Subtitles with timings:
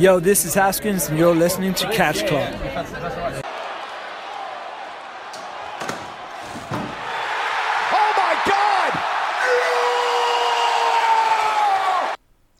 [0.00, 2.48] Yo, this is Haskins, and you're listening to Catch Club.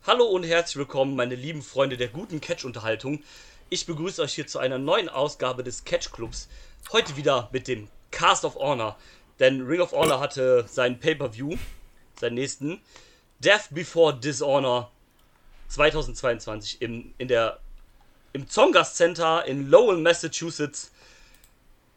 [0.06, 3.22] Hallo und herzlich willkommen, meine lieben Freunde der guten Catch-Unterhaltung.
[3.70, 6.46] Ich begrüße euch hier zu einer neuen Ausgabe des Catch Clubs.
[6.92, 8.98] Heute wieder mit dem Cast of Honor.
[9.38, 11.56] Denn Ring of Honor hatte seinen Pay-Per-View,
[12.20, 12.82] seinen nächsten,
[13.38, 14.90] Death Before Dishonor
[15.70, 17.58] 2022 im, in der,
[18.32, 20.90] im Zongas Center in Lowell, Massachusetts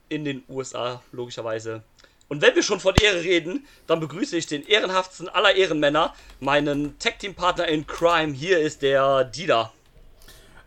[0.10, 1.84] in den USA, logischerweise.
[2.30, 6.98] Und wenn wir schon von Ehre reden, dann begrüße ich den ehrenhaftsten aller Ehrenmänner, meinen
[7.00, 8.34] Tag-Team-Partner in Crime.
[8.34, 9.72] Hier ist der Dida.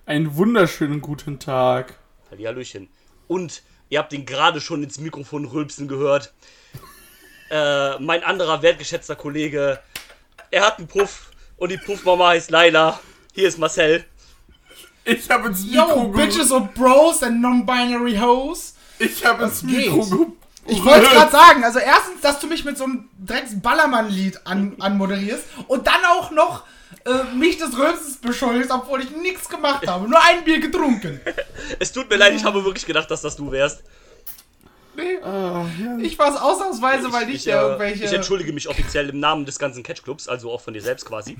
[0.05, 1.99] Einen wunderschönen guten Tag.
[2.31, 2.89] Hallihallöchen.
[3.27, 6.33] Und ihr habt ihn gerade schon ins Mikrofon rülpsen gehört.
[7.51, 9.81] Äh, mein anderer wertgeschätzter Kollege,
[10.51, 13.01] er hat einen Puff und die Puffmama heißt Laila.
[13.35, 14.05] Hier ist Marcel.
[15.05, 18.75] Ich habe ins Yo, Mikro ge- bitches and bros and non-binary hoes.
[18.99, 20.33] Ich habe ins Mikro
[20.67, 25.45] Ich wollte gerade sagen, also erstens, dass du mich mit so einem Drecks-Ballermann-Lied an, anmoderierst
[25.69, 26.65] und dann auch noch
[27.05, 30.09] äh, mich des Rülpsens beschuldigst, obwohl ich nichts gemacht habe.
[30.09, 31.21] Nur ein Bier getrunken.
[31.79, 33.83] Es tut mir leid, ich habe wirklich gedacht, dass das du wärst.
[34.97, 35.99] Nee, Ah, ja.
[35.99, 38.05] ich war es ausnahmsweise, weil ich, ich, ja äh, irgendwelche...
[38.05, 41.37] ich entschuldige mich offiziell im Namen des ganzen Catch-Clubs, also auch von dir selbst quasi.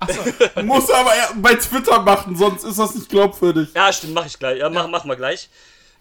[0.62, 3.70] Muss aber bei Twitter machen, sonst ist das nicht glaubwürdig.
[3.74, 4.58] Ja, stimmt, mach ich gleich.
[4.58, 5.48] Ja, mach, machen wir gleich.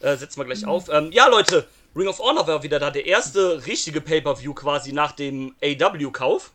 [0.02, 0.89] Äh, setzen wir gleich auf.
[0.89, 2.89] Ähm, ja, Leute, Ring of Honor war wieder da.
[2.91, 6.52] Der erste richtige Pay-Per-View quasi nach dem AW-Kauf.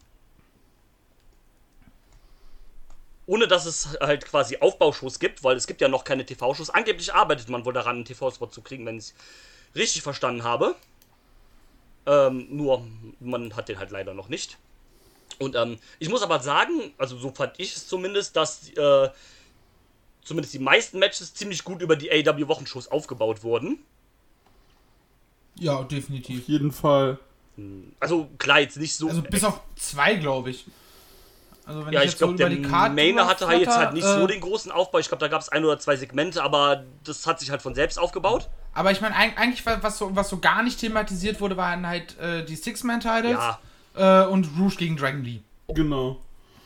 [3.25, 6.71] Ohne dass es halt quasi Aufbaushows gibt, weil es gibt ja noch keine TV-Shows.
[6.71, 9.15] Angeblich arbeitet man wohl daran, einen TV-Spot zu kriegen, wenn ich es
[9.75, 10.75] richtig verstanden habe.
[12.07, 12.87] Ähm, nur,
[13.21, 14.59] man hat den halt leider noch nicht.
[15.39, 19.09] Und ähm, ich muss aber sagen, also so fand ich es zumindest, dass äh,
[20.25, 23.79] zumindest die meisten Matches ziemlich gut über die AW-Wochenshows aufgebaut wurden.
[25.57, 26.43] ja, definitiv.
[26.43, 27.19] Auf jeden Fall.
[27.99, 29.09] Also klar, jetzt nicht so.
[29.09, 30.67] Also bis auf zwei, glaube ich.
[31.69, 34.07] Also wenn ja, ich so glaube, der die Karte Mainer hatte halt jetzt halt nicht
[34.07, 35.01] so äh, den großen Aufbau.
[35.01, 37.75] Ich glaube, da gab es ein oder zwei Segmente, aber das hat sich halt von
[37.75, 38.49] selbst aufgebaut.
[38.73, 42.43] Aber ich meine, eigentlich, was so, was so gar nicht thematisiert wurde, waren halt äh,
[42.43, 43.39] die Six-Man-Titles
[43.97, 45.41] Ja, äh, und Rouge gegen Dragon Lee.
[45.69, 46.17] Genau.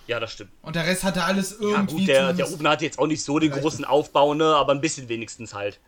[0.07, 0.53] ja, das stimmt.
[0.63, 3.25] Und der Rest hatte alles Ja, irgendwie gut, der, der Opener hatte jetzt auch nicht
[3.25, 5.81] so den großen Aufbau, ne, aber ein bisschen wenigstens halt.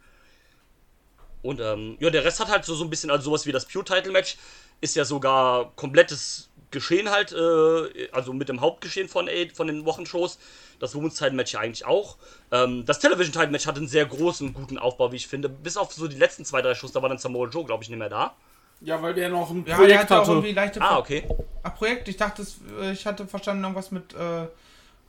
[1.43, 3.67] Und ähm, ja, der Rest hat halt so, so ein bisschen, also sowas wie das
[3.67, 4.39] Pure-Title-Match
[4.81, 10.39] ist ja sogar komplettes Geschehen halt, äh, also mit dem Hauptgeschehen von, von den Wochenshows.
[10.81, 12.17] Das Women's Title Match ja eigentlich auch.
[12.51, 15.49] Ähm, das Television Title Match hatte einen sehr großen, guten Aufbau, wie ich finde.
[15.49, 17.89] Bis auf so die letzten zwei, drei Shows, da war dann Samoa Joe, glaube ich,
[17.89, 18.35] nicht mehr da.
[18.81, 21.27] Ja, weil der noch ein Ja, der Projekt hatte auch irgendwie leichte Ah, okay.
[21.63, 22.09] Ach, Projekt?
[22.09, 24.47] Ich dachte, es, äh, ich hatte verstanden, irgendwas mit äh,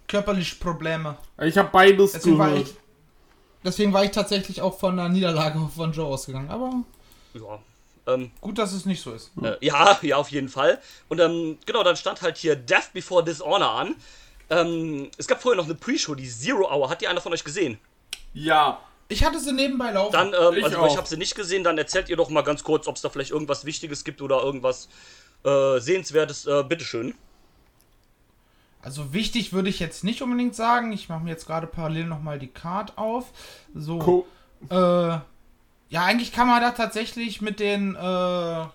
[0.08, 1.18] körperlich Probleme.
[1.42, 2.68] Ich habe beides Deswegen war, gehört.
[2.68, 2.76] ich,
[3.64, 6.50] deswegen war ich tatsächlich auch von der Niederlage von Joe ausgegangen.
[6.50, 6.84] Aber
[7.34, 7.60] Ja.
[8.08, 9.32] Ähm, gut, dass es nicht so ist.
[9.42, 10.80] Äh, ja, ja, auf jeden Fall.
[11.10, 13.96] Und ähm, genau, dann stand halt hier Death Before Dishonor an.
[14.50, 16.90] Ähm, es gab vorher noch eine Pre-Show, die Zero Hour.
[16.90, 17.80] Hat die einer von euch gesehen?
[18.34, 18.80] Ja.
[19.08, 20.14] Ich hatte sie nebenbei laufen.
[20.14, 20.88] Dann, ähm, Ich also auch.
[20.88, 23.10] ich habe sie nicht gesehen, dann erzählt ihr doch mal ganz kurz, ob es da
[23.10, 24.90] vielleicht irgendwas Wichtiges gibt oder irgendwas
[25.44, 26.46] äh, Sehenswertes.
[26.48, 27.14] Äh, bitteschön.
[28.82, 30.92] Also wichtig würde ich jetzt nicht unbedingt sagen.
[30.92, 33.26] Ich mache mir jetzt gerade parallel nochmal die Card auf.
[33.74, 33.98] So.
[34.00, 34.28] Co
[34.70, 35.18] Äh,
[35.96, 38.66] ja, eigentlich kann man da tatsächlich mit den, äh,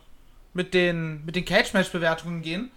[0.55, 2.71] mit den, mit den Cage-Match-Bewertungen gehen.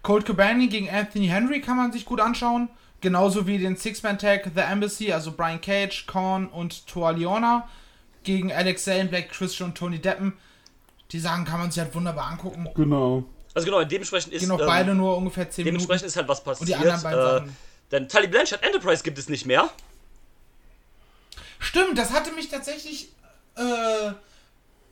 [0.00, 2.70] Colt Cabani gegen Anthony Henry kann man sich gut anschauen.
[3.02, 7.68] Genauso wie den Six-Man-Tag The Embassy, also Brian Cage, Korn und Toa Liona
[8.22, 10.32] gegen Alex Zane, Black Christian und Tony Deppen.
[11.12, 12.70] Die Sachen kann man sich halt wunderbar angucken.
[12.74, 13.24] genau.
[13.52, 15.74] Also genau, dementsprechend ist, Gehen auch ähm, beide nur ungefähr 10 Minuten.
[15.74, 16.60] dementsprechend ist halt was passiert.
[16.60, 17.56] Und die anderen beiden äh, Sachen.
[17.92, 19.68] denn Tully Blanchard Enterprise gibt es nicht mehr.
[21.58, 23.10] Stimmt, das hatte mich tatsächlich.
[23.60, 24.12] Äh,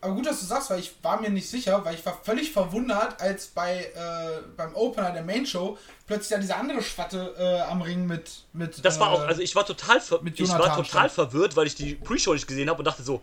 [0.00, 2.52] aber gut, dass du sagst, weil ich war mir nicht sicher, weil ich war völlig
[2.52, 7.60] verwundert, als bei äh, beim Opener der Main Show plötzlich da diese andere Schwatte äh,
[7.62, 8.84] am Ring mit mit.
[8.84, 11.12] Das war äh, auch, also ich war total, ver mit ich war total stand.
[11.12, 13.22] verwirrt, weil ich die Pre-Show nicht gesehen habe und dachte so,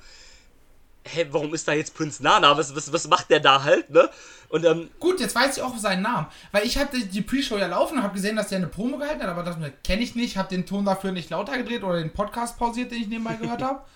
[1.06, 2.58] hä, warum ist da jetzt Prinz Nana?
[2.58, 4.10] Was, was, was macht der da halt, ne?
[4.50, 7.68] Und ähm, Gut, jetzt weiß ich auch seinen Namen, weil ich hatte die Pre-Show ja
[7.68, 10.36] laufen und habe gesehen, dass der eine Promo gehalten hat, aber das kenne ich nicht,
[10.36, 13.62] habe den Ton dafür nicht lauter gedreht oder den Podcast pausiert, den ich nebenbei gehört
[13.62, 13.82] habe.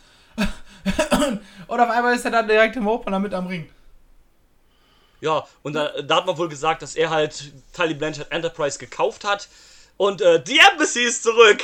[1.67, 3.69] und, auf einmal ist er dann direkt im Opener mit am Ring.
[5.21, 9.23] ja, und da, da hat man wohl gesagt, dass er halt Tully Blanchard Enterprise gekauft
[9.25, 9.49] hat.
[9.97, 11.61] Und äh, die Embassy ist zurück!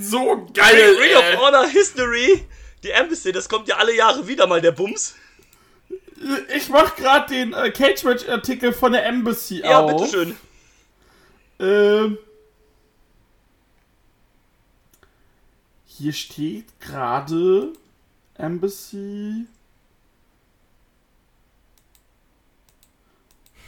[0.00, 1.36] So geil, Ring of ey.
[1.36, 2.44] Honor History!
[2.82, 5.14] Die Embassy, das kommt ja alle Jahre wieder mal, der Bums.
[6.56, 9.90] Ich mach gerade den äh, Cage Match Artikel von der Embassy Ja, auf.
[9.92, 10.36] bitteschön.
[11.60, 12.18] Ähm.
[15.86, 17.72] Hier steht gerade
[18.38, 19.46] Embassy.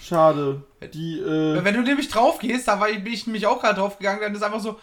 [0.01, 0.63] Schade.
[0.95, 3.79] Die, äh, Wenn du nämlich drauf gehst, da war ich, bin ich nämlich auch gerade
[3.79, 4.81] drauf gegangen, dann ist einfach so.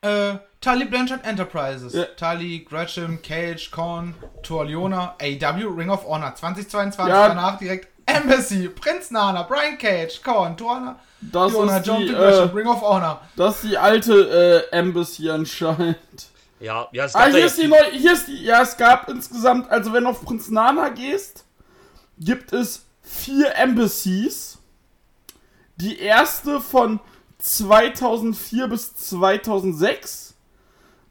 [0.00, 1.92] Äh, Tully Blanchard Enterprises.
[1.92, 2.04] Ja.
[2.16, 7.08] Tully, Gresham, Cage, Korn, Torliona, AW, Ring of Honor 2022.
[7.08, 7.28] Ja.
[7.28, 12.42] Danach direkt Embassy, Prinz Nana, Brian Cage, Korn, Torna, das, Liona, ist John die, äh,
[12.54, 13.20] Ring of Honor.
[13.36, 15.96] das ist die alte äh, Embassy anscheinend.
[16.60, 17.90] Ja, ja, es Ah, gab da hier ist die neue.
[17.92, 18.42] Hier ist die.
[18.44, 21.44] Ja, es gab insgesamt, also wenn du auf Prinz Nana gehst,
[22.18, 24.58] gibt es vier Embassies.
[25.76, 26.98] Die erste von
[27.38, 30.34] 2004 bis 2006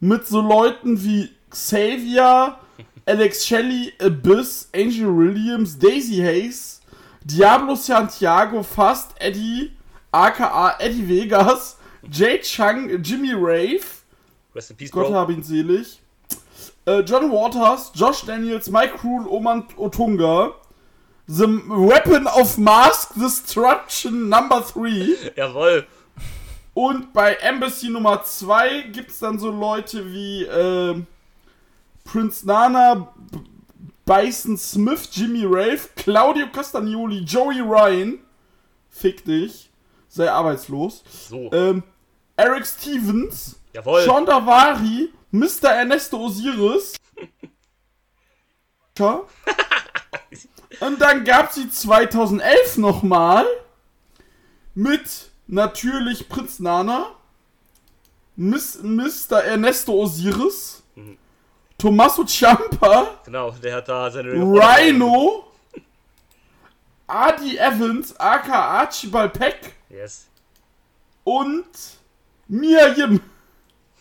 [0.01, 2.57] mit so Leuten wie Xavier,
[3.05, 6.81] Alex Shelley, Abyss, Angel Williams, Daisy Hayes,
[7.23, 9.71] Diablo Santiago, Fast Eddie,
[10.11, 11.77] aka Eddie Vegas,
[12.11, 13.85] Jay Chung, Jimmy Rave,
[14.57, 15.15] Rest in Peace, Gott Bro.
[15.15, 16.01] habe ihn selig.
[16.85, 20.53] Äh, John Waters, Josh Daniels, Mike Krul, Oman Otunga.
[21.27, 25.33] The Weapon of Mask Destruction Number 3.
[25.35, 25.85] Jawohl.
[26.73, 31.03] Und bei Embassy Nummer 2 gibt es dann so Leute wie äh,
[32.03, 33.39] Prince Nana, B
[34.05, 38.19] Bison Smith, Jimmy Ralph, Claudio Castagnoli, Joey Ryan.
[38.89, 39.69] Fick dich.
[40.07, 41.03] Sei arbeitslos.
[41.29, 41.51] So.
[41.51, 41.83] Ähm,
[42.37, 43.57] Eric Stevens.
[43.77, 44.01] Jawohl.
[44.01, 45.69] Sean Davari, Mr.
[45.69, 46.95] Ernesto Osiris.
[50.79, 53.45] Und dann gab sie 2011 nochmal
[54.73, 57.11] mit natürlich Prinz Nana,
[58.35, 59.43] Miss, Mr.
[59.43, 60.81] Ernesto Osiris,
[61.77, 65.51] Tommaso Ciampa, Genau, der hat da seine Rhino,
[67.05, 70.25] Adi Evans, aka Archibald Peck Yes.
[71.23, 71.65] und
[72.47, 73.21] Mia Yim.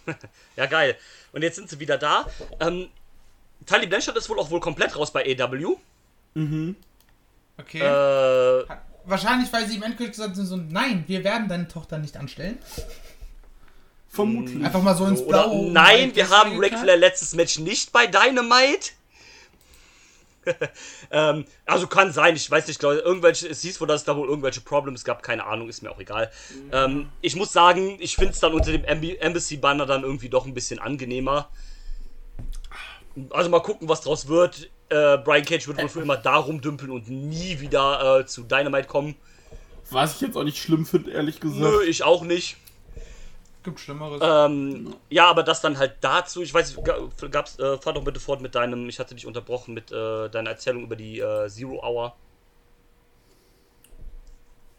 [0.57, 0.97] Ja, geil.
[1.33, 2.27] Und jetzt sind sie wieder da.
[2.61, 2.89] Ähm,
[3.67, 5.77] Tully Blanchard ist wohl auch wohl komplett raus bei AW.
[7.59, 7.81] Okay.
[7.81, 8.65] Äh,
[9.05, 12.59] Wahrscheinlich, weil sie im Endgültig gesagt sind, so, nein, wir werden deine Tochter nicht anstellen.
[14.09, 14.65] Vermutlich.
[14.65, 15.71] Einfach mal so ins oder Blaue.
[15.71, 16.77] nein, wir haben Ric.
[16.79, 18.93] Flair letztes Match nicht bei Dynamite.
[21.11, 24.17] ähm, also kann sein, ich weiß nicht, glaube irgendwelche, es hieß wohl, dass es da
[24.17, 26.31] wohl irgendwelche Problems gab, keine Ahnung, ist mir auch egal.
[26.73, 30.47] Ähm, ich muss sagen, ich finde es dann unter dem Emb- Embassy-Banner dann irgendwie doch
[30.47, 31.51] ein bisschen angenehmer.
[33.31, 34.71] Also mal gucken, was draus wird.
[34.89, 38.87] Äh, Brian Cage wird wohl für immer da rumdümpeln und nie wieder äh, zu Dynamite
[38.87, 39.17] kommen.
[39.91, 41.61] Was ich jetzt auch nicht schlimm finde, ehrlich gesagt.
[41.61, 42.57] Nö, ich auch nicht.
[43.67, 44.21] Gibt Schlimmeres.
[44.23, 48.05] Ähm, ja, aber das dann halt dazu, ich weiß, nicht, ga- gab's, äh, fahr doch
[48.05, 51.49] bitte fort mit deinem, ich hatte dich unterbrochen mit äh, deiner Erzählung über die äh,
[51.49, 52.15] Zero Hour.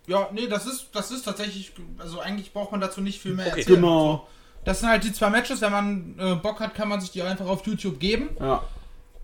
[0.08, 3.48] Ja, nee, das ist, das ist tatsächlich, also eigentlich braucht man dazu nicht viel mehr
[3.48, 3.60] Okay.
[3.60, 3.82] erzählen.
[3.82, 4.26] Genau.
[4.64, 7.22] Das sind halt die zwei Matches, wenn man äh, Bock hat, kann man sich die
[7.22, 8.30] einfach auf YouTube geben.
[8.40, 8.64] Ja.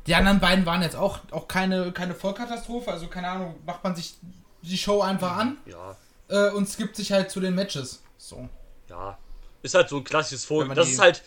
[0.08, 3.96] Die anderen beiden waren jetzt auch, auch keine, keine Vollkatastrophe, also keine Ahnung, macht man
[3.96, 4.16] sich
[4.62, 5.96] die Show einfach an Ja,
[6.28, 8.04] äh, und skippt sich halt zu den Matches.
[8.18, 8.50] So.
[8.90, 9.18] ja.
[9.64, 10.68] Ist halt so ein klassisches Vor.
[10.76, 11.24] Das ist halt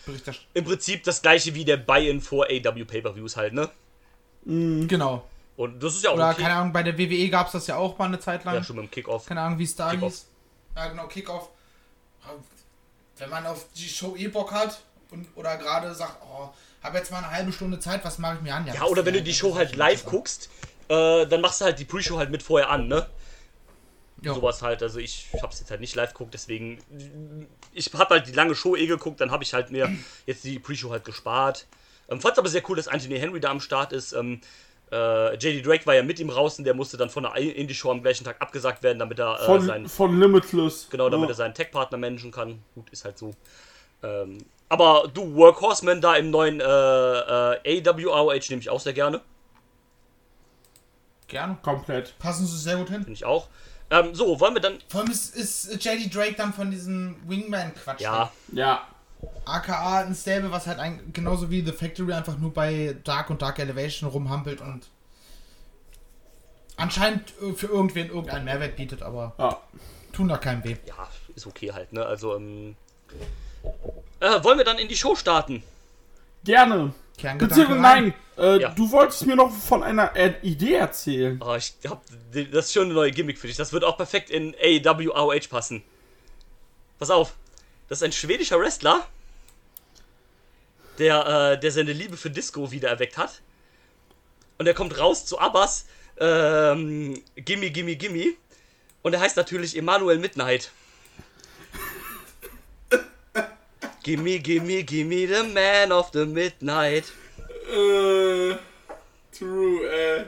[0.53, 3.69] im Prinzip das gleiche wie der Buy-in vor AW Pay-Per-Views halt, ne?
[4.45, 5.27] Genau.
[5.57, 6.43] Und das ist ja auch Oder okay.
[6.43, 8.53] keine Ahnung, bei der WWE gab es das ja auch mal eine Zeit lang.
[8.53, 9.25] Ja, schon beim Kickoff.
[9.25, 10.27] keine Ahnung, wie es da hieß.
[10.75, 11.49] Ja, genau, Kickoff.
[13.17, 14.79] Wenn man auf die Show eh Bock hat
[15.09, 16.49] und, oder gerade sagt, oh,
[16.83, 18.67] habe jetzt mal eine halbe Stunde Zeit, was mache ich mir an?
[18.67, 20.49] Ja, oder wenn du die Show halt live guckst,
[20.89, 23.07] äh, dann machst du halt die Pre-Show halt mit vorher an, ne?
[24.21, 24.33] Ja.
[24.33, 24.81] Sowas halt.
[24.81, 26.79] Also ich hab's jetzt halt nicht live geguckt, deswegen.
[27.71, 29.95] Ich hab halt die lange Show eh geguckt, dann habe ich halt mir
[30.25, 31.67] jetzt die Pre-Show halt gespart.
[32.09, 34.13] Ähm, fand's aber sehr cool, dass Anthony Henry da am Start ist.
[34.13, 34.41] Ähm,
[34.91, 37.91] äh, JD Drake war ja mit ihm raus und der musste dann von der Indie-Show
[37.91, 39.87] am gleichen Tag abgesagt werden, damit er äh, Von, seinen.
[39.87, 40.87] von Limitless.
[40.89, 41.33] Genau, damit ja.
[41.33, 42.63] er seinen Tech-Partner managen kann.
[42.73, 43.33] Gut, ist halt so.
[44.01, 44.37] Ähm,
[44.69, 49.21] aber du, Workhorseman da im neuen äh, äh, AWROH nehme ich auch sehr gerne.
[51.27, 51.57] Gerne.
[51.61, 52.17] Komplett.
[52.19, 52.99] Passen sie sehr gut hin.
[53.03, 53.49] Finde ich auch.
[53.89, 54.79] Ähm, so, wollen wir dann.
[54.89, 58.01] Vor allem ist, ist JD Drake dann von diesem Wingman-Quatsch.
[58.01, 58.87] Ja, Ja.
[59.45, 63.41] AKA ein Stable, was halt ein, genauso wie The Factory einfach nur bei Dark und
[63.41, 64.87] Dark Elevation rumhampelt und
[66.75, 69.57] anscheinend äh, für irgendwen irgendeinen Mehrwert bietet, aber Ja.
[70.13, 70.75] tun da keinem weh.
[70.85, 72.05] ja, ist okay halt, ne?
[72.05, 72.75] Also, ähm.
[74.19, 75.63] Äh, wollen wir dann in die Show starten?
[76.43, 76.93] Gerne.
[77.39, 78.69] Beziehungsweise nein, äh, Ja.
[78.71, 80.13] du wolltest mir noch von einer
[80.43, 81.41] Idee erzählen.
[81.43, 82.03] Oh, ich hab.
[82.51, 83.57] Das ist schon eine neue Gimmick für dich.
[83.57, 85.83] Das wird auch perfekt in AWROH passen.
[86.99, 87.33] Pass auf.
[87.89, 89.05] Das ist ein schwedischer Wrestler,
[90.99, 93.41] der, äh, der seine Liebe für Disco wiedererweckt hat.
[94.57, 95.85] Und er kommt raus zu Abbas.
[96.19, 98.33] Ähm, gimme, gimme, gimme.
[99.03, 100.71] Und er heißt natürlich Emanuel Midnight.
[104.03, 107.05] Gimme, gimme, gimme the man of the midnight.
[107.69, 108.55] Äh,
[109.37, 110.25] true, äh.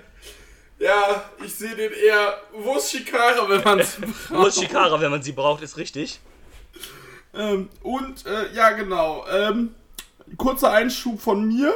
[0.80, 2.38] Ja, ich sehe den eher.
[2.54, 3.98] Wo ist Shikara, wenn man es
[4.30, 6.20] Wo ist Shikara, wenn man sie braucht, ist richtig.
[7.34, 9.26] ähm, Und, äh, ja, genau.
[9.30, 9.76] Ähm,
[10.38, 11.74] kurzer Einschub von mir.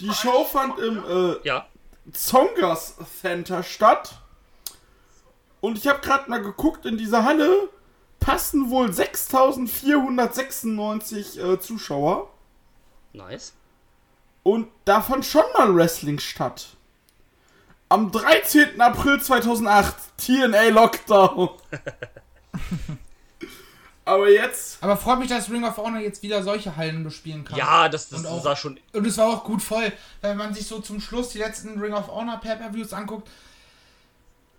[0.00, 1.66] Die Show fand im äh, Ja.
[2.12, 4.14] Zongas Center statt.
[5.60, 7.68] Und ich habe gerade mal geguckt, in dieser Halle
[8.20, 12.30] passen wohl 6496 äh, Zuschauer.
[13.12, 13.52] Nice.
[14.46, 16.68] Und da fand schon mal Wrestling statt.
[17.88, 18.80] Am 13.
[18.80, 21.48] April 2008, TNA Lockdown.
[24.04, 27.58] Aber jetzt, Aber freut mich, dass Ring of Honor jetzt wieder solche Hallen bespielen kann.
[27.58, 28.78] Ja, das, das auch- sah schon.
[28.92, 31.92] Und es war auch gut voll, wenn man sich so zum Schluss die letzten Ring
[31.92, 33.28] of Honor Pay-Per-Views anguckt.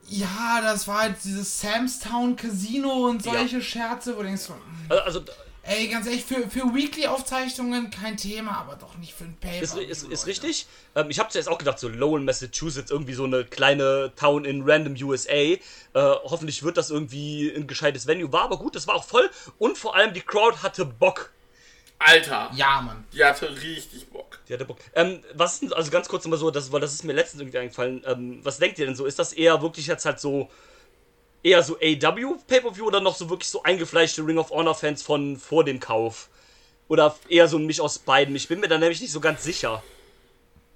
[0.10, 4.54] Ja, das war halt dieses Samstown Casino und solche Scherze, wo du denkst, so,
[4.90, 5.32] Also, also
[5.68, 9.78] ey, ganz ehrlich, für, für Weekly-Aufzeichnungen kein Thema, aber doch nicht für ein pay ist,
[9.78, 10.66] ist, ist richtig.
[10.96, 14.64] Ähm, ich habe zuerst auch gedacht, so Lowell, Massachusetts, irgendwie so eine kleine Town in
[14.70, 15.32] random USA.
[15.34, 15.60] Äh,
[15.94, 18.32] hoffentlich wird das irgendwie ein gescheites Venue.
[18.32, 19.30] War aber gut, das war auch voll.
[19.60, 21.32] Und vor allem die Crowd hatte Bock.
[22.00, 23.04] Alter, Ja, Mann.
[23.12, 24.40] die hatte richtig Bock.
[24.48, 24.78] Die hatte Bock.
[24.94, 27.42] Ähm, was ist denn, also ganz kurz mal so, das, weil das ist mir letztens
[27.42, 28.04] irgendwie eingefallen.
[28.06, 29.06] Ähm, was denkt ihr denn so?
[29.06, 30.50] Ist das eher wirklich jetzt halt so,
[31.48, 35.38] eher so AW Pay-Per-View oder noch so wirklich so eingefleischte Ring of Honor Fans von
[35.38, 36.30] vor dem Kauf?
[36.90, 38.36] Oder eher so ein Misch aus beiden?
[38.36, 39.82] Ich bin mir da nämlich nicht so ganz sicher.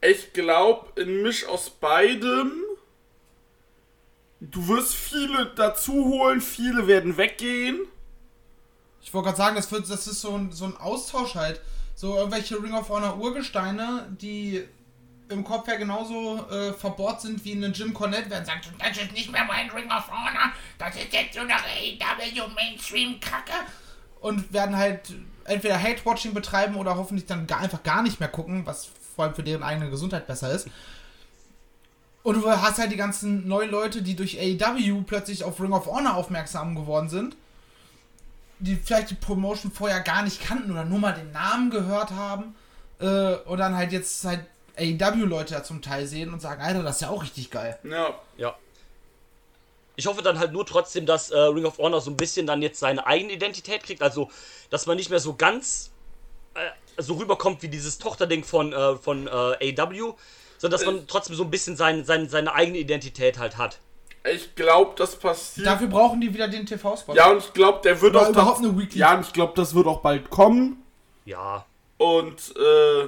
[0.01, 2.54] Ich glaube, ein Misch aus beidem.
[4.40, 7.82] Du wirst viele dazu holen, viele werden weggehen.
[9.04, 11.62] Ich wollte gerade sagen, das, wird, das ist so ein, so ein Austausch halt.
[11.96, 14.63] So irgendwelche Ring of Honor Urgesteine, die
[15.31, 19.11] im Kopf ja genauso äh, verbohrt sind wie ein Jim Cornette, werden sagen, das ist
[19.13, 23.53] nicht mehr mein Ring of Honor, das ist jetzt so eine AEW Mainstream-Kacke.
[24.19, 25.13] Und werden halt
[25.45, 29.35] entweder Hate-Watching betreiben oder hoffentlich dann gar, einfach gar nicht mehr gucken, was vor allem
[29.35, 30.67] für deren eigene Gesundheit besser ist.
[32.23, 35.88] Und du hast halt die ganzen neuen Leute, die durch AEW plötzlich auf Ring of
[35.88, 37.35] Honor aufmerksam geworden sind
[38.61, 42.55] die vielleicht die Promotion vorher gar nicht kannten oder nur mal den Namen gehört haben
[43.00, 44.45] äh, und dann halt jetzt halt
[44.78, 47.78] AEW-Leute da zum Teil sehen und sagen, Alter, das ist ja auch richtig geil.
[47.84, 48.16] Ja.
[48.38, 48.56] Ja.
[49.96, 52.62] Ich hoffe dann halt nur trotzdem, dass äh, Ring of Honor so ein bisschen dann
[52.62, 54.01] jetzt seine eigene Identität kriegt.
[54.01, 54.30] Also,
[54.70, 55.92] dass man nicht mehr so ganz
[56.56, 56.60] äh,
[57.01, 59.32] so rüberkommt wie dieses Tochterding von, äh, von äh,
[59.80, 60.13] AW,
[60.58, 63.80] sondern dass man trotzdem so ein bisschen sein, sein, seine eigene Identität halt hat.
[64.24, 65.66] Ich glaube, das passiert.
[65.68, 67.13] Dafür brauchen die wieder den TV-Spot.
[67.16, 68.30] ja, und ich glaube, der wird Oder auch.
[68.30, 69.00] überhaupt das- eine Weekly.
[69.00, 70.84] Ja, und ich glaube, das wird auch bald kommen.
[71.25, 71.66] Ja.
[71.98, 73.08] Und äh,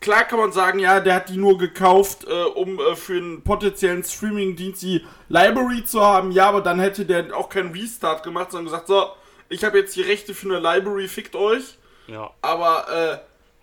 [0.00, 3.42] klar kann man sagen, ja, der hat die nur gekauft, äh, um äh, für einen
[3.42, 6.30] potenziellen Streaming-Dienst die Library zu haben.
[6.32, 9.10] Ja, aber dann hätte der auch keinen Restart gemacht, sondern gesagt, so,
[9.48, 11.78] ich habe jetzt die Rechte für eine Library, fickt euch.
[12.06, 12.30] Ja.
[12.42, 13.18] Aber äh,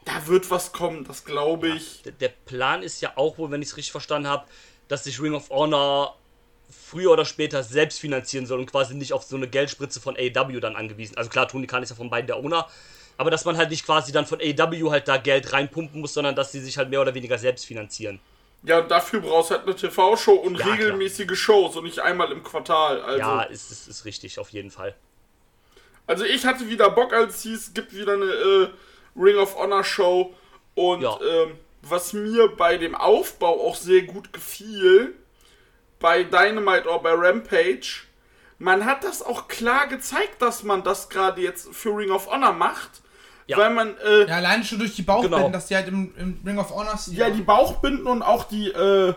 [0.06, 2.04] da wird was kommen, das glaube ich.
[2.04, 4.46] Der, der Plan ist ja auch wohl, wenn ich es richtig verstanden habe,
[4.88, 6.16] dass sich Ring of Honor
[6.70, 10.60] früher oder später selbst finanzieren soll und quasi nicht auf so eine Geldspritze von AW
[10.60, 11.18] dann angewiesen.
[11.18, 12.68] Also klar, Tony Khan ist ja von beiden der Owner,
[13.18, 16.36] aber dass man halt nicht quasi dann von AW halt da Geld reinpumpen muss, sondern
[16.36, 18.20] dass sie sich halt mehr oder weniger selbst finanzieren.
[18.64, 22.32] Ja, und dafür brauchst du halt eine TV-Show und Ja, regelmäßige Shows und nicht einmal
[22.32, 23.02] im Quartal.
[23.02, 24.96] Also, Ja, ist, ist, ist richtig, auf jeden Fall.
[26.08, 28.70] also ich hatte wieder Bock, als es hieß, es gibt wieder eine äh,
[29.16, 30.34] Ring of Honor Show.
[30.74, 31.18] Und Ja.
[31.22, 35.14] ähm, was mir bei dem Aufbau auch sehr gut gefiel,
[36.00, 38.02] bei Dynamite oder bei Rampage,
[38.58, 42.54] man hat das auch klar gezeigt, dass man das gerade jetzt für Ring of Honor
[42.54, 43.02] macht.
[43.48, 43.58] Ja.
[43.58, 45.50] Weil man, äh, Ja, alleine schon durch die Bauchbinden, Genau.
[45.52, 49.14] dass die halt im, im Ring of Honor ja, die Bauchbinden und auch die, äh,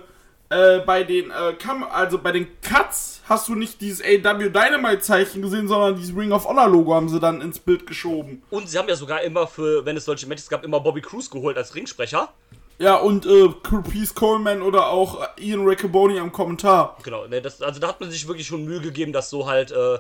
[0.51, 5.01] äh, bei den, äh, Kam also bei den Cuts hast du nicht dieses AW Dynamite
[5.01, 8.43] Zeichen gesehen, sondern dieses Ring of Honor Logo haben sie dann ins Bild geschoben.
[8.51, 11.29] Und sie haben ja sogar immer für, wenn es solche Matches gab, immer Bobby Cruz
[11.31, 12.31] geholt als Ringsprecher.
[12.79, 13.49] Ja, und äh,
[13.91, 16.97] Peace Coleman oder auch äh, Ian Riccaboni am Kommentar.
[17.03, 19.73] Genau, ne, das, also da hat man sich wirklich schon Mühe gegeben, das so halt
[19.73, 19.99] äh,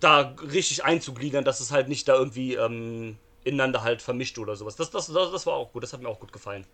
[0.00, 4.76] da richtig einzugliedern, dass es halt nicht da irgendwie ähm, ineinander halt vermischt oder sowas.
[4.76, 6.64] Das, das, das, das war auch gut, das hat mir auch gut gefallen.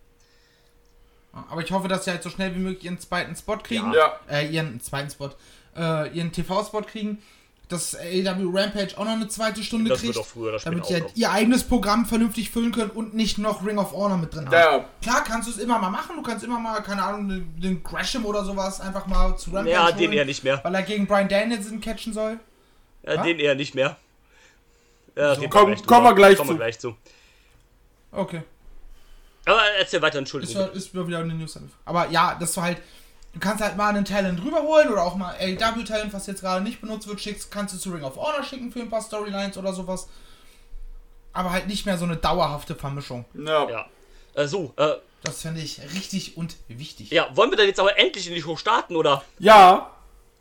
[1.51, 3.93] Aber ich hoffe, dass sie halt so schnell wie möglich ihren zweiten Spot kriegen.
[3.93, 4.21] Ja.
[4.31, 5.31] Äh, ihren zweiten Spot.
[5.77, 7.23] Äh, ihren TV-Spot kriegen.
[7.69, 10.15] Dass AW Rampage auch noch eine zweite Stunde Das kriegt.
[10.15, 13.39] wird auch früher oder damit sie halt ihr eigenes Programm vernünftig füllen können und nicht
[13.39, 14.53] noch Ring of Honor mit drin haben.
[14.53, 14.85] Ja.
[15.01, 16.15] Klar kannst du es immer mal machen.
[16.15, 19.87] Du kannst immer mal, keine Ahnung, den, Gresham oder sowas einfach mal zu Rampage Ja,
[19.87, 20.61] holen, den eher nicht mehr.
[20.63, 22.39] Weil er gegen Brian Danielson catchen soll.
[23.07, 23.23] Ja, Was?
[23.25, 23.97] den eher nicht mehr.
[25.17, 26.55] Ja, reden wir Komm- gleich kommen wir gleich kommen zu.
[26.55, 26.97] Wir gleich zu.
[28.13, 28.43] Okay.
[29.47, 30.57] Aber erzähl weiter, Ist, Entschuldigung.
[30.63, 31.59] ja, ist mir wieder eine News.
[31.85, 32.79] Aber ja, das war halt.
[33.35, 36.81] Du kannst halt mal einen Talent rüberholen oder auch mal AEW-Talent, was jetzt gerade nicht
[36.81, 39.73] benutzt wird, schickst, kannst du zu Ring of Honor schicken für ein paar Storylines oder
[39.73, 40.09] sowas.
[41.33, 43.25] aber halt nicht mehr so eine dauerhafte Vermischung.
[43.35, 43.69] Ja.
[43.69, 43.87] Ja.
[44.35, 44.93] Äh, so, äh,
[45.25, 47.11] Das finde ich richtig und wichtig.
[47.11, 49.25] ja, wollen wir denn jetzt aber endlich in die Show starten, oder?
[49.41, 49.91] Ja.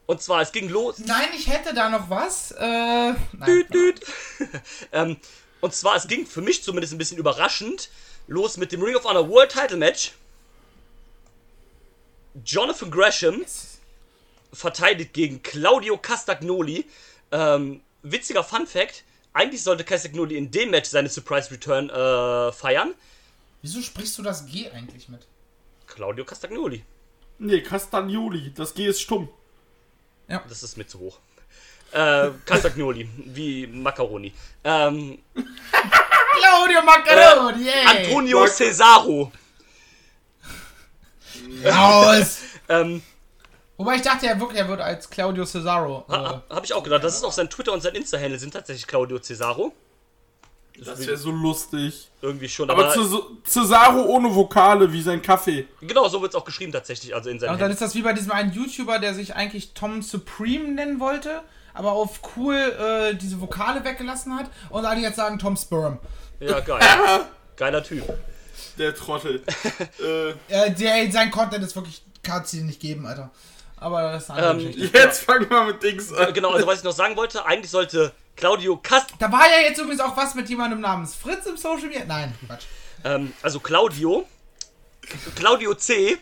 [0.05, 0.99] Und zwar, es ging los.
[0.99, 2.51] Nein, ich hätte da noch was.
[2.51, 3.17] Äh, nein.
[3.45, 4.01] Düt, düt.
[4.91, 5.17] ähm,
[5.61, 7.89] und zwar, es ging für mich zumindest ein bisschen überraschend
[8.27, 10.11] los mit dem Ring of Honor World Title Match.
[12.43, 13.45] Jonathan Gresham
[14.51, 16.85] verteidigt gegen Claudio Castagnoli.
[17.31, 22.93] Ähm, witziger Fun Fact: Eigentlich sollte Castagnoli in dem Match seine Surprise Return äh, feiern.
[23.61, 25.21] Wieso sprichst du das G eigentlich mit?
[25.87, 26.83] Claudio Castagnoli.
[27.39, 28.53] Nee, Castagnoli.
[28.53, 29.29] Das G ist stumm.
[30.49, 31.19] Das ist mir zu hoch.
[31.91, 34.33] Äh, Castagnoli, wie Macaroni.
[34.63, 37.85] Ähm, Claudio Macaroni, ey!
[38.07, 39.31] Antonio Mac- Cesaro.
[41.65, 42.39] Raus!
[42.69, 43.01] Ähm,
[43.77, 46.05] Wobei ich dachte, er wirklich, er wird als Claudio Cesaro.
[46.07, 47.03] Ha, Äh, Habe ich auch gedacht.
[47.03, 49.73] Das ist auch sein Twitter und sein Insta-Handle sind tatsächlich Claudio Cesaro.
[50.79, 52.09] Das wäre so lustig.
[52.21, 52.69] Irgendwie schon.
[52.69, 55.67] Aber Aber, Ces- Cesaro ohne Vokale, wie sein Kaffee.
[55.81, 57.13] genau so wird es auch geschrieben tatsächlich.
[57.13, 57.73] Also in seinem und dann Handle.
[57.73, 61.41] ist das wie bei diesem einen YouTuber, der sich eigentlich Tom Supreme nennen wollte,
[61.73, 65.99] aber auf cool äh, diese Vokale weggelassen hat und alle jetzt sagen Tom Sperm.
[66.39, 66.81] Ja, geil.
[67.55, 68.03] Geiler Typ.
[68.77, 69.43] Der Trottel.
[70.49, 73.29] äh, der, sein Content ist wirklich, kann es dir nicht geben, Alter.
[73.77, 74.97] Aber das ist eine Ähm, Geschichte.
[74.97, 76.33] jetzt fangen wir mit Dings an.
[76.33, 79.77] Genau, also was ich noch sagen wollte, eigentlich sollte Claudio Cast, Da war ja jetzt
[79.79, 82.03] übrigens auch was mit jemandem namens Fritz im Social Media.
[82.05, 82.63] Nein, Quatsch.
[83.03, 84.27] ähm, also Claudio,
[85.35, 86.17] Claudio C.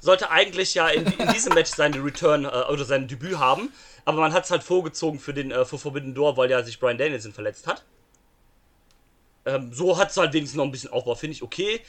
[0.00, 3.72] sollte eigentlich ja in, in diesem Match seine Return äh, oder sein Debüt haben,
[4.04, 6.78] aber man hat es halt vorgezogen für den äh, für Forbidden Door, weil ja sich
[6.78, 7.82] Brian Danielson verletzt hat.
[9.46, 11.80] Ähm, so hat es halt wenigstens noch ein bisschen Aufbau, finde ich okay.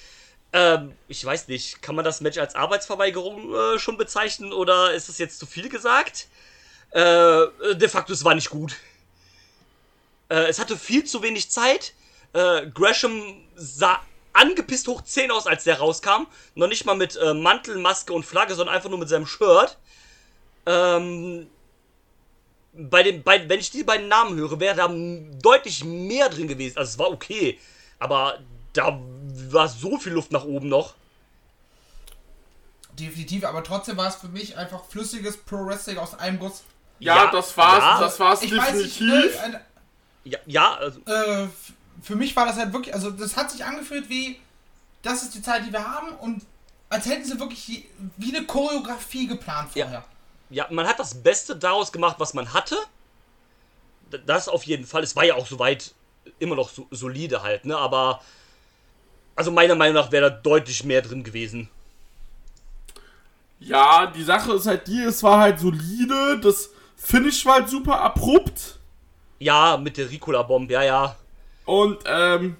[0.53, 5.09] Ähm, ich weiß nicht, kann man das Match als Arbeitsverweigerung äh, schon bezeichnen oder ist
[5.09, 6.27] das jetzt zu viel gesagt?
[6.91, 8.75] Äh, de facto, es war nicht gut.
[10.29, 11.93] Äh, es hatte viel zu wenig Zeit.
[12.33, 13.99] Äh, Gresham sah
[14.33, 16.27] angepisst hoch 10 aus, als der rauskam.
[16.55, 19.77] Noch nicht mal mit äh, Mantel, Maske und Flagge, sondern einfach nur mit seinem Shirt.
[20.65, 21.47] Ähm,
[22.73, 24.87] bei den, bei, wenn ich die beiden Namen höre, wäre da
[25.41, 26.77] deutlich mehr drin gewesen.
[26.77, 27.57] Also es war okay,
[27.99, 28.39] aber
[28.73, 28.99] da
[29.49, 30.95] war so viel Luft nach oben noch.
[32.99, 36.63] Definitiv, aber trotzdem war es für mich einfach flüssiges Pro Wrestling aus einem Guss.
[36.99, 37.99] Ja, das war's, ja.
[37.99, 39.35] das war's Ich weiß nicht, definitiv.
[39.35, 39.59] ne, ein-
[40.25, 41.47] Ja, ja also, äh,
[42.01, 44.37] für mich war das halt wirklich, also das hat sich angefühlt wie,
[45.01, 46.43] das ist die Zeit, die wir haben und
[46.89, 47.85] als hätten sie wirklich
[48.17, 49.85] wie eine Choreografie geplant Ja.
[49.85, 50.05] vorher.
[50.49, 52.75] ja, man hat das Beste daraus gemacht, was man hatte.
[54.25, 55.03] Das auf jeden Fall.
[55.03, 55.93] Es war ja auch soweit
[56.39, 57.75] immer noch so, solide halt, ne?
[57.77, 58.21] Aber
[59.35, 61.69] also meiner Meinung nach wäre da deutlich mehr drin gewesen.
[63.59, 67.99] Ja, die Sache ist halt die, es war halt solide, das Finish war halt super
[68.01, 68.79] abrupt.
[69.45, 71.15] Ja, mit der Ricola-Bomb, ja, ja.
[71.65, 72.55] Und, ähm,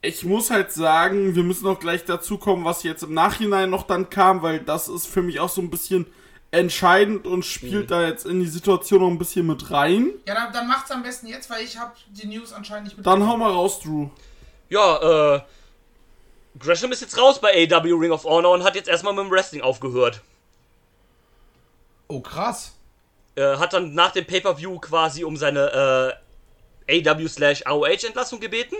[0.00, 3.82] ich muss halt sagen, wir müssen auch gleich dazu kommen, was jetzt im Nachhinein noch
[3.82, 6.06] dann kam, weil das ist für mich auch so ein bisschen
[6.52, 10.10] entscheidend und spielt da jetzt in die Situation noch ein bisschen mit rein.
[10.26, 13.04] Ja, dann, dann macht's am besten jetzt, weil ich habe die News anscheinend nicht mit.
[13.04, 14.08] Dann hau mal raus, Drew.
[14.70, 15.40] Ja, äh.
[16.58, 19.30] Gresham ist jetzt raus bei AW Ring of Honor und hat jetzt erstmal mit dem
[19.30, 20.22] Wrestling aufgehört.
[22.08, 22.72] Oh, krass.
[23.36, 26.16] Äh, hat dann nach dem Pay-Per-View quasi um seine
[26.88, 28.76] äh, AW slash AOH Entlassung gebeten.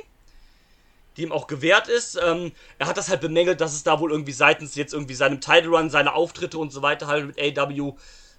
[1.16, 2.18] Die ihm auch gewährt ist.
[2.22, 5.40] Ähm, er hat das halt bemängelt, dass es da wohl irgendwie seitens jetzt irgendwie seinem
[5.40, 7.94] Title Run, seine Auftritte und so weiter halt mit AW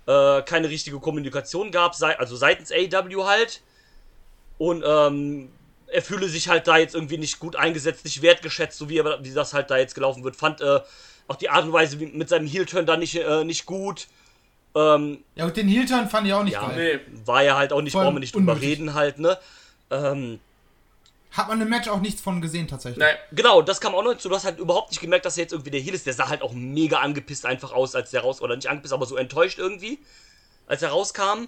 [0.07, 3.61] äh, keine richtige Kommunikation gab, sei, also seitens AW halt.
[4.57, 5.49] Und ähm,
[5.87, 9.23] er fühle sich halt da jetzt irgendwie nicht gut eingesetzt, nicht wertgeschätzt, so wie, er,
[9.23, 10.35] wie das halt da jetzt gelaufen wird.
[10.35, 10.79] Fand äh,
[11.27, 14.07] auch die Art und Weise mit seinem Heel-Turn da nicht, äh, nicht gut.
[14.75, 16.67] Ähm, Ja, und den Heel-Turn fand ich auch nicht Ja.
[16.67, 17.01] geil.
[17.05, 17.17] Nee.
[17.25, 19.37] war ja halt auch nicht, brauchen wir nicht drüber reden halt, ne?
[19.89, 20.39] Ähm,
[21.31, 22.99] Hat man im Match auch nichts von gesehen, tatsächlich.
[22.99, 23.15] Nein.
[23.31, 24.27] genau, das kam auch noch hinzu.
[24.29, 26.05] Du hast halt überhaupt nicht gemerkt, dass er jetzt irgendwie der Heel ist.
[26.05, 29.05] Der sah halt auch mega angepisst einfach aus, als der raus, oder nicht angepisst, aber
[29.05, 29.99] so enttäuscht irgendwie,
[30.67, 31.47] als er rauskam.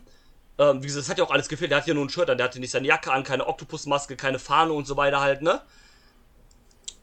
[0.58, 1.72] Ähm, wie gesagt, das hat ja auch alles gefehlt.
[1.72, 4.16] Der hat ja nur ein Shirt an, der hatte nicht seine Jacke an, keine Oktopusmaske,
[4.16, 5.62] keine Fahne und so weiter halt, ne?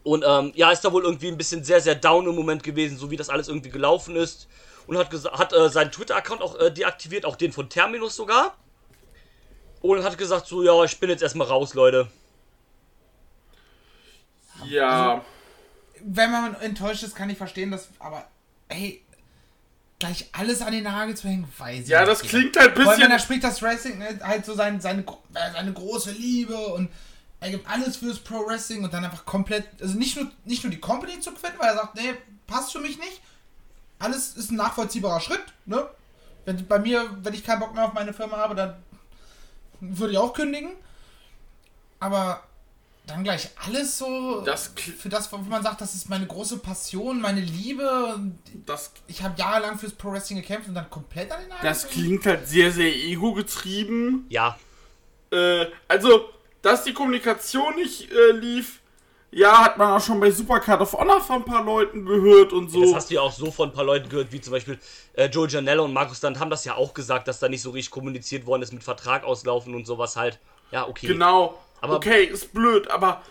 [0.02, 2.96] Und ähm, ja, ist da wohl irgendwie ein bisschen sehr, sehr down im Moment gewesen,
[2.96, 4.48] so wie das alles irgendwie gelaufen ist.
[4.90, 8.56] Und hat, gesa- hat äh, seinen Twitter-Account auch äh, deaktiviert, auch den von Terminus sogar.
[9.82, 12.10] Und hat gesagt, so, ja, ich bin jetzt erstmal raus, Leute.
[14.66, 15.24] Ja.
[16.02, 17.88] Wenn man enttäuscht ist, kann ich verstehen, dass.
[18.00, 18.26] Aber,
[18.68, 19.04] ey,
[20.00, 22.10] gleich alles an den Nagel zu hängen, weiß ich Ja, nicht.
[22.10, 23.12] das klingt halt ein Vor allem, wenn bisschen.
[23.12, 26.90] er spricht, das Wrestling ne, halt so sein, seine, äh, seine große Liebe und
[27.38, 30.70] er gibt alles fürs Pro Wrestling und dann einfach komplett, also nicht nur, nicht nur
[30.72, 32.14] die Company zu quitten, weil er sagt, nee,
[32.46, 33.20] passt für mich nicht.
[34.00, 35.88] Alles ist ein nachvollziehbarer Schritt, ne?
[36.44, 38.74] Wenn bei mir, wenn ich keinen Bock mehr auf meine Firma habe, dann
[39.80, 40.72] würde ich auch kündigen.
[42.00, 42.42] aber
[43.06, 47.20] dann gleich alles so Das für das, wo man sagt, das ist meine große Passion,
[47.20, 48.20] meine Liebe.
[48.66, 51.88] Das, Ich habe jahrelang fürs Pro Wrestling gekämpft und dann komplett an den Nagel das
[51.88, 54.26] klingt halt sehr, sehr ego-getrieben.
[54.28, 54.58] Ja,
[55.32, 56.28] Äh, also,
[56.62, 58.79] dass die Kommunikation nicht äh, lief,
[59.32, 62.66] ja, hat man auch schon bei Supercard of Honor von ein paar Leuten gehört und
[62.66, 62.94] das so.
[62.94, 64.78] hast du ja auch so von ein paar Leuten gehört, wie zum Beispiel
[65.14, 67.70] äh, Joe Janella und Markus Stunt haben das ja auch gesagt, dass da nicht so
[67.70, 70.38] richtig kommuniziert worden ist mit Vertrag auslaufen und sowas halt.
[70.72, 71.06] Ja, okay.
[71.06, 71.58] Genau.
[71.80, 73.22] Aber- okay, ist blöd, aber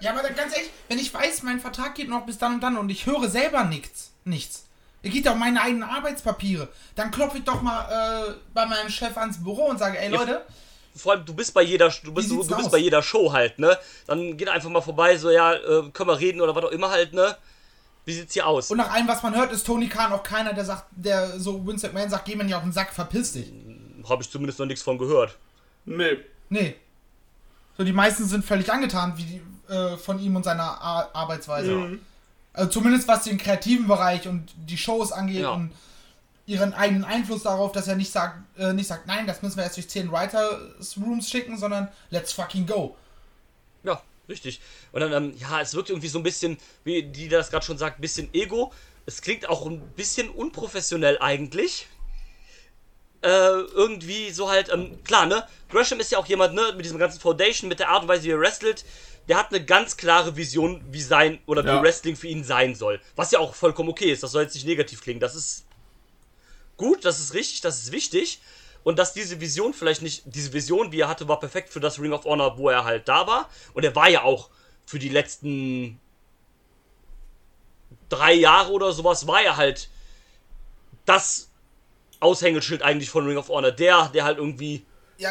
[0.00, 2.60] Ja, aber dann ganz ehrlich, wenn ich weiß, mein Vertrag geht noch bis dann und
[2.62, 4.64] dann und ich höre selber nichts, nichts.
[5.02, 6.68] Er geht auf meine eigenen Arbeitspapiere.
[6.96, 10.40] Dann klopfe ich doch mal äh, bei meinem Chef ans Büro und sage, ey Ja.
[10.96, 13.58] Vor allem, du bist bei jeder, du bist, du, du bist bei jeder Show halt,
[13.58, 13.76] ne?
[14.06, 16.90] Dann geht einfach mal vorbei, so, ja, äh, können wir reden oder was auch immer
[16.90, 17.36] halt, ne?
[18.04, 18.70] Wie sieht's hier aus?
[18.70, 21.66] und nach allem, was man hört, ist Tony Khan auch keiner, der sagt, der so
[21.66, 23.50] Vince McMahon sagt, geh mir nicht auf den Sack, verpiss dich.
[24.08, 25.36] Habe ich zumindest noch nichts von gehört.
[25.86, 26.18] nee.
[26.50, 26.76] Nee.
[27.76, 31.98] So, die meisten sind völlig angetan wie die, äh, von ihm und seiner Ar Arbeitsweise.
[32.52, 35.50] Also zumindest was den kreativen Bereich und die Shows angeht Ja.
[35.54, 35.72] und
[36.46, 39.64] ihren eigenen Einfluss darauf, dass er nicht sagt, äh, nicht sagt, nein, das müssen wir
[39.64, 42.96] erst durch 10 Writers Rooms schicken, sondern let's fucking go.
[43.82, 44.60] Ja, richtig.
[44.92, 47.78] Und dann, ähm, ja, es wirkt irgendwie so ein bisschen, wie die das gerade schon
[47.78, 48.72] sagt, ein bisschen Ego.
[49.06, 51.86] Es klingt auch ein bisschen unprofessionell eigentlich.
[53.22, 55.46] Äh, irgendwie so halt, ähm, klar, ne?
[55.70, 58.24] Gresham ist ja auch jemand, ne, mit diesem ganzen Foundation, mit der Art und Weise,
[58.24, 58.84] wie er wrestelt.
[59.28, 61.78] Der hat eine ganz klare Vision, wie sein oder Ja.
[61.78, 63.00] wie Wrestling für ihn sein soll.
[63.16, 64.22] Was ja auch vollkommen okay ist.
[64.22, 65.20] Das soll jetzt nicht negativ klingen.
[65.20, 65.63] Das ist
[66.76, 68.40] gut, das ist richtig, das ist wichtig.
[68.84, 71.98] Und dass diese Vision vielleicht nicht, diese Vision, die er hatte, war perfekt für das
[71.98, 73.48] Ring of Honor, wo er halt da war.
[73.72, 74.50] Und er war ja auch
[74.84, 75.98] für die letzten
[78.10, 79.88] drei Jahre oder sowas, war er halt
[81.06, 81.48] das
[82.20, 83.72] Aushängeschild eigentlich von Ring of Honor.
[83.72, 84.84] Der, der halt irgendwie
[85.16, 85.30] Ja,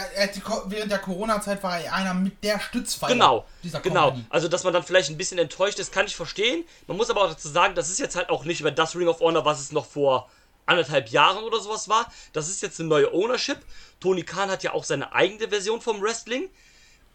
[0.66, 4.18] während der Corona-Zeit war er einer mit der Stützpfeiler Genau, dieser genau.
[4.30, 6.66] Also, dass man dann vielleicht ein bisschen enttäuscht ist, kann ich verstehen.
[6.88, 9.08] Man muss aber auch dazu sagen, das ist jetzt halt auch nicht mehr das Ring
[9.08, 10.30] of Honor, was es noch vor
[10.66, 12.12] anderthalb Jahren oder sowas war.
[12.32, 13.60] Das ist jetzt eine neue Ownership.
[14.00, 16.50] Tony Khan hat ja auch seine eigene Version vom Wrestling.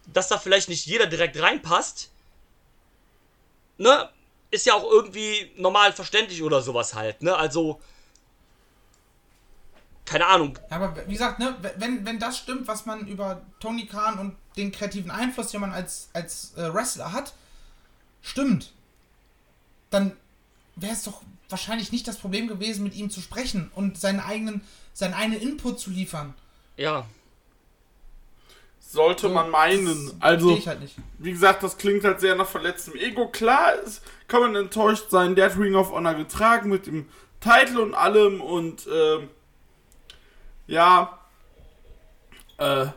[0.07, 2.09] Dass da vielleicht nicht jeder direkt reinpasst,
[3.77, 4.09] ne,
[4.51, 7.35] ist ja auch irgendwie normal verständlich oder sowas halt, ne?
[7.35, 7.79] Also,
[10.05, 10.57] keine Ahnung.
[10.69, 14.35] Ja, aber wie gesagt, ne, wenn, wenn das stimmt, was man über Tony Khan und
[14.57, 17.33] den kreativen Einfluss, den man als, als äh, Wrestler hat,
[18.21, 18.73] stimmt,
[19.91, 20.17] dann
[20.75, 24.61] wäre es doch wahrscheinlich nicht das Problem gewesen, mit ihm zu sprechen und seinen eigenen,
[24.93, 26.33] seinen eigenen Input zu liefern.
[26.77, 27.05] Ja,
[28.81, 30.07] Sollte man meinen.
[30.07, 30.95] Das Also, halt nicht.
[31.19, 33.27] wie gesagt, das klingt halt sehr nach verletztem Ego.
[33.27, 35.35] Klar ist, kann man enttäuscht sein.
[35.35, 37.07] Der hat Ring of Honor getragen mit dem
[37.39, 39.29] Titel und allem und ähm,
[40.65, 41.19] ja,
[42.57, 42.87] äh,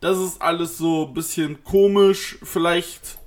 [0.00, 2.38] das ist alles so ein bisschen komisch.
[2.42, 3.17] Vielleicht,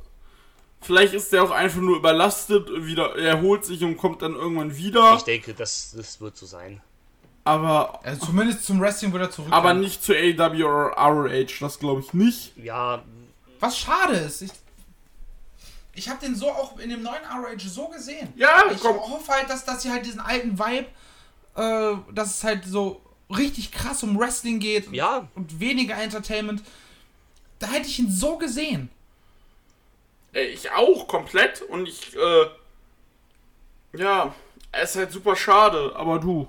[0.81, 5.15] vielleicht ist der auch einfach nur überlastet, wieder erholt sich und kommt dann irgendwann wieder.
[5.15, 6.81] ich denke, das, das wird so sein.
[7.43, 9.51] Aber, Also zumindest zum Wrestling wieder zurück.
[9.51, 12.55] aber nicht zu AW oder ROH, das glaube ich nicht.
[12.57, 13.01] Ja,
[13.59, 14.43] Was schade ist.
[14.43, 14.51] Ich,
[15.93, 18.31] ich habe den so auch in dem neuen ROH so gesehen.
[18.35, 18.97] Ja, Ich komm.
[18.97, 20.85] hoffe halt, dass, dass sie halt diesen alten Vibe,
[21.55, 23.01] äh, dass es halt so
[23.35, 26.61] richtig krass um Wrestling geht ja, und weniger Entertainment.
[27.59, 28.89] Da hätte ich ihn so gesehen.
[30.33, 32.45] Ey, ich auch komplett und ich, äh,
[33.97, 34.33] ja,
[34.71, 36.47] es ist halt super schade, aber du.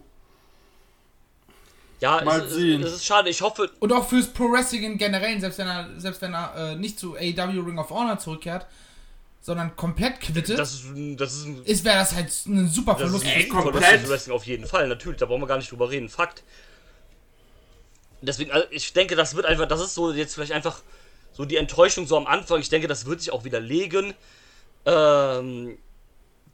[2.00, 2.82] ja, Mal es, sehen.
[2.82, 3.28] es ist schade.
[3.30, 6.54] Ich hoffe, Und auch fürs Pro Wrestling im Generellen, selbst wenn er, selbst wenn er
[6.72, 8.66] äh, nicht zu AEW Ring of Honor zurückkehrt,
[9.40, 10.84] sondern komplett quittet, das ist,
[11.16, 13.24] das ist ein ist wäre das halt ein super Das Verlust.
[13.24, 14.08] ist für ein komplett.
[14.08, 16.08] Wrestling auf jeden Fall, natürlich, da brauchen wir gar nicht drüber reden.
[16.08, 16.44] Fakt.
[18.20, 20.80] Deswegen, also ich denke, das wird einfach, das ist so jetzt vielleicht einfach
[21.32, 22.60] so die Enttäuschung so am Anfang.
[22.60, 24.14] Ich denke, das wird sich auch wieder legen.
[24.84, 25.78] Ähm,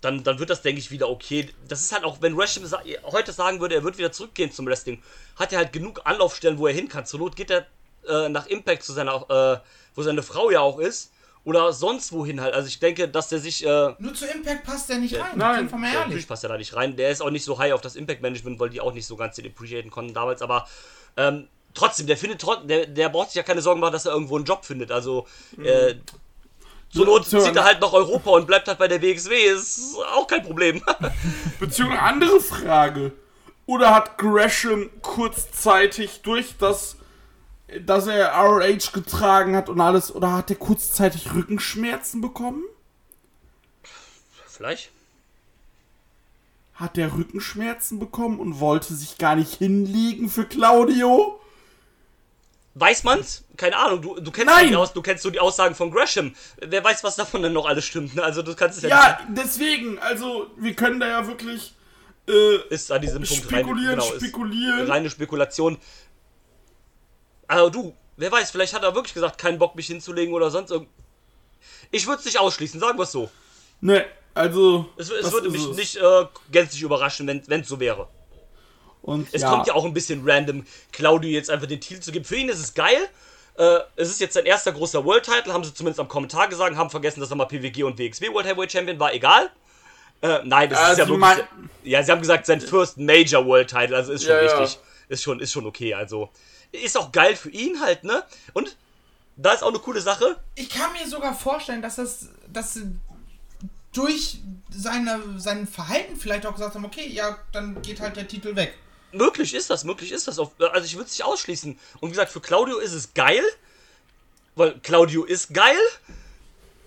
[0.01, 1.49] dann, dann wird das, denke ich, wieder okay.
[1.67, 4.67] Das ist halt auch, wenn Gresham sa heute sagen würde, er wird wieder zurückgehen zum
[4.67, 5.03] Wrestling,
[5.37, 7.05] hat er halt genug Anlaufstellen, wo er hin kann.
[7.05, 7.67] Zur Not geht er
[8.09, 9.59] äh, nach Impact zu seiner, äh,
[9.95, 11.13] wo seine Frau ja auch ist.
[11.45, 12.53] Oder sonst wohin halt.
[12.53, 15.31] Also ich denke, dass der sich äh, Nur zu Impact passt der nicht rein.
[15.37, 15.71] nein.
[15.71, 16.01] mal ja, ehrlich.
[16.01, 16.95] natürlich passt er da nicht rein.
[16.97, 19.17] Der ist auch nicht so high auf das Impact Management, weil die auch nicht so
[19.17, 20.43] ganz den appreciaten konnten damals.
[20.43, 20.69] Aber
[21.17, 24.37] ähm, trotzdem, der findet der, der braucht sich ja keine Sorgen machen, dass er irgendwo
[24.37, 24.91] einen Job findet.
[24.91, 25.27] Also
[25.63, 25.95] äh,
[26.91, 29.35] zur Not So, zieht er halt nach Europa und bleibt halt bei der WXW.
[29.35, 30.83] Ist auch kein Problem.
[31.61, 33.13] Beziehungsweise andere Frage.
[33.67, 36.97] Oder hat Gresham kurzzeitig durch das,
[37.81, 42.65] dass er ROH getragen hat und alles, oder hat er kurzzeitig Rückenschmerzen bekommen?
[44.47, 44.91] Vielleicht.
[46.75, 51.38] Hat er Rückenschmerzen bekommen und wollte sich gar nicht hinlegen für Claudio?
[52.79, 53.45] Weiß man's?
[53.57, 54.69] Keine Ahnung, du, du, kennst Nein.
[54.69, 56.35] die Aus, du kennst so die Aussagen von Gresham.
[56.59, 58.23] Wer weiß, was davon denn noch alles stimmt, ne?
[58.23, 61.75] Also du kannst es ja, Ja, deswegen, also wir können da ja wirklich
[62.29, 64.87] äh, nicht, ist an diesem Punkt spekulieren, rein, genau, spekulieren.
[64.91, 65.79] reine Spekulation.
[67.47, 70.71] Also du, wer weiß, vielleicht hat er wirklich gesagt, keinen Bock mich hinzulegen oder sonst
[70.71, 70.89] irgend.
[71.91, 73.31] Ich würde es nicht ausschließen, sagen wir es so.
[73.81, 74.89] Ne, also.
[74.97, 75.77] Es, es würde mich es.
[75.77, 78.09] nicht äh, gänzlich überraschen, wenn es so wäre.
[79.09, 82.13] Und Es ja, kommt ja auch ein bisschen random, Claudio jetzt einfach den Titel zu
[82.13, 82.27] geben.
[82.27, 83.09] Für ihn ist es geil.
[83.57, 86.77] Äh, es ist jetzt sein erster großer World Title, haben sie zumindest am Kommentar gesagt,
[86.77, 89.49] haben vergessen, dass er mal PWG und WXW World Heavyweight Champion war, egal.
[90.21, 91.21] Äh, nein, das ist Also ja wirklich.
[91.21, 94.59] mein- ja, sie haben gesagt, sein First Major World Title, also ist schon Ja, ja.
[94.59, 94.79] richtig.
[95.09, 96.29] Ist schon, ist schon okay, also.
[96.71, 98.23] Ist auch geil für ihn halt, ne?
[98.53, 98.77] Und
[99.37, 100.37] da ist auch eine coole Sache.
[100.55, 102.93] Ich kann mir sogar vorstellen, dass das, dass sie
[103.95, 104.41] durch
[104.71, 108.75] seine, sein Verhalten vielleicht auch gesagt haben, okay, ja, dann geht halt der Titel weg.
[109.13, 110.39] Möglich ist das, möglich ist das.
[110.39, 110.53] Also
[110.85, 111.79] ich würde es nicht ausschließen.
[112.01, 113.43] Und wie gesagt, für Claudio ist es geil.
[114.55, 115.79] Weil Claudio ist geil.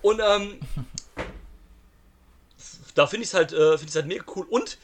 [0.01, 0.59] Und ähm,
[2.95, 4.45] da finde ich es halt, äh, find halt mega cool.
[4.49, 4.77] Und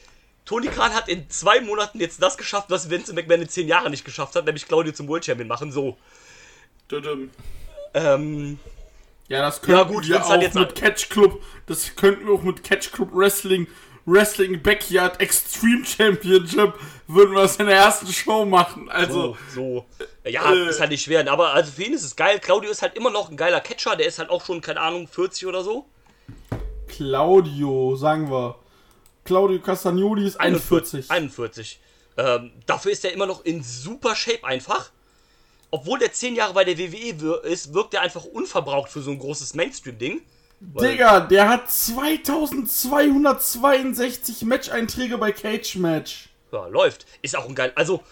[0.44, 3.90] Tony Khan hat in zwei Monaten jetzt das geschafft, was Vince McMahon in zehn Jahren
[3.90, 5.70] nicht geschafft hat, nämlich Claudio zum World Champion machen.
[5.70, 5.98] So.
[7.92, 8.58] Ähm,
[9.28, 12.32] Ja, das könnten Ja, gut, wir auch dann jetzt mit Catch Club, das könnten wir
[12.32, 13.66] auch mit Catch Club Wrestling,
[14.10, 16.72] Wrestling Backyard Extreme Championship,
[17.06, 18.88] würden wir das in der ersten Show machen.
[18.88, 19.84] Also, so,
[20.24, 20.28] so.
[20.30, 20.68] Ja, Äh.
[20.70, 21.30] ist halt nicht schwer.
[21.30, 22.38] Aber also für ihn ist es geil.
[22.38, 23.96] Claudio ist halt immer noch ein geiler Catcher.
[23.96, 25.86] Der ist halt auch schon, keine Ahnung, 40 oder so.
[26.88, 28.56] Claudio, sagen wir.
[29.24, 31.10] Claudio Castagnoli ist 41.
[31.10, 31.80] 41.
[32.16, 34.90] Ähm, dafür ist er immer noch in super Shape einfach.
[35.70, 39.18] Obwohl der 10 Jahre bei der WWE ist, wirkt er einfach unverbraucht für so ein
[39.18, 40.22] großes Mainstream-Ding.
[40.60, 46.28] Digga, der hat 2262 Match-Einträge bei Cage Match.
[46.50, 47.06] Ja, läuft.
[47.22, 47.72] Ist auch ein geil.
[47.74, 48.02] Also,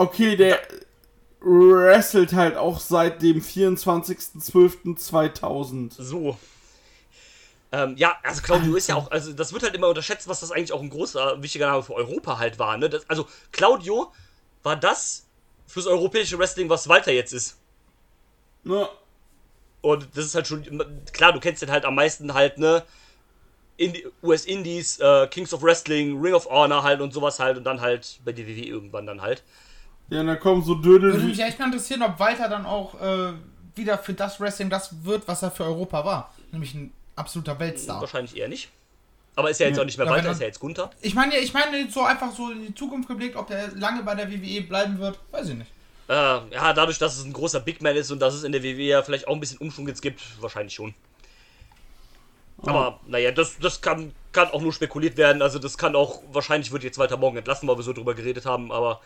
[0.00, 0.58] Okay, der
[1.40, 6.02] wrestelt halt auch seit dem 24.12.2000.
[6.02, 6.38] so.
[7.70, 10.52] Ähm, ja, also Claudio ist ja auch, also das wird halt immer unterschätzt, was das
[10.52, 12.78] eigentlich auch ein großer, wichtiger Name für Europa halt war.
[12.78, 12.88] Ne?
[12.88, 14.10] Das, also Claudio
[14.62, 15.26] war das
[15.66, 17.58] fürs europäische Wrestling, was Walter jetzt ist.
[18.64, 18.88] Ne?
[19.82, 20.64] Und das ist halt schon,
[21.12, 22.82] klar, du kennst den halt am meisten halt, ne?
[23.78, 27.64] Indi US Indies, äh, Kings of Wrestling, Ring of Honor halt und sowas halt und
[27.64, 29.42] dann halt bei DWW irgendwann dann halt.
[30.10, 33.00] Ja, und dann kommen so Dödel Würde mich echt mal interessieren, ob Walter dann auch
[33.00, 33.32] äh,
[33.74, 36.34] wieder für das Wrestling das wird, was er für Europa war.
[36.52, 38.00] Nämlich ein absoluter Weltstar.
[38.02, 38.68] Wahrscheinlich eher nicht.
[39.36, 39.82] Aber ist ja jetzt Ja.
[39.82, 40.90] auch nicht mehr Ja, Walter, dann- ist ja jetzt Gunther.
[41.00, 44.14] Ich meine, ich meine so einfach so in die Zukunft geblickt, ob der lange bei
[44.14, 45.70] der WWE bleiben wird, weiß ich nicht.
[46.10, 48.64] Äh, ja, dadurch, dass es ein großer Big Man ist und dass es in der
[48.64, 50.92] WWE ja vielleicht auch ein bisschen Umschwung jetzt gibt, wahrscheinlich schon.
[52.62, 55.40] Aber naja, das, das kann, kann auch nur spekuliert werden.
[55.40, 58.44] Also das kann auch, wahrscheinlich wird jetzt Walter morgen entlassen, weil wir so drüber geredet
[58.44, 59.00] haben, aber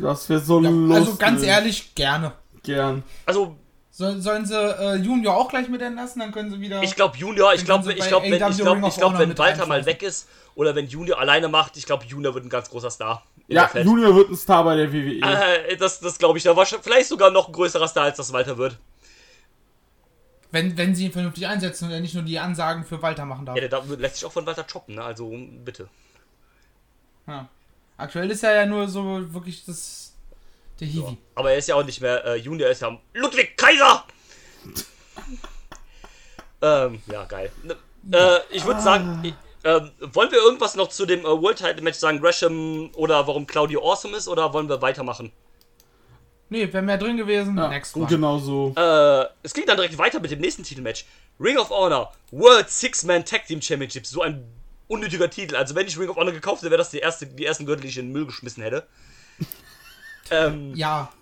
[0.00, 0.96] Das wäre so Ja, lustig.
[0.96, 2.32] also ganz ehrlich, gerne.
[2.62, 3.04] Gern.
[3.26, 3.56] also
[3.96, 6.82] Soll, sollen sie äh, Junior auch gleich mit entlassen, dann können sie wieder.
[6.82, 9.86] Ich glaube Junior, ich glaube, ich glaube, wenn, ich of ich Honor wenn Walter mal
[9.86, 13.24] weg ist oder wenn Junior alleine macht, ich glaube, Junior wird ein ganz großer Star.
[13.48, 13.70] Ja.
[13.74, 15.22] Junior wird ein Star bei der WWE.
[15.70, 18.34] Äh, das, das glaube ich, da war vielleicht sogar noch ein größerer Star, als das
[18.34, 18.76] Walter wird.
[20.50, 23.46] wenn, wenn sie ihn vernünftig einsetzen und er nicht nur die Ansagen für Walter machen
[23.46, 23.56] darf.
[23.56, 25.04] Ja, der lässt sich auch von Walter choppen, ne?
[25.04, 25.32] Also
[25.64, 25.88] bitte.
[27.26, 27.48] Ja.
[27.96, 30.05] Aktuell ist er ja nur so wirklich das.
[30.80, 31.16] Der Hiwi.
[31.34, 34.04] Aber er ist ja auch nicht mehr äh, Junior, er ist ja Ludwig Kaiser!
[36.62, 37.50] ähm, ja, geil.
[37.62, 37.76] Ne,
[38.12, 39.34] Äh, ich würde sagen, ich,
[39.64, 43.46] ähm, wollen wir irgendwas noch zu dem äh, World Title Match sagen, Gresham oder warum
[43.46, 45.32] Claudio awesome ist, oder wollen wir weitermachen?
[46.48, 47.56] Nee, wäre mehr drin gewesen.
[47.56, 48.06] ja, Next one.
[48.06, 48.72] genau so.
[48.76, 51.04] Äh, es geht dann direkt weiter mit dem nächsten Titelmatch.
[51.40, 54.06] Ring of Honor World Six-Man Tag Team Championship.
[54.06, 54.44] So ein
[54.86, 55.56] unnötiger Titel.
[55.56, 57.82] Also wenn ich Ring of Honor gekauft hätte, wäre das die, erste, die ersten Gürtel,
[57.82, 58.86] die ich in den Müll geschmissen hätte.
[60.30, 61.12] Ähm, Ja,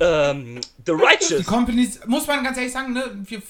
[0.00, 1.46] ähm, The die Righteous.
[1.46, 3.42] Companies, muss man ganz ehrlich sagen, ne, wir,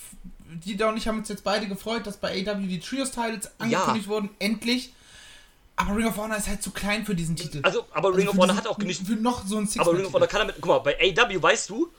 [0.64, 4.08] die da und ich haben uns jetzt beide gefreut, dass bei AW die Trios-Titles angekündigt
[4.08, 4.92] wurden, endlich.
[5.76, 7.60] Aber Ring of Honor ist halt zu klein für diesen Titel.
[7.62, 9.06] Also, aber Ring Also of Honor diesen- hat auch nicht.
[9.06, 10.56] Für noch so ein six Aber Ring of Honor kann damit.
[10.60, 11.92] Guck mal, bei AW weißt du,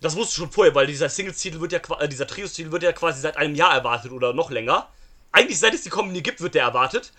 [0.00, 2.92] das wusstest du schon vorher, weil dieser Singles-Titel wird ja äh, dieser Trios-Titel wird ja
[2.92, 4.88] quasi seit einem Jahr erwartet oder noch länger.
[5.32, 7.12] Eigentlich seit es die Company gibt, wird der erwartet.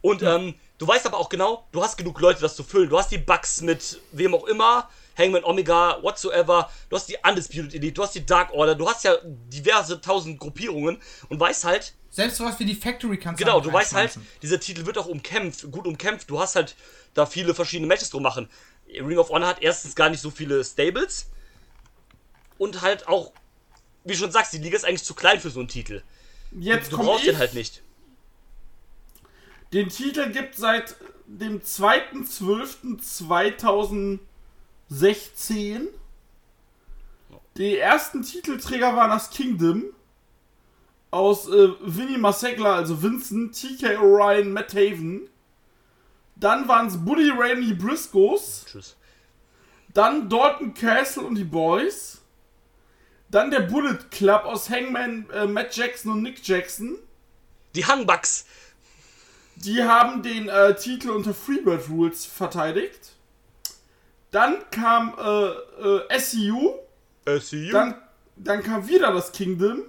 [0.00, 2.88] Und ähm, du weißt aber auch genau, du hast genug Leute, das zu füllen.
[2.88, 6.70] Du hast die Bugs mit wem auch immer, Hangman Omega, whatsoever.
[6.90, 10.38] Du hast die Undisputed Elite, du hast die Dark Order, du hast ja diverse tausend
[10.38, 14.18] Gruppierungen und weißt halt, Selbst sowas wie die Factory kannst Genau, auch du weißt halt,
[14.42, 16.28] dieser Titel wird auch umkämpft, gut umkämpft.
[16.30, 16.76] Du hast halt
[17.14, 18.48] da viele verschiedene Matches drum machen.
[18.88, 21.26] Ring of Honor hat erstens gar nicht so viele Stables
[22.58, 23.32] und halt auch,
[24.04, 26.02] wie du schon sagst, die Liga ist eigentlich zu klein für so einen Titel.
[26.52, 27.30] Jetzt Du brauchst ich.
[27.30, 27.82] den halt nicht.
[29.76, 34.20] Den Titel gibt seit dem 2.12.2000
[34.88, 35.88] 16.
[37.58, 39.84] Die ersten Titelträger waren das Kingdom.
[41.10, 45.28] Aus äh, Vinny Masegla, also Vincent, TK Orion, Matt Haven.
[46.36, 48.64] Dann waren es Buddy Ray Briscoes.
[48.66, 48.96] Tschüss.
[49.92, 52.22] Dann Dalton Castle und die Boys.
[53.28, 56.96] Dann der Bullet Club aus Hangman, äh, Matt Jackson und Nick Jackson.
[57.74, 58.46] Die Hangbucks.
[59.56, 63.12] Die haben den äh, Titel unter Freebird Rules verteidigt.
[64.30, 66.74] Dann kam äh, äh, SCU.
[67.26, 67.70] SCU.
[67.72, 67.94] Dann,
[68.36, 69.82] dann kam wieder das Kingdom.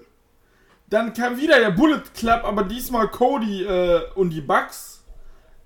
[0.89, 5.03] Dann kam wieder der Bullet Club, aber diesmal Cody äh, und die Bucks.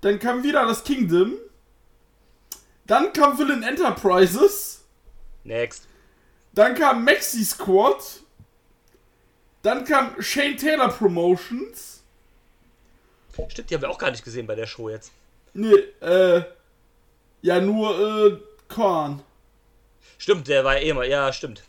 [0.00, 1.34] Dann kam wieder das Kingdom.
[2.86, 4.84] Dann kam Villain Enterprises.
[5.44, 5.86] Next.
[6.52, 8.22] Dann kam Maxi Squad.
[9.62, 12.01] Dann kam Shane Taylor Promotions.
[13.48, 15.12] Stimmt, die haben wir auch gar nicht gesehen bei der Show jetzt.
[15.54, 16.42] Nee, äh.
[17.42, 19.22] Ja, nur, äh, Korn.
[20.18, 21.08] Stimmt, der war eh mal.
[21.08, 21.62] Ja, stimmt.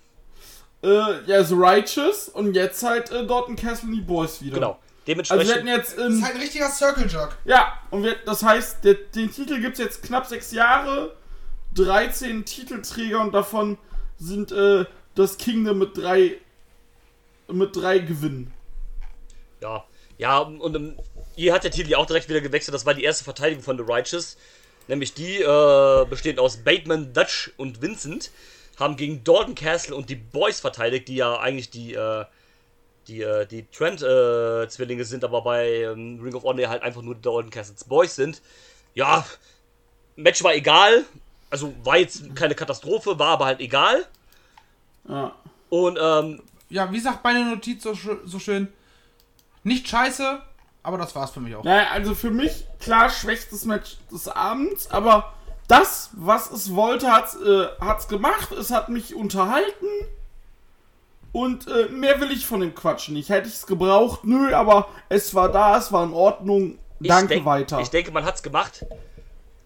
[0.84, 4.56] Äh, ja, so Righteous und jetzt halt äh, Dalton Castle und die Boys wieder.
[4.56, 4.71] Genau.
[4.71, 5.47] Also Dementsprechend.
[5.47, 7.38] wir hätten jetzt Das ähm, ist halt ein richtiger Circle Jerk.
[7.45, 11.15] Ja, und wir, das heißt, der, den Titel gibt es jetzt knapp sechs Jahre,
[11.76, 13.78] 13 Titelträger und davon
[14.17, 16.38] sind äh, das Kingdom mit drei
[17.47, 18.54] mit drei Gewinnen.
[19.62, 19.84] Ja,
[20.17, 20.97] ja, und ähm,
[21.36, 22.74] hier hat der Titel ja auch direkt wieder gewechselt.
[22.74, 24.38] Das war die erste Verteidigung von The Righteous.
[24.88, 28.32] Nämlich die, äh, bestehend aus Bateman, Dutch und Vincent,
[28.78, 32.26] haben gegen Dalton Castle und die Boys verteidigt, die ja eigentlich die, äh,
[33.08, 37.50] die, äh, die Trent-Zwillinge sind, aber bei ähm, Ring of Honor halt einfach nur Dalton
[37.50, 38.41] Castles Boys sind.
[38.93, 39.26] Ja,
[40.15, 41.06] Match war egal.
[41.50, 44.06] Also war jetzt keine Katastrophe, war aber halt egal.
[45.08, 45.36] Ja.
[45.69, 47.93] Und ähm, Ja, wie sagt meine Notiz so,
[48.26, 48.67] so schön?
[49.63, 50.41] Nicht scheiße,
[50.84, 51.63] aber das war's für mich auch.
[51.63, 55.34] Naja, also für mich, klar, schwächstes Match des Abends, aber
[55.67, 58.52] das, was es wollte, hat's, äh, hat's gemacht.
[58.52, 59.88] Es hat mich unterhalten.
[61.32, 63.30] Und äh, mehr will ich von dem Quatsch nicht.
[63.30, 64.24] Hätte ich es gebraucht?
[64.24, 66.78] Nö, aber es war da, es war in Ordnung.
[67.00, 67.80] Ich Danke denk, weiter.
[67.80, 68.86] Ich denke, man hat es gemacht,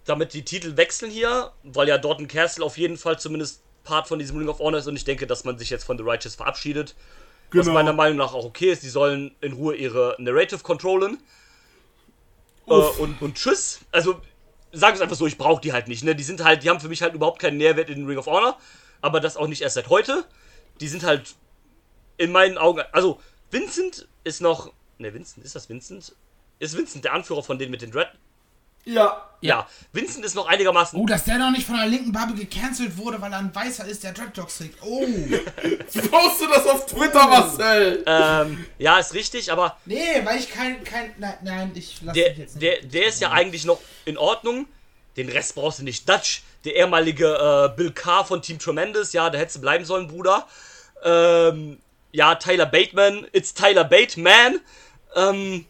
[0.06, 4.20] damit die Titel wechseln hier, weil ja Dalton Castle auf jeden Fall zumindest Part von
[4.20, 6.36] diesem Ring of Honor ist und ich denke, dass man sich jetzt von The Righteous
[6.36, 6.96] verabschiedet.
[7.52, 7.74] Was Genau.
[7.74, 8.84] meiner Meinung nach auch okay ist.
[8.84, 11.18] Die sollen in Ruhe ihre Narrative controllen.
[12.68, 13.80] Äh, und, und tschüss.
[13.92, 14.22] Also,
[14.72, 16.04] sag es einfach so, ich brauche die halt nicht.
[16.04, 16.16] Ne?
[16.16, 18.58] Die sind halt, die haben für mich halt überhaupt keinen Nährwert in Ring of Honor.
[19.02, 20.26] Aber das auch nicht erst seit heute.
[20.82, 21.36] Die sind halt
[22.18, 22.82] in meinen Augen.
[22.92, 24.74] Also, Vincent ist noch.
[24.98, 26.16] Ne, Vincent, ist das Vincent?
[26.60, 28.10] Ist Vincent der Anführer von denen mit den Dread?
[28.88, 29.68] Ja, Ja.
[29.94, 31.00] Vincent ist noch einigermaßen.
[31.00, 33.86] Oh, dass der noch nicht von der linken Bubble gecancelt wurde, weil er ein Weißer
[33.86, 34.78] ist, der Dreadlocks trägt.
[34.82, 35.06] Oh.
[36.10, 38.04] poste das auf Twitter, Marcel.
[38.08, 42.30] Ähm, ja, ist richtig, aber nee, weil ich kein, kein, nein, nein, ich lasse der,
[42.30, 42.64] mich jetzt nicht.
[42.64, 44.68] der, der ist ja eigentlich noch in Ordnung.
[45.18, 46.08] Den Rest brauchst du nicht.
[46.08, 47.26] Dutch, der ehemalige
[47.74, 50.48] äh, Bill Carr von Team Tremendous, ja, da hättest du bleiben sollen, Bruder.
[51.04, 51.80] Ähm,
[52.12, 54.60] ja, Tyler Bateman, it's Tyler Bateman.
[55.16, 55.66] Ähm,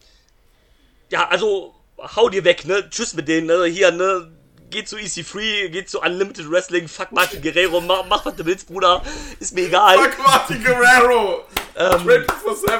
[1.10, 2.90] ja, also, hau dir weg, ne?
[2.90, 3.66] Tschüss mit denen, ne?
[3.66, 4.32] Hier, ne?
[4.70, 8.68] Geh zu EC3, geh zu Unlimited Wrestling, fuck Martin Guerrero, mach, mach was du willst,
[8.68, 9.02] Bruder.
[9.40, 9.98] Ist mir egal.
[9.98, 11.46] Fuck Martin Guerrero.
[11.78, 12.72] Ähm, 24-7.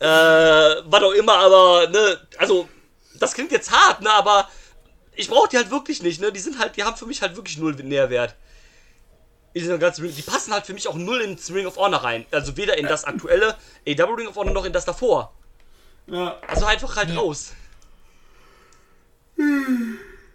[0.00, 2.68] äh, was auch immer, aber, ne, also,
[3.20, 4.48] das klingt jetzt hart, ne, aber
[5.14, 7.36] ich brauche die halt wirklich nicht, ne, die sind halt, die haben für mich halt
[7.36, 8.34] wirklich null Nährwert.
[9.54, 12.26] Die passen halt für mich auch null ins Ring of Honor rein.
[12.30, 13.56] Also weder in das aktuelle
[13.88, 15.32] AW Ring of Honor noch in das davor.
[16.08, 16.38] Ja.
[16.46, 17.52] Also einfach halt raus.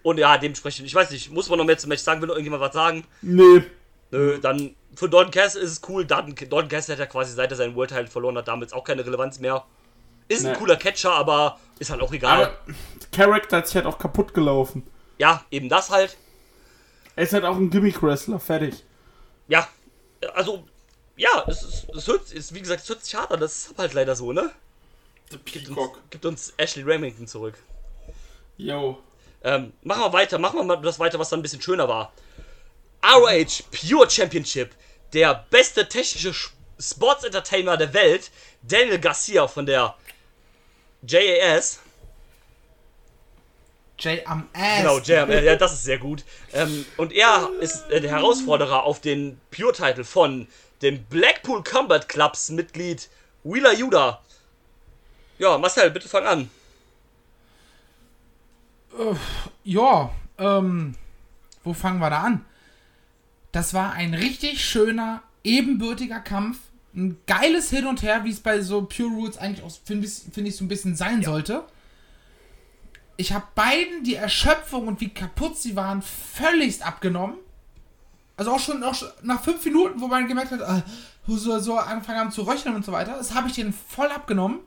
[0.02, 2.34] Und ja, dementsprechend, ich weiß nicht, muss man noch mehr zum Match sagen, will noch
[2.34, 3.04] irgendjemand was sagen?
[3.20, 3.62] Nee.
[4.10, 6.04] Nö, dann für Dalton Castle ist es cool.
[6.04, 6.34] Dalton
[6.68, 9.38] Castle hat ja quasi seit er seinen World Title verloren hat, damit auch keine Relevanz
[9.38, 9.64] mehr.
[10.28, 10.58] Ist ein Nee.
[10.58, 12.44] cooler Catcher, aber ist halt auch egal.
[12.44, 14.82] Aber der Charakter hat sich halt auch kaputt gelaufen.
[15.18, 16.16] ja, eben das halt.
[17.16, 18.84] Er ist halt auch ein Gimmick-Wrestler, fertig.
[19.48, 19.68] Ja,
[20.34, 20.64] also,
[21.16, 23.40] ja, es, ist, es hört, es, wie gesagt, es hört sich hart an.
[23.40, 24.50] Das ist halt leider so, ne?
[25.44, 25.78] Gibt uns,
[26.10, 27.54] gibt uns Ashley Remington zurück.
[28.62, 28.98] Yo.
[29.44, 32.12] Ähm, machen wir weiter, machen wir mal das weiter, was dann ein bisschen schöner war.
[33.04, 34.70] ROH Pure Championship.
[35.12, 38.30] Der beste technische Sch- Sports Entertainer der Welt,
[38.62, 39.94] Daniel Garcia von der
[41.06, 41.80] JAS.
[44.24, 44.78] Am Ass.
[44.78, 46.24] Genau, Jam, äh, ja, das ist sehr gut.
[46.52, 50.48] Ähm, und er ist äh, der Herausforderer auf den Pure-Title von
[50.82, 53.08] dem Blackpool Combat Clubs Mitglied
[53.44, 54.20] Wheeler Yuda.
[55.38, 56.50] Ja, Marcel, bitte fang an.
[59.64, 60.94] Ja, ähm,
[61.64, 62.44] wo fangen wir da an?
[63.52, 66.58] Das war ein richtig schöner, ebenbürtiger Kampf.
[66.94, 70.14] Ein geiles Hin und Her, wie es bei so Pure Rules eigentlich auch, finde ich,
[70.32, 71.64] find ich, so ein bisschen sein sollte.
[73.16, 77.36] Ich habe beiden die Erschöpfung und wie kaputt sie waren völligst abgenommen.
[78.36, 80.82] Also auch schon, auch schon nach fünf Minuten, wo man gemerkt hat, äh,
[81.26, 84.08] wo so, so angefangen haben zu röcheln und so weiter, das habe ich denen voll
[84.08, 84.58] abgenommen.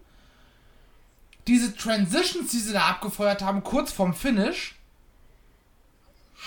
[1.47, 4.75] Diese Transitions, die sie da abgefeuert haben, kurz vorm Finish.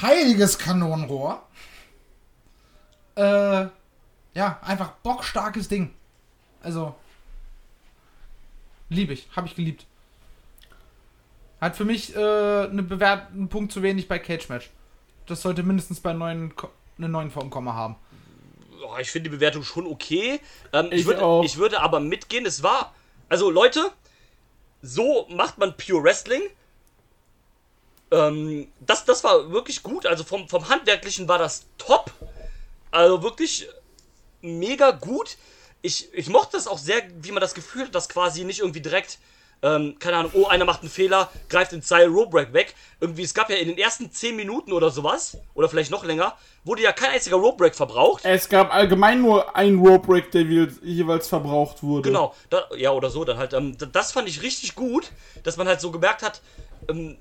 [0.02, 1.46] Heiliges Kanonenrohr.
[3.16, 3.66] Äh,
[4.34, 5.94] ja, einfach bockstarkes Ding.
[6.62, 6.94] Also,
[8.88, 9.86] liebe ich, habe ich geliebt.
[11.60, 14.70] Hat für mich äh, eine Bewert einen Punkt zu wenig bei Cage Match.
[15.26, 17.96] Das sollte mindestens bei neuen Ko eine neuen Formkomma haben.
[19.00, 20.40] Ich finde die Bewertung schon okay.
[20.72, 21.44] Ähm, ich, Ich würde, auch.
[21.44, 22.44] ich würde aber mitgehen.
[22.46, 22.94] Es war.
[23.28, 23.92] Also, Leute,
[24.82, 26.42] so macht man Pure Wrestling.
[28.10, 30.06] Ähm, das, das war wirklich gut.
[30.06, 32.12] Also, vom, vom Handwerklichen war das top.
[32.90, 33.68] Also, wirklich
[34.40, 35.36] mega gut.
[35.82, 38.80] Ich, ich mochte das auch sehr, wie man das Gefühl hat, dass quasi nicht irgendwie
[38.80, 39.18] direkt.
[39.60, 42.74] Ähm, keine Ahnung, oh, einer macht einen Fehler, greift den Style Roadbreak weg.
[43.00, 46.36] Irgendwie, es gab ja in den ersten 10 Minuten oder sowas, oder vielleicht noch länger,
[46.64, 48.24] wurde ja kein einziger Roadbreak verbraucht.
[48.24, 52.08] Es gab allgemein nur einen Rope Break, der je- jeweils verbraucht wurde.
[52.08, 53.52] Genau, da, ja, oder so, dann halt.
[53.52, 55.10] Ähm, das fand ich richtig gut,
[55.42, 56.40] dass man halt so gemerkt hat,
[56.88, 57.16] ähm,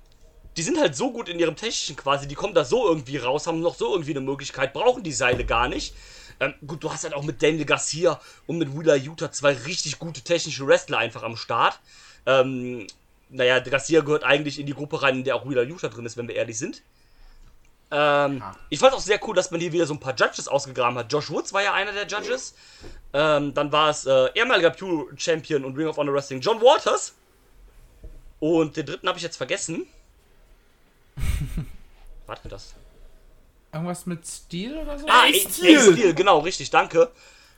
[0.58, 3.48] die sind halt so gut in ihrem Technischen quasi, die kommen da so irgendwie raus,
[3.48, 5.96] haben noch so irgendwie eine Möglichkeit, brauchen die Seile gar nicht.
[6.40, 9.98] Ähm, gut, du hast halt auch mit Daniel Garcia und mit Wheeler Utah zwei richtig
[9.98, 11.80] gute technische Wrestler einfach am Start.
[12.28, 12.86] Ähm,
[13.30, 16.06] naja, der Garcia gehört eigentlich in die Gruppe rein, in der auch Wheeler Utah drin
[16.06, 16.84] ist, wenn wir ehrlich sind.
[17.90, 20.98] Ähm, Ich fand auch sehr cool, dass man hier wieder so ein paar Judges ausgegraben
[20.98, 21.12] hat.
[21.12, 22.54] Josh Woods war ja einer der Judges.
[23.14, 27.16] Ähm, dann war es äh, ehemaliger Pure Champion und Ring of Honor Wrestling John Waters.
[28.40, 29.88] Und den dritten habe ich jetzt vergessen.
[32.28, 32.76] Warte das.
[33.74, 35.08] Irgendwas mit Stil oder so?
[35.08, 35.78] Ah, Steel.
[35.78, 37.10] Ace Steel, genau, richtig, danke.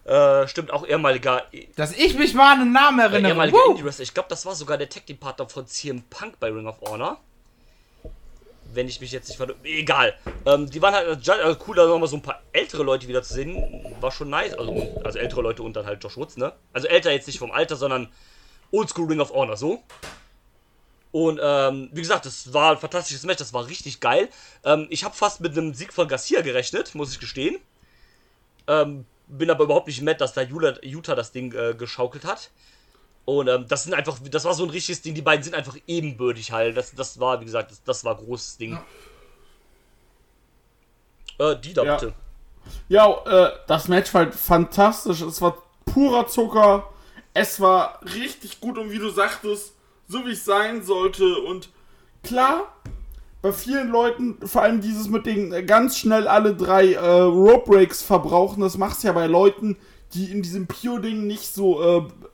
[0.05, 3.31] Äh, stimmt, auch ehemaliger, äh, Dass ich mich mal an den Namen erinnere.
[3.31, 3.71] ehemaliger Woo!
[3.71, 4.03] Indie Wrestler.
[4.03, 6.81] Ich glaube, das war sogar der Tag Team Partner von CM Punk bei Ring of
[6.81, 7.19] Honor.
[8.71, 9.47] Wenn ich mich jetzt nicht ver...
[9.63, 10.15] Egal.
[10.45, 13.23] Ähm, die waren halt Judge, also cool, da nochmal so ein paar ältere Leute wieder
[13.23, 13.95] zu sehen.
[13.99, 14.53] War schon nice.
[14.53, 16.53] Also, also ältere Leute und dann halt Josh Woods, ne?
[16.73, 18.09] Also älter jetzt nicht vom Alter, sondern
[18.71, 19.83] Oldschool Ring of Honor, so.
[21.11, 24.29] Und ähm, wie gesagt, das war ein fantastisches Match, das war richtig geil.
[24.63, 27.57] Ähm, ich habe fast mit einem Sieg von Garcia gerechnet, muss ich gestehen.
[28.67, 32.49] Ähm, bin aber überhaupt nicht mad, dass da Utah das Ding äh, geschaukelt hat.
[33.25, 35.77] Und ähm, das sind einfach, das war so ein richtiges Ding, die beiden sind einfach
[35.87, 36.75] ebenbürtig halt.
[36.75, 38.79] Das, das war, wie gesagt, das, das war großes Ding.
[41.37, 41.95] Äh, die da Ja.
[41.95, 42.13] bitte.
[42.87, 45.21] Ja, äh, das Match war halt fantastisch.
[45.21, 46.89] Es war purer Zucker.
[47.33, 49.73] Es war richtig gut und wie du sagtest,
[50.07, 51.37] so wie es sein sollte.
[51.39, 51.69] Und
[52.23, 52.73] klar,
[53.41, 57.71] bei vielen Leuten, vor allem dieses mit den äh, ganz schnell alle drei äh, Rope
[57.71, 59.77] Breaks verbrauchen, das machst du ja bei Leuten,
[60.13, 61.81] die in diesem Pure-Ding nicht so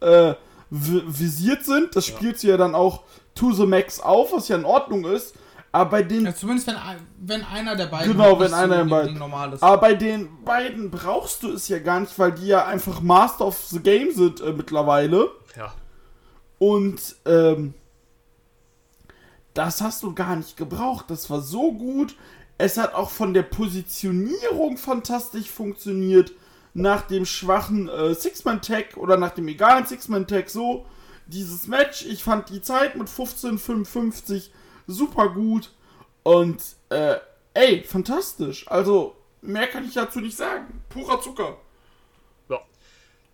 [0.01, 0.35] äh, äh,
[0.71, 1.95] vi- visiert sind.
[1.95, 3.03] Das spielst du ja dann auch
[3.35, 5.35] to the max auf, was ja in Ordnung ist.
[5.71, 6.77] Aber bei den Ja, zumindest wenn,
[7.19, 9.61] wenn einer der beiden Genau, wenn einer der beiden- Ding normal ist.
[9.61, 13.45] Aber bei den beiden brauchst du es ja gar nicht, weil die ja einfach Master
[13.47, 15.29] of the Game sind äh, mittlerweile.
[15.57, 15.73] Ja.
[16.59, 17.73] Und ähm,
[19.55, 21.05] das hast du gar nicht gebraucht.
[21.07, 22.15] Das war so gut.
[22.57, 26.31] Es hat auch von der Positionierung fantastisch funktioniert.
[26.73, 30.85] Nach dem schwachen äh, Six-Man-Tag oder nach dem egalen Six-Man-Tag so.
[31.25, 34.49] Dieses Match, ich fand die Zeit mit 15,55
[34.87, 35.71] super gut.
[36.23, 37.15] Und äh,
[37.53, 38.69] ey, fantastisch.
[38.69, 40.83] Also, mehr kann ich dazu nicht sagen.
[40.89, 41.57] Purer Zucker.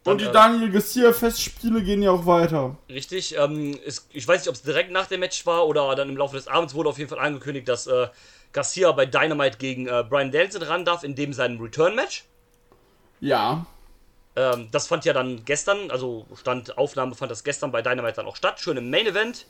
[0.04, 2.78] Dann, Und die äh, Daniel Garcia Festspiele gehen ja auch weiter.
[2.90, 6.10] Richtig, ähm, es, ich weiß nicht, ob es direkt nach dem Match war oder dann
[6.10, 8.08] im Laufe des Abends wurde auf jeden Fall angekündigt, dass äh,
[8.52, 12.26] Garcia bei Dynamite gegen äh, Brian Danielson ran darf, in dem seinem Return-Match.
[13.20, 13.66] Ja.
[14.36, 18.26] Ähm, das fand ja dann gestern, also Stand Aufnahme fand das gestern bei Dynamite dann
[18.26, 19.46] auch statt, schön im Main Event.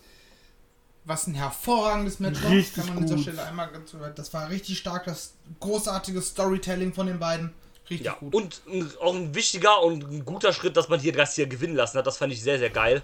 [1.05, 3.23] Was ein hervorragendes Match war, Richtig kann man an dieser gut.
[3.23, 7.53] Stelle einmal ganz Das war richtig stark, das großartige Storytelling von den beiden.
[7.91, 8.33] Richtig Ja, gut.
[8.33, 11.97] und ein, auch ein wichtiger und ein guter Schritt, dass man hier Garcia gewinnen lassen
[11.97, 13.03] hat, das fand ich sehr, sehr geil.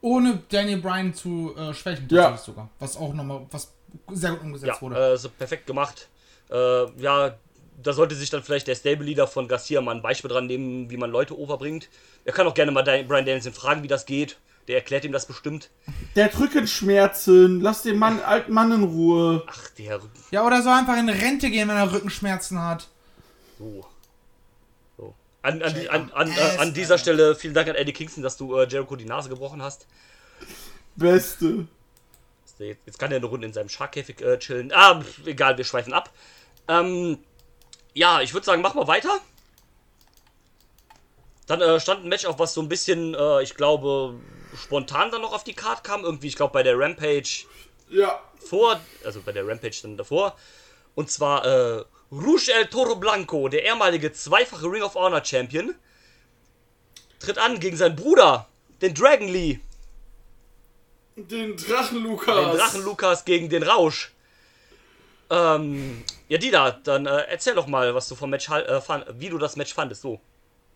[0.00, 2.24] Ohne Daniel Bryan zu äh, schwächen, Ja.
[2.30, 2.68] tatsächlich sogar.
[2.78, 3.72] Was auch nochmal, was
[4.12, 5.12] sehr gut umgesetzt Ja, wurde.
[5.12, 6.08] äh, so perfekt gemacht.
[6.50, 7.34] Äh, ja,
[7.82, 10.96] da sollte sich dann vielleicht der Stable-Leader von Garcia mal ein Beispiel dran nehmen, wie
[10.96, 11.88] man Leute overbringt.
[12.24, 14.38] Er kann auch gerne mal Dan- Brian Danielson fragen, wie das geht.
[14.68, 15.70] Der erklärt ihm das bestimmt.
[16.16, 17.60] Der hat Rückenschmerzen.
[17.60, 19.44] Lass den Mann, alten Mann in Ruhe.
[19.46, 20.00] Ach, der.
[20.32, 22.88] Ja, oder soll einfach in Rente gehen, wenn er Rückenschmerzen hat.
[23.58, 23.86] So.
[24.96, 25.14] so.
[25.42, 28.56] An, an, an, an, äh, an dieser Stelle vielen Dank an Eddie Kingston, dass du
[28.56, 29.86] äh, Jericho die Nase gebrochen hast.
[30.96, 31.66] Beste.
[32.58, 34.72] Jetzt, kann er eine Runde in seinem Scharkäfig äh, chillen.
[34.74, 36.10] Ah, egal, wir schweifen ab.
[36.68, 37.18] Ähm,
[37.92, 39.20] ja, ich würde sagen, machen wir weiter.
[41.46, 44.18] Dann äh, stand ein Match auf, was so ein bisschen, äh, ich glaube,
[44.56, 46.02] spontan dann noch auf die Karte kam.
[46.02, 47.44] Irgendwie, ich glaube, bei der Rampage
[47.90, 48.20] Ja.
[48.38, 50.36] vor, also bei der Rampage dann davor.
[50.94, 55.74] Und zwar äh, Rouge El Toro Blanco, der ehemalige zweifache Ring of Honor Champion,
[57.18, 58.46] tritt an gegen seinen Bruder,
[58.80, 59.60] den Dragon Lee.
[61.16, 62.36] Den Drachen Lukas.
[62.36, 64.12] Den Drachen Lukas gegen den Rausch.
[65.30, 69.28] Ähm, ja, Dida, dann äh, erzähl doch mal, was du vom Match äh, fand, wie
[69.28, 70.02] du das Match fandest.
[70.02, 70.20] So.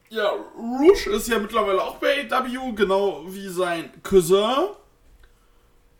[0.09, 4.70] Ja, Rouge ist ja mittlerweile auch bei AW, genau wie sein Cousin.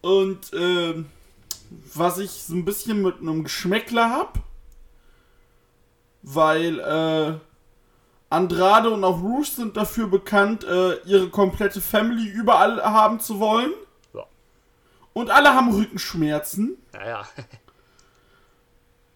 [0.01, 1.07] Und ähm,
[1.95, 4.39] was ich so ein bisschen mit einem Geschmäckler hab,
[6.23, 7.39] weil äh,
[8.31, 13.73] Andrade und auch Rouge sind dafür bekannt, äh, ihre komplette Family überall haben zu wollen.
[14.15, 14.25] Ja.
[15.13, 16.77] Und alle haben Rückenschmerzen.
[16.93, 17.27] Naja.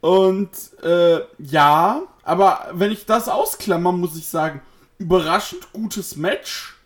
[0.00, 0.50] Und
[0.82, 4.60] äh, ja, aber wenn ich das ausklammern, muss ich sagen,
[4.98, 6.76] überraschend gutes Match.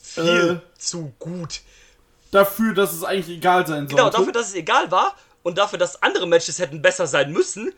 [0.00, 1.60] Viel zu gut.
[2.30, 3.96] Dafür, dass es eigentlich egal sein sollte.
[3.96, 7.72] Genau, dafür, dass es egal war und dafür, dass andere Matches hätten besser sein müssen,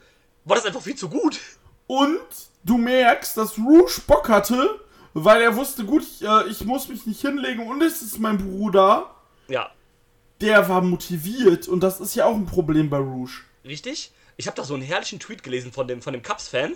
[0.45, 1.39] war das einfach viel zu gut.
[1.87, 2.21] Und
[2.65, 4.81] du merkst, dass Rouge Bock hatte,
[5.15, 8.39] weil er wusste, gut, ich, äh, ich muss mich nicht hinlegen und es ist mein
[8.39, 9.15] Bruder.
[9.49, 9.71] Ja,
[10.41, 13.43] Der war motiviert und das ist ja auch ein Problem bei Rouge.
[13.65, 14.13] richtig.
[14.39, 16.75] Ich habe da so einen herrlichen Tweet gelesen von dem, von dem Cubs-Fan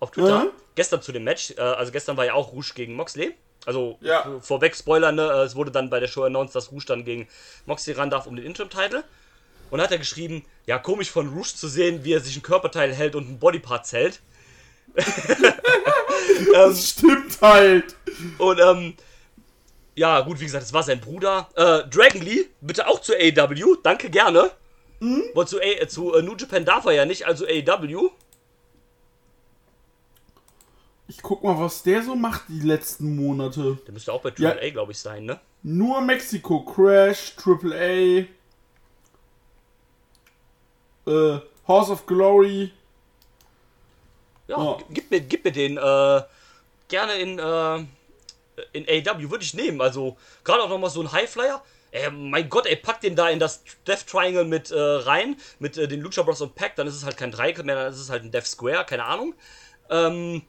[0.00, 0.44] auf Twitter.
[0.44, 0.50] Mhm.
[0.74, 1.52] Gestern zu dem Match.
[1.56, 3.34] Äh, also gestern war ja auch Rouge gegen Moxley.
[3.66, 4.22] Also Ja.
[4.22, 5.22] vor- vorweg Spoiler, ne?
[5.22, 7.26] äh, Es wurde dann bei der Show announced, dass Rouge dann gegen
[7.66, 9.02] Moxley ran darf um den Interim-Title.
[9.70, 12.92] Und hat er geschrieben, ja, komisch von Rouge zu sehen, wie er sich ein Körperteil
[12.94, 14.20] hält und ein Bodypart hält.
[16.52, 17.96] Das stimmt halt.
[18.38, 18.94] Und ähm,
[19.94, 21.48] ja, gut, wie gesagt, es war sein Bruder.
[21.54, 24.50] Äh, Dragon Lee, bitte auch zu AEW, danke gerne.
[25.00, 25.24] Mhm.
[25.32, 28.10] Aber zu, A äh, zu äh, New Japan darf er ja nicht, also AEW.
[31.08, 33.78] Ich guck mal, was der so macht die letzten Monate.
[33.86, 34.50] Der müsste auch bei Ja.
[34.50, 35.40] AAA, glaube ich, sein, ne?
[35.62, 38.26] Nur Mexiko, Crash, AAA,
[41.10, 42.72] äh, House of Glory.
[44.48, 46.22] Ja, g- gib mir, gib mir den äh,
[46.88, 47.84] gerne in, äh,
[48.72, 49.80] in AEW, würde ich nehmen.
[49.80, 51.62] Also, gerade auch nochmal so ein Highflyer.
[51.92, 55.76] Äh, mein Gott, ey, pack den da in das Death Triangle mit äh, rein, mit
[55.76, 57.98] äh, den Lucha Bros und Pack, dann ist es halt kein Dreieck mehr, dann ist
[57.98, 59.34] es halt ein Death Square, keine Ahnung.
[59.88, 60.42] Ähm,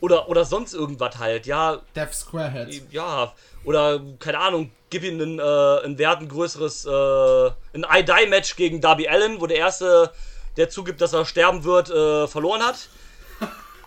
[0.00, 2.80] oder, oder sonst irgendwas halt, ja, Death Squarehead.
[2.92, 3.34] ja,
[3.64, 8.80] oder keine Ahnung, gib ihm einen, äh, einen Wert, ein größeres, äh, ein I-Die-Match gegen
[8.80, 10.12] Darby Allen, wo der Erste,
[10.56, 12.88] der zugibt, dass er sterben wird, äh, verloren hat.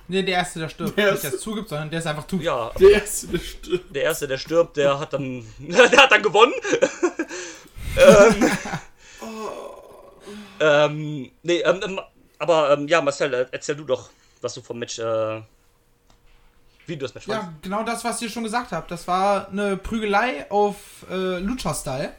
[0.08, 0.98] Nee, der Erste, der stirbt.
[0.98, 2.42] Der Nicht, der es zugibt, sondern der ist einfach tot.
[2.42, 3.96] Ja, Der erste, der stimmt.
[3.96, 6.54] der Erste, der stirbt, der hat dann, der hat dann gewonnen.
[7.98, 8.52] ähm,
[10.60, 12.00] ähm, nee, ähm, ähm,
[12.38, 14.10] aber ähm, ja, Marcel, äh, erzähl du doch,
[14.42, 15.42] was du vom Match, äh,
[16.88, 17.48] wie du das Match fandest.
[17.50, 18.92] Ja, genau das, was ihr schon gesagt habt.
[18.92, 20.76] Das war eine Prügelei auf
[21.10, 22.14] äh, Lucha-Style.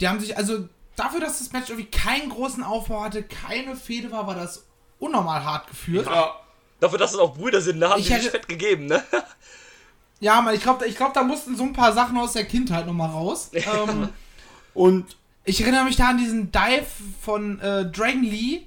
[0.00, 4.10] Die haben sich, also dafür, dass das Match irgendwie keinen großen Aufbau hatte, keine Fehde
[4.10, 4.64] war, war das
[4.98, 6.06] unnormal hart geführt.
[6.06, 6.34] Ja, Ja,
[6.80, 9.02] Dafür, dass es auch Brüder sind, da haben Ich die sich hätte- fett gegeben, ne?
[10.20, 13.10] man, ich glaube, ich glaub, da mussten so ein paar Sachen aus der Kindheit nochmal
[13.10, 13.50] raus.
[13.52, 14.08] ähm,
[14.72, 16.86] und ich erinnere mich da an diesen Dive
[17.20, 18.62] von äh, Dragon Lee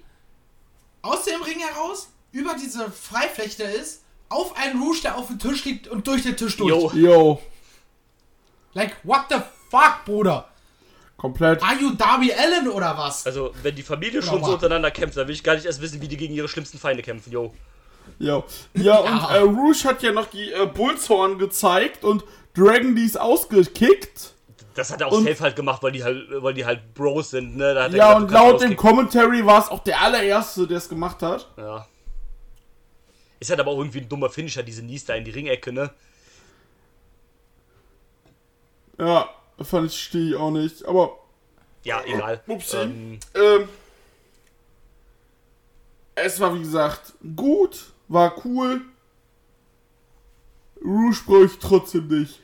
[1.01, 4.02] aus dem Ring heraus, über diese Freifläche ist,
[4.33, 6.69] auf einen Rouge, der auf dem Tisch liegt und durch den Tisch durch.
[6.71, 6.91] Jo.
[6.93, 7.41] yo,
[8.73, 9.35] Like, what the
[9.69, 10.47] fuck, Bruder?
[11.17, 11.63] komplett.
[11.63, 13.25] Are you Darby Allen oder was?
[13.25, 15.79] Also, wenn die Familie Oder schon so untereinander kämpft, dann will ich gar nicht erst
[15.81, 17.53] wissen, wie die gegen ihre schlimmsten Feinde kämpfen, yo.
[18.19, 23.15] Ja, ja und äh, Rouge hat ja noch die äh, Bullshorn gezeigt und Dragon Lee's
[23.15, 24.33] ausgekickt.
[24.75, 27.29] Das hat er auch Und- safe halt gemacht, weil die halt, weil die halt Bros
[27.29, 27.73] sind, ne?
[27.73, 28.75] Da hat er Ja, gesagt, und laut dem.
[28.75, 31.47] Commentary war es auch der allererste, der es gemacht hat.
[31.55, 31.87] Ja.
[33.43, 35.89] Ist halt aber auch irgendwie ein dummer Finisher, diese Nies da in die Ringecke, ne?
[38.97, 39.29] Ja,
[39.61, 40.85] fand ich stehe ich auch nicht.
[40.85, 41.17] Aber,
[41.83, 42.41] Ja, egal.
[42.47, 42.77] upsi.
[42.77, 43.67] Ähm, Ähm,
[46.15, 48.79] es war wie gesagt gut, war cool.
[50.81, 52.39] Rouge brauche ich trotzdem nicht.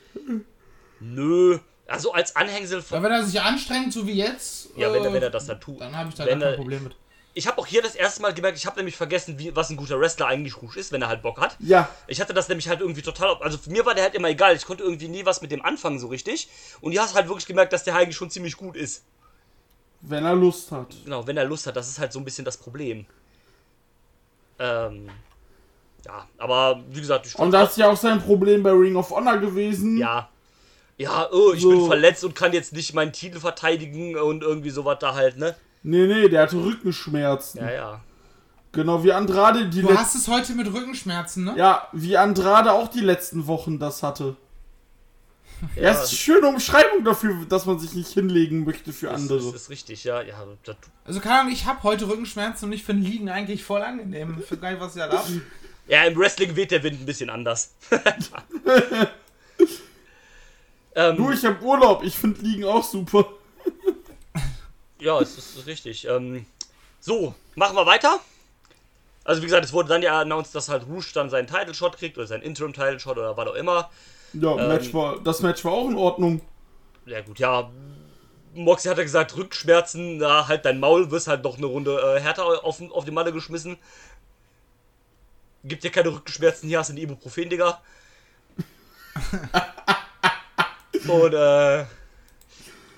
[1.00, 1.58] nö.
[1.86, 3.02] Also als Anhängsel Ja, von.
[3.02, 5.58] wenn er sich anstrengt, so wie jetzt, Ja, wenn er, äh, wenn er das dann
[5.62, 5.80] tut.
[5.80, 6.96] dann habe ich da Wenn gar kein er- Problem mit.
[7.40, 9.76] Ich habe auch hier das erste Mal gemerkt, ich habe nämlich vergessen, wie, was ein
[9.78, 11.56] guter Wrestler eigentlich Rouge ist, wenn er halt Bock hat.
[11.58, 13.36] Ja, Ich hatte das nämlich halt irgendwie total.
[13.40, 14.54] Also für mir war der halt immer egal.
[14.54, 16.48] Ich konnte irgendwie nie was mit dem anfangen so richtig.
[16.82, 19.04] Und hier hast halt wirklich gemerkt, dass der eigentlich schon ziemlich gut ist.
[20.02, 20.94] wenn er Lust hat.
[21.04, 23.06] Genau, wenn er Lust hat, das ist halt so ein bisschen das Problem.
[24.58, 25.08] Ähm.
[26.04, 29.10] Ja, aber wie gesagt, ich Und das ist ja auch sein Problem bei Ring of
[29.10, 29.98] Honor gewesen.
[29.98, 30.28] Ja.
[30.96, 31.70] Ja, oh, ich So.
[31.70, 35.56] bin verletzt und kann jetzt nicht meinen Titel verteidigen und irgendwie sowas da halt, ne?
[35.82, 37.60] Nee, nee, der hatte Rückenschmerzen.
[37.60, 38.00] Ja, ja.
[38.72, 41.54] Genau wie Andrade die Du hast es heute mit Rückenschmerzen, ne?
[41.56, 44.36] Ja, wie Andrade auch die letzten Wochen das hatte.
[45.76, 49.38] Ja, es ist eine schöne Umschreibung dafür, dass man sich nicht hinlegen möchte für andere.
[49.38, 50.22] das ist richtig, ja.
[50.22, 53.82] ja das, Also keine Ahnung, ich habe heute Rückenschmerzen und ich finde Liegen eigentlich voll
[53.82, 54.36] angenehm.
[54.40, 55.26] Ich finde gar nicht, was ich da hab.
[55.88, 57.74] ja, im Wrestling weht der Wind ein bisschen anders.
[60.94, 63.26] ähm, Du, ich hab Urlaub, ich finde Liegen auch super.
[65.00, 66.06] Ja, es ist richtig.
[66.06, 66.46] Ähm,
[67.00, 68.20] so, machen wir weiter.
[69.24, 71.96] Also wie gesagt, es wurde dann ja announced, dass halt Rouge dann seinen Title Shot
[71.98, 73.90] kriegt oder seinen Interim Title Shot oder was auch immer.
[74.32, 76.40] Ja, Ähm, Match war, das Match war auch in Ordnung.
[77.06, 77.70] Ja gut, ja.
[78.54, 82.20] Moxie hat ja gesagt, Rückschmerzen, na, halt dein Maul, wirst halt noch eine Runde äh,
[82.20, 83.78] härter auf, auf die Matte geschmissen.
[85.62, 87.80] Gibt dir keine Rückenschmerzen, hier hast du ein Ibuprofen, Digga.
[91.08, 91.84] Und, äh,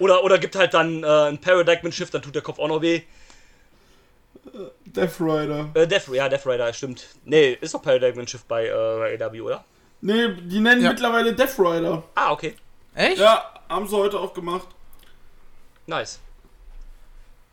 [0.03, 2.82] oder, oder gibt halt dann äh, ein Paradigm Shift, dann tut der Kopf auch noch
[2.82, 3.03] weh.
[4.84, 5.70] Death Rider.
[5.74, 7.07] Äh, Death, ja, Death Rider, stimmt.
[7.24, 9.64] Nee, ist doch Paradigm Shift bei äh, AW, oder?
[10.00, 10.90] Nee, die nennen Ja.
[10.90, 12.03] mittlerweile Death Rider.
[12.14, 12.55] Ah, okay.
[12.94, 13.18] Echt?
[13.18, 14.68] Ja, haben sie heute auch gemacht.
[15.86, 16.20] Nice.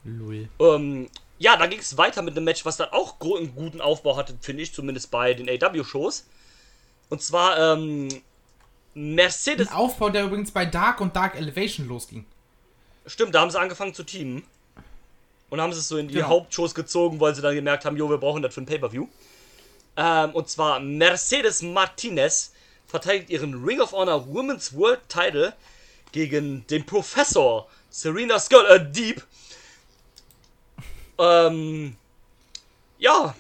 [0.04, 0.50] Lul.
[0.60, 4.18] Ähm, ja, dann ging es weiter mit einem Match, was dann auch einen guten Aufbau
[4.18, 6.26] hatte, finde ich, zumindest bei den AW-Shows.
[7.10, 8.10] Und zwar ähm,
[8.94, 9.70] Mercedes.
[9.70, 12.26] Ein Aufbau, der übrigens bei Dark und Dark Elevation losging.
[13.06, 14.44] Stimmt, da haben sie angefangen zu teamen.
[15.50, 16.28] Und haben sie es so in die Genau.
[16.28, 19.08] Hauptshows gezogen, weil sie dann gemerkt haben, jo, wir brauchen das für ein Pay-Per-View.
[19.98, 22.54] Ähm, und zwar Mercedes Martinez
[22.88, 25.54] verteidigt ihren Ring of Honor Women's World Title
[26.12, 29.24] gegen den Professor Serena Skull, äh, Deep.
[31.18, 31.96] Ähm,
[33.00, 33.36] ja.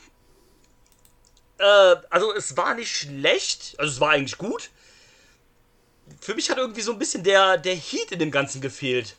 [1.59, 4.69] Äh, also es war nicht schlecht, also es war eigentlich gut.
[6.19, 9.15] Für mich hat irgendwie so ein bisschen der, der Heat in dem Ganzen gefehlt.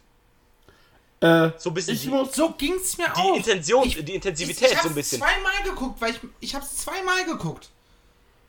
[1.21, 2.35] Äh, So ein bisschen ich die- muss.
[2.35, 3.37] So ging's mir Die auch.
[3.37, 5.19] Intention, Ich- die Ich, Intensivität ich so ein hab's bisschen.
[5.19, 7.69] zweimal geguckt, weil ich, ich hab's zweimal geguckt.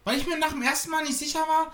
[0.05, 1.74] Weil ich mir nach dem ersten Mal nicht sicher war,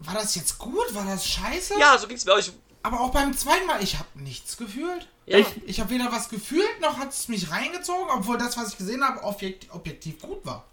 [0.00, 1.74] war das jetzt gut, war das scheiße?
[1.78, 2.38] Ja, so ging's mir auch.
[2.38, 2.52] Ich,
[2.82, 5.08] Aber auch beim zweiten Mal, ich habe nichts gefühlt.
[5.26, 8.68] ja, Ich- Ich habe weder was gefühlt, noch hat es mich reingezogen, obwohl das, was
[8.72, 10.64] ich gesehen habe, objekt, objektiv gut war.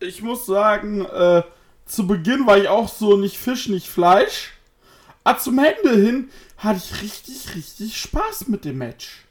[0.00, 1.42] Ich muss sagen, äh,
[1.86, 4.52] zu Beginn war ich auch so nicht Fisch, nicht Fleisch.
[5.24, 6.30] Aber zum Ende hin
[6.60, 9.24] hatte ich richtig, richtig Spaß mit dem Match.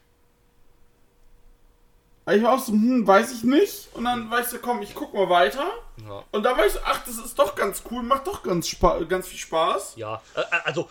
[2.31, 3.87] Ich war auch so, hm, weiß ich nicht.
[3.93, 5.65] Und dann ich so, komm, ich guck mal weiter.
[6.07, 6.23] Ja.
[6.31, 8.99] Und da war ich so, ach, das ist doch ganz cool, macht doch ganz, spa
[8.99, 9.93] ganz viel Spaß.
[9.95, 10.21] ja.
[10.35, 10.89] Äh, äh, also,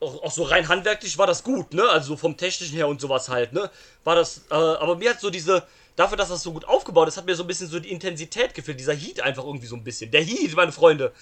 [0.00, 1.86] auch, auch so rein handwerklich war das gut, ne?
[1.88, 3.70] Also so vom technischen her und sowas halt, ne?
[4.02, 5.64] War das, äh, aber mir hat so diese,
[5.94, 8.54] dafür, dass das so gut aufgebaut ist, hat mir so ein bisschen so die Intensität
[8.54, 8.80] gefehlt.
[8.80, 10.10] Dieser Heat einfach irgendwie so ein bisschen.
[10.10, 11.12] Der Heat, meine Freunde.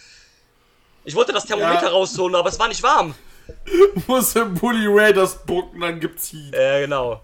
[1.05, 1.89] Ich wollte das Thermometer Ja.
[1.91, 3.15] rausholen, aber es war nicht warm.
[4.07, 6.55] Muss der Bully Ray das bucken, dann gibt's Heat.
[6.55, 7.23] Äh, genau.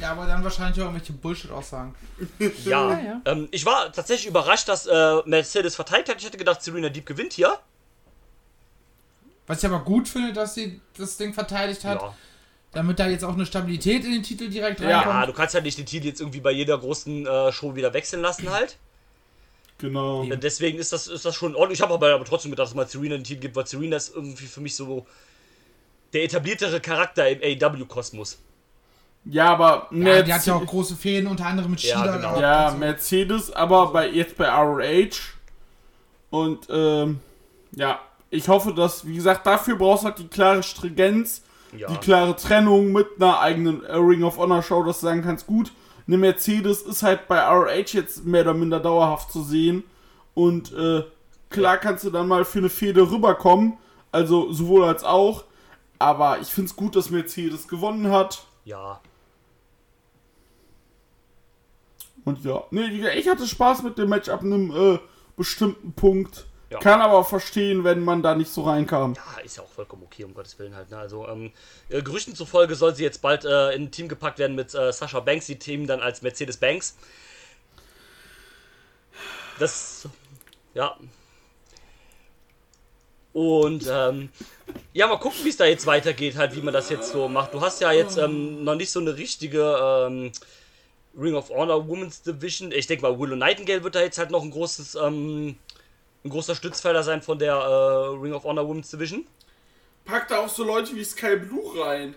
[0.00, 1.94] Ja, aber dann wahrscheinlich auch irgendwelche Bullshit-Aussagen.
[2.64, 2.90] Ja.
[3.00, 3.20] ja.
[3.24, 6.18] Ähm, ich war tatsächlich überrascht, dass äh, Mercedes verteidigt hat.
[6.18, 7.58] Ich hätte gedacht, Serena Deep gewinnt hier.
[9.46, 12.14] Was ich aber gut finde, dass sie das Ding verteidigt hat, Ja.
[12.72, 14.98] damit da jetzt auch eine Stabilität in den Titel direkt Ja.
[14.98, 15.14] reinkommt.
[15.20, 17.92] Ja, du kannst halt nicht den Titel jetzt irgendwie bei jeder großen äh, Show wieder
[17.94, 18.76] wechseln lassen halt.
[19.80, 20.24] Genau.
[20.24, 21.72] Deswegen ist das, ist das schon Ordnung.
[21.72, 24.14] Ich habe aber, aber trotzdem gedacht, dass mal Serena den Titel gibt, weil Serena ist
[24.14, 25.06] irgendwie für mich so
[26.12, 28.38] der etabliertere Charakter im AEW-Kosmos.
[29.24, 32.16] Ja, aber Ja, die hat ja auch große Fäden, unter anderem mit Ja, Shida.
[32.16, 32.28] genau.
[32.30, 32.76] gehabt Ja, so.
[32.78, 35.10] Mercedes, aber bei, jetzt bei ROH.
[36.30, 37.20] Und ähm,
[37.72, 38.00] ja,
[38.30, 41.42] ich hoffe, dass, wie gesagt, dafür brauchst du halt die klare Stringenz,
[41.76, 41.88] Ja.
[41.88, 45.72] die klare Trennung mit einer eigenen Ring of Honor Show, dass du sagen kannst, gut,
[46.06, 49.84] eine Mercedes ist halt bei ROH jetzt mehr oder minder dauerhaft zu sehen.
[50.34, 51.04] Und äh,
[51.48, 53.78] klar kannst du dann mal für eine Fehde rüberkommen,
[54.12, 55.44] also sowohl als auch.
[55.98, 58.44] Aber ich finde es gut, dass Mercedes gewonnen hat.
[58.64, 59.00] Ja.
[62.24, 64.98] Und ja, nee, ich hatte Spaß mit dem Match ab einem äh,
[65.36, 66.46] bestimmten Punkt.
[66.70, 66.78] Ja.
[66.78, 69.14] Kann aber auch verstehen, wenn man da nicht so reinkam.
[69.14, 70.88] Ja, ist ja auch vollkommen okay, um Gottes Willen halt.
[70.90, 70.98] Ne?
[70.98, 71.50] Also, ähm,
[71.88, 74.92] äh, Gerüchten zufolge soll sie jetzt bald äh, in ein Team gepackt werden mit äh,
[74.92, 76.96] Sascha Banks, die Team dann als Mercedes Banks.
[79.58, 80.08] Das,
[80.74, 80.96] ja.
[83.32, 84.30] Und, ähm,
[84.92, 87.52] ja, mal gucken, wie es da jetzt weitergeht, halt, wie man das jetzt so macht.
[87.52, 90.32] Du hast ja jetzt ähm, noch nicht so eine richtige ähm,
[91.18, 92.72] Ring of Honor Women's Division.
[92.72, 95.56] Ich denke mal, Willow Nightingale wird da jetzt halt noch ein großes, ähm,
[96.24, 99.26] ein großer Stützpfeiler sein von der äh, Ring of Honor Women's Division.
[100.04, 102.14] Packt da auch so Leute wie Sky Blue rein.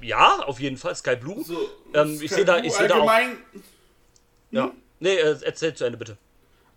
[0.00, 1.42] Ja, auf jeden Fall, Sky Blue.
[1.42, 1.56] So,
[1.94, 3.38] Ähm, ich seh da- ich seh da auch- allgemein
[4.50, 4.70] Ja.
[5.00, 6.16] Nee, äh, erzähl zu Ende bitte.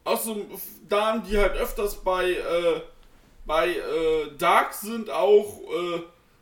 [0.05, 0.45] auch so
[0.87, 2.81] Damen, die halt öfters bei, äh,
[3.45, 6.01] bei äh, Dark sind, auch äh,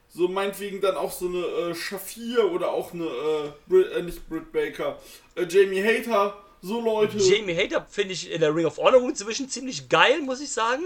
[0.09, 1.39] so meinetwegen dann auch so eine
[1.71, 4.97] äh, Shafir oder auch eine, äh, Brit, äh, nicht Britt Baker,
[5.35, 7.17] äh, Jamie Hater so Leute.
[7.17, 10.83] Jamie Hader finde ich in der Ring of Honor inzwischen ziemlich geil, muss ich sagen.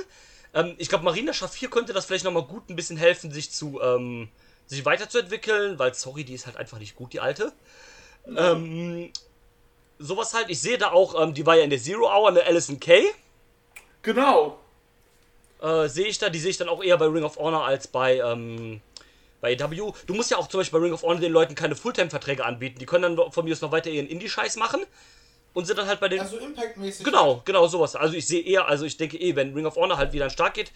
[0.54, 3.80] Ähm, ich glaube, Marina Schafir könnte das vielleicht nochmal gut ein bisschen helfen, sich zu,
[3.82, 4.30] ähm,
[4.68, 7.54] sich weiterzuentwickeln, weil, sorry, die ist halt einfach nicht gut, die alte.
[8.36, 9.12] Ähm,
[9.98, 10.50] sowas halt.
[10.50, 13.06] Ich sehe da auch, ähm, die war ja in der Zero Hour, eine Alison Kay.
[14.02, 14.60] Genau.
[15.62, 17.88] Äh, sehe ich da, die sehe ich dann auch eher bei Ring of Honor als
[17.88, 18.82] bei, ähm,
[19.40, 19.94] bei AW.
[20.06, 22.80] Du musst ja auch zum Beispiel bei Ring of Honor den Leuten keine Fulltime-Verträge anbieten.
[22.80, 24.82] Die können dann von mir aus noch weiter ihren Indie-Scheiß machen
[25.54, 26.20] und sind dann halt bei den.
[26.20, 27.06] Also Impact-mäßig.
[27.06, 27.96] Genau, genau sowas.
[27.96, 30.30] Also ich sehe eher, also ich denke eh, wenn Ring of Honor halt wieder an
[30.30, 30.72] Start geht,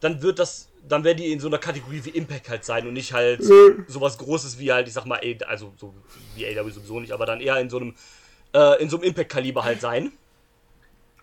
[0.00, 2.94] dann wird das, dann werden die in so einer Kategorie wie Impact halt sein und
[2.94, 3.42] nicht halt
[3.88, 5.94] sowas Großes wie halt, ich sag mal, also so
[6.34, 7.94] wie AW sowieso nicht, aber dann eher in so einem,
[8.52, 10.12] äh, in so einem Impact-Kaliber halt sein.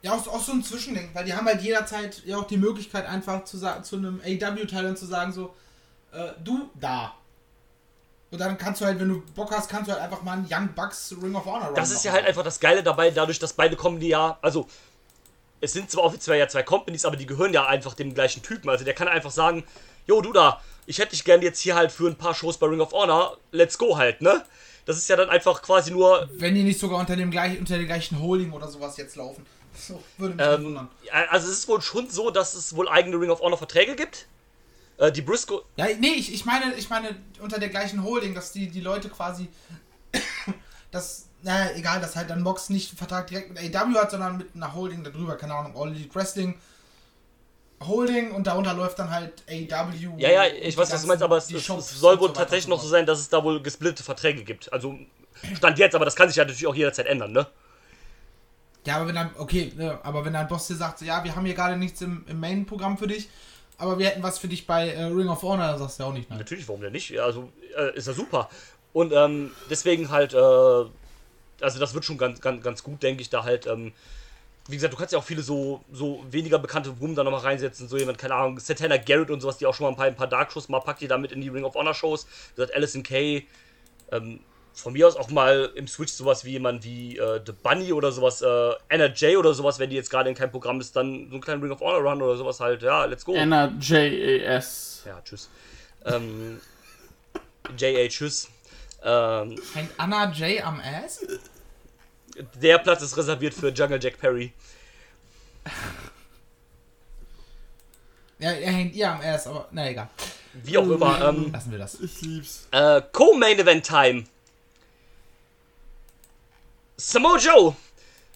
[0.02, 3.06] Ja, auch, auch so ein Zwischending, weil die haben halt jederzeit ja auch die Möglichkeit,
[3.06, 5.54] einfach zu, zu einem AW-Teil zu sagen, so,
[6.14, 7.16] äh, du da.
[8.32, 10.48] Und dann kannst du halt, wenn du Bock hast, kannst du halt einfach mal einen
[10.50, 13.40] Young Bucks Ring of Honor Run Das ist ja halt einfach das Geile dabei, dadurch,
[13.40, 14.68] dass beide kommen die ja, also
[15.62, 18.70] es sind zwar offiziell ja zwei Companies, aber die gehören ja einfach dem gleichen Typen.
[18.70, 19.64] Also der kann einfach sagen,
[20.06, 22.68] jo du da, ich hätte dich gern jetzt hier halt für ein paar Shows bei
[22.68, 24.46] Ring of Honor, let's go halt, ne?
[24.86, 27.78] Das ist ja dann einfach quasi nur Wenn die nicht sogar unter dem, gleich, unter
[27.78, 29.46] dem gleichen Holding oder sowas jetzt laufen.
[29.80, 30.90] So, würde mich Ähm, wundern.
[31.04, 33.96] ja, also es ist wohl schon so, dass es wohl eigene Ring of Honor Verträge
[33.96, 34.26] gibt.
[35.00, 38.52] Äh, die Briscoe, Ja, nee, ich, ich meine, ich meine unter der gleichen Holding, dass
[38.52, 39.48] die, die Leute quasi.
[40.92, 44.38] das, naja, egal, dass halt dann Box nicht einen Vertrag direkt mit AW hat, sondern
[44.38, 46.60] mit einer Holding darüber, keine Ahnung, All Elite Wrestling
[47.82, 49.94] Holding und darunter läuft dann halt AW.
[50.18, 52.82] ja, ja, ich weiß, was du meinst, aber es, es, soll wohl so tatsächlich noch
[52.82, 54.72] so sein, dass es da wohl gesplittete Verträge gibt.
[54.74, 54.98] Also
[55.56, 57.48] Stand jetzt, aber das kann sich ja natürlich auch jederzeit ändern, ne?
[58.86, 61.36] Ja, aber wenn dann, okay, ne, aber wenn dein Boss dir sagt, so, ja, wir
[61.36, 63.30] haben hier gerade nichts im, im Main-Programm für dich,
[63.80, 66.14] aber wir hätten was für dich bei äh, Ring of Honor, sagst du ja auch
[66.14, 66.40] nicht nein.
[66.40, 67.10] Natürlich, warum denn nicht?
[67.10, 68.50] Ja, Also äh, ist ja super.
[68.94, 73.30] Und ähm, deswegen halt, äh, also das wird schon ganz, ganz, ganz gut, denke ich,
[73.30, 73.94] da halt, ähm,
[74.68, 77.88] wie gesagt, du kannst ja auch viele so, so weniger bekannte Women da nochmal reinsetzen,
[77.88, 80.16] so jemand, keine Ahnung, Satana Garrett und sowas, die auch schon mal ein paar, ein
[80.16, 82.76] paar Dark-Shows mal packt, die da mit in die Ring of Honor Shows, wie gesagt,
[82.76, 83.48] Alison Kay,
[84.12, 84.40] ähm,
[84.80, 88.12] von mir aus auch mal im Switch sowas wie jemand wie äh, The Bunny oder
[88.12, 91.28] sowas, äh, Anna J oder sowas, wenn die jetzt gerade in keinem Programm ist, dann
[91.28, 93.34] so einen kleinen Ring of Honor Run oder sowas halt, ja, let's go.
[93.36, 95.04] N-A-J-A-S.
[95.06, 95.50] Ja, tschüss.
[96.06, 96.60] Ähm,
[97.78, 98.08] J.A.
[98.08, 98.48] Tschüss.
[99.04, 101.26] Ähm, Hängt Anna J am Ass?
[102.62, 104.54] der Platz ist reserviert für Jungle Jack Perry.
[108.40, 110.10] Ja, er hängt ihr am Ass, aber na egal.
[110.54, 111.30] Wie auch immer.
[111.30, 112.00] Ähm, Lassen wir das.
[112.00, 112.68] Ich lieb's.
[112.72, 114.24] äh, Co-Main Event Time.
[117.00, 117.78] Samoa Joe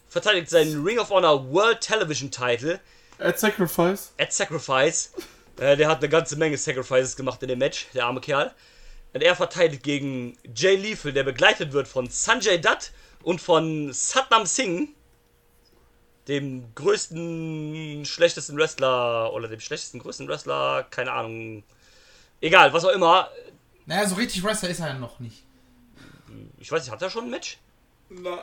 [0.08, 2.80] verteidigt seinen Ring of Honor World Television Title
[3.20, 4.14] At Sacrifice.
[4.18, 5.12] at Sacrifice.
[5.60, 8.54] Äh, der hat eine ganze Menge Sacrifices gemacht in dem Match, der arme Kerl.
[9.12, 12.92] Und er verteidigt gegen Jay Lethal, der begleitet wird von Sanjay Dutt
[13.22, 14.94] und von Satnam Singh,
[16.30, 21.64] dem größten, schlechtesten Wrestler oder dem schlechtesten, größten Wrestler, keine Ahnung.
[22.40, 23.30] Egal, was auch immer.
[23.88, 25.44] Naja, so richtig Wrestler ist er ja noch nicht.
[26.60, 27.58] Ich weiß nicht, hat er schon ein Match?
[28.22, 28.38] Na,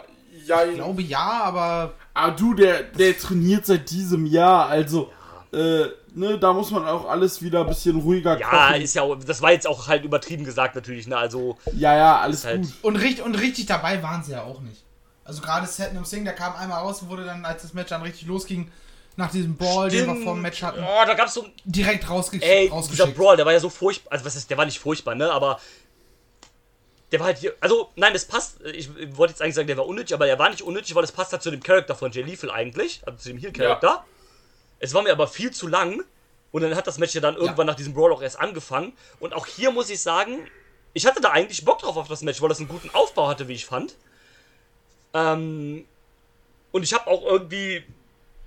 [0.47, 5.11] ja, Ich glaube ja, aber Ah, du, der, der trainiert seit diesem Jahr, also,
[5.53, 8.83] äh, ne, da muss man auch alles wieder ein bisschen ruhiger Ja, kochen.
[8.83, 12.21] ist ja, auch- das war jetzt auch halt übertrieben gesagt natürlich, ne, also, ja, ja,
[12.21, 12.73] alles halt, gut.
[12.83, 14.83] und, richtig, und richtig dabei waren sie ja auch nicht.
[15.25, 18.03] Also gerade Satnam Singh, der kam einmal raus und wurde dann, als das Match dann
[18.03, 18.71] richtig losging,
[19.17, 22.39] nach diesem Brawl, den wir vor dem Match hatten, Oh, da gab's so, direkt rausge
[22.43, 23.17] Ey, dieser rausgeschickt.
[23.17, 24.13] Brawl, der war ja so furchtbar.
[24.13, 25.31] Also, was ist, der war nicht furchtbar, ne?
[25.31, 25.61] Aber.
[27.13, 27.55] Der war halt hier.
[27.61, 28.61] Also, nein, das passt.
[28.63, 31.13] Ich wollte jetzt eigentlich sagen, der war unnötig, aber der war nicht unnötig, weil das
[31.13, 33.03] passt halt zu dem Charakter von Jay Lethal eigentlich.
[33.05, 34.05] Also zu dem Heel-Charakter.
[34.79, 36.05] Es war mir aber viel zu lang.
[36.53, 38.93] Und dann hat das Match ja dann irgendwann nach diesem Brawl auch erst angefangen.
[39.21, 40.49] Und auch hier muss ich sagen,
[40.95, 43.49] ich hatte da eigentlich Bock drauf auf das Match, weil das einen guten Aufbau hatte,
[43.49, 43.95] wie ich fand.
[45.15, 45.85] Ähm.
[46.73, 47.83] Und ich habe auch irgendwie.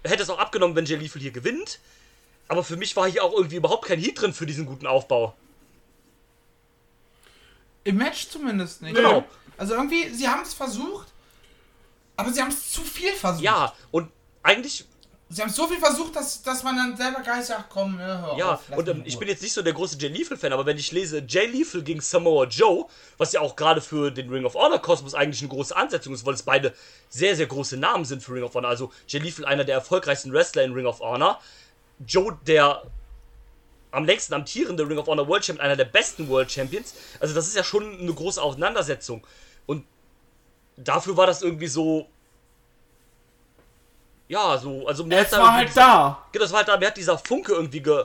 [0.05, 1.79] Hätte es auch abgenommen, wenn Jay Lethal hier gewinnt.
[2.47, 5.33] Aber für mich war hier auch irgendwie überhaupt kein Heat drin für diesen guten Aufbau.
[7.83, 8.95] Im Match zumindest nicht.
[8.95, 9.23] Genau.
[9.57, 11.07] Also irgendwie, sie haben es versucht,
[12.15, 13.43] aber sie haben es zu viel versucht.
[13.43, 14.09] Ja, und
[14.41, 14.85] eigentlich,
[15.33, 18.37] Sie haben so viel versucht, dass, dass man dann selber gleich sagt, komm, ne, hör
[18.37, 20.77] ja, auf, und ähm, ich bin jetzt nicht so der große Jay Lethal-Fan, aber wenn
[20.77, 22.85] ich lese Jay Lethal gegen Samoa Joe,
[23.17, 26.25] was ja auch gerade für den Ring of Honor Kosmos eigentlich eine große Ansetzung ist,
[26.25, 26.73] weil es beide
[27.09, 28.69] sehr, sehr große Namen sind für Ring of Honor.
[28.69, 31.39] Also Jay Lethal, einer der erfolgreichsten Wrestler in Ring of Honor.
[32.05, 32.83] Joe, der
[33.93, 36.95] am längsten amtierende Ring of Honor World Champion, einer der besten World Champions.
[37.19, 39.25] Also das ist ja schon eine große Auseinandersetzung.
[39.67, 39.85] Und
[40.75, 42.07] dafür war das irgendwie so.
[44.27, 46.25] Ja, so, also mir Es war halt da.
[46.31, 48.03] Genau, das war halt da, mir hat dieser Funke irgendwie ge,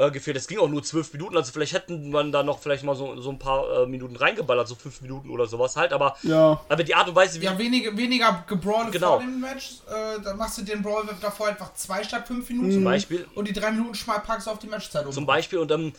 [0.00, 0.36] äh, gefehlt.
[0.36, 3.20] Es ging auch nur zwölf Minuten, also vielleicht hätten man da noch vielleicht mal so,
[3.20, 6.60] so ein paar äh, Minuten reingeballert, so fünf Minuten oder sowas halt, aber, Ja.
[6.68, 7.44] aber die Art und Weise, wie.
[7.44, 9.16] Ja, weniger, weniger gebrawlt Genau.
[9.16, 9.80] vor dem Match.
[9.88, 12.72] Äh, dann machst du den Brawl davor einfach zwei statt fünf Minuten.
[12.72, 15.12] zum Beispiel, Und die drei Minuten schmal packst du auf die Matchzeit um.
[15.12, 15.92] Zum Beispiel und ähm,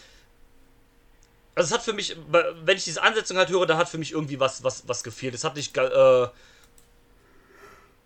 [1.53, 2.15] also es hat für mich,
[2.63, 5.33] wenn ich diese Ansetzung halt höre, da hat für mich irgendwie was, was, was gefehlt.
[5.35, 6.27] Es hat nicht, äh,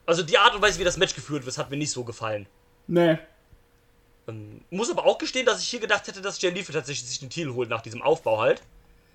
[0.07, 2.47] also die Art und Weise, wie das Match geführt wird, hat mir nicht so gefallen.
[2.87, 3.17] Nee.
[4.27, 7.29] Ähm, muss aber auch gestehen, dass ich hier gedacht hätte, dass Jay tatsächlich sich den
[7.29, 8.61] Titel holt nach diesem Aufbau halt.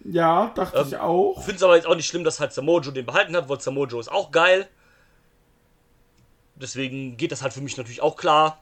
[0.04, 1.42] Ja, dachte Ähm, ich auch.
[1.42, 3.98] Finde es aber jetzt auch nicht schlimm, dass halt Samojo den behalten hat, weil Samojo
[4.00, 4.68] ist auch geil.
[6.54, 8.61] Deswegen geht das halt für mich natürlich auch klar.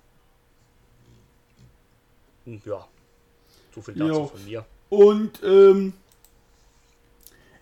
[2.46, 2.86] Und ja,
[3.74, 4.26] so viel dazu Jo.
[4.26, 4.64] von mir.
[4.88, 5.92] Und ähm,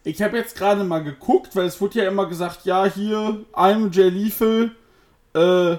[0.04, 3.92] ich habe jetzt gerade mal geguckt, weil es wurde ja immer gesagt, ja, hier, I'm
[3.92, 4.70] Jay Lethal,
[5.34, 5.78] äh,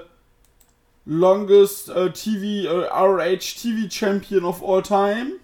[1.07, 5.39] longest äh, TV, äh, RH TV Champion of all time.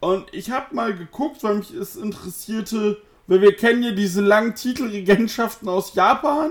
[0.00, 4.54] Und ich habe mal geguckt, weil mich es interessierte, weil wir kennen ja diese langen
[4.54, 6.50] Titelregentschaften aus Japan.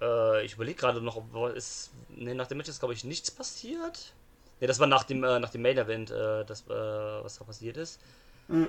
[0.00, 1.90] Äh, ich überlege gerade noch, ob ist.
[2.10, 4.12] Ne, nach dem Match ist, glaube ich, nichts passiert.
[4.60, 7.44] Ne, das war nach dem, äh, nach dem Main Event, äh, das, äh, was da
[7.44, 8.00] passiert ist.
[8.48, 8.68] Mhm.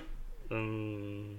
[0.50, 1.38] Ähm,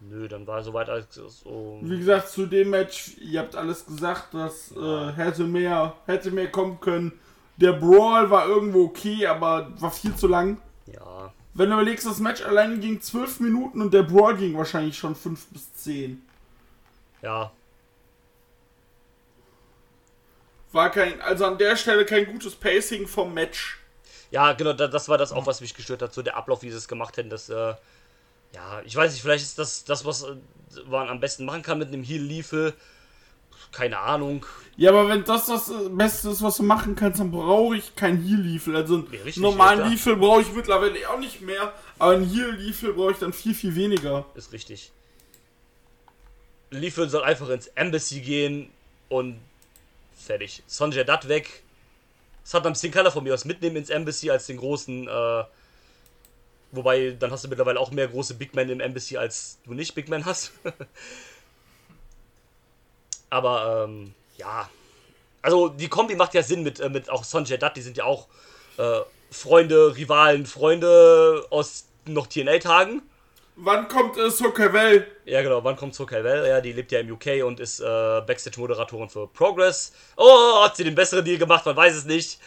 [0.00, 1.78] nö, dann war soweit alles so.
[1.82, 6.50] wie gesagt, zu dem Match, ihr habt alles gesagt, das äh, hätte mehr, hätte mehr
[6.50, 7.12] kommen können.
[7.56, 10.58] Der Brawl war irgendwo okay, aber war viel zu lang.
[10.86, 14.96] Ja, Wenn du überlegst, das Match allein ging 12 Minuten und der Brawl ging wahrscheinlich
[14.96, 16.22] schon 5 bis 10.
[17.20, 17.52] ja,
[20.72, 23.78] War kein, also an der Stelle kein gutes Pacing vom Match.
[24.30, 26.70] Ja, genau, da, das war das auch, was mich gestört hat, so der Ablauf, wie
[26.70, 27.74] sie es gemacht hätten, das, äh,
[28.54, 30.34] ja, ich weiß nicht, vielleicht ist das das, was äh,
[30.88, 32.74] man am besten machen kann mit einem Heal-Liefe.
[33.70, 34.44] Keine Ahnung.
[34.76, 37.94] Ja, aber wenn das das äh, Beste ist, was du machen kannst, dann brauche ich
[37.96, 38.76] kein Heal-Leafel.
[38.76, 39.90] Also einen Ja, richtig, normalen.
[39.90, 43.74] Leafel brauche ich mittlerweile auch nicht mehr, aber ein Heal-Leafel brauche ich dann viel, viel
[43.74, 44.26] weniger.
[44.34, 44.92] Ist richtig.
[46.70, 48.70] Liefe soll einfach ins Embassy gehen
[49.08, 49.38] und
[50.22, 50.62] fertig.
[50.66, 51.62] Sonjay Dutt weg.
[52.44, 55.44] Saddam Singh kann er von mir aus mitnehmen ins Embassy als den großen, äh,
[56.72, 59.94] wobei, dann hast du mittlerweile auch mehr große Big Men im Embassy, als du nicht
[59.94, 60.52] Big Men hast.
[63.30, 64.68] Aber, ähm, ja.
[65.40, 68.04] Also, die Kombi macht ja Sinn mit, äh, mit auch Sonjay Dutt, die sind ja
[68.04, 68.28] auch
[68.78, 69.00] äh,
[69.30, 73.02] Freunde, Rivalen, Freunde aus noch TNA-Tagen.
[73.56, 75.06] Wann kommt äh, Sokavell?
[75.24, 75.62] Ja, genau.
[75.62, 76.46] Wann kommt Sokai Well?
[76.48, 79.92] Ja, die lebt ja im UK und ist äh, Backstage-Moderatorin für Progress.
[80.16, 81.66] Oh, hat sie den besseren Deal gemacht?
[81.66, 82.40] Man weiß es nicht.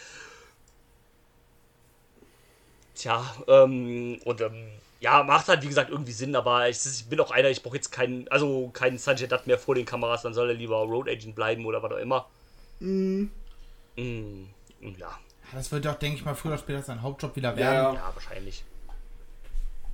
[2.94, 4.68] Tja, ähm, und ähm,
[5.00, 7.76] ja, macht halt wie gesagt irgendwie Sinn, aber ich, ich bin auch einer, ich brauche
[7.76, 11.08] jetzt keinen, also keinen Sanjay Dutt mehr vor den Kameras, dann soll er lieber Road
[11.08, 12.26] Agent bleiben oder was auch immer.
[12.80, 13.24] Mm.
[13.96, 14.48] Mm,
[14.82, 15.10] und ja,
[15.54, 17.74] Das wird doch, denke ich mal, früher oder später sein Hauptjob wieder werden.
[17.74, 17.94] ja.
[17.94, 18.64] ja, wahrscheinlich.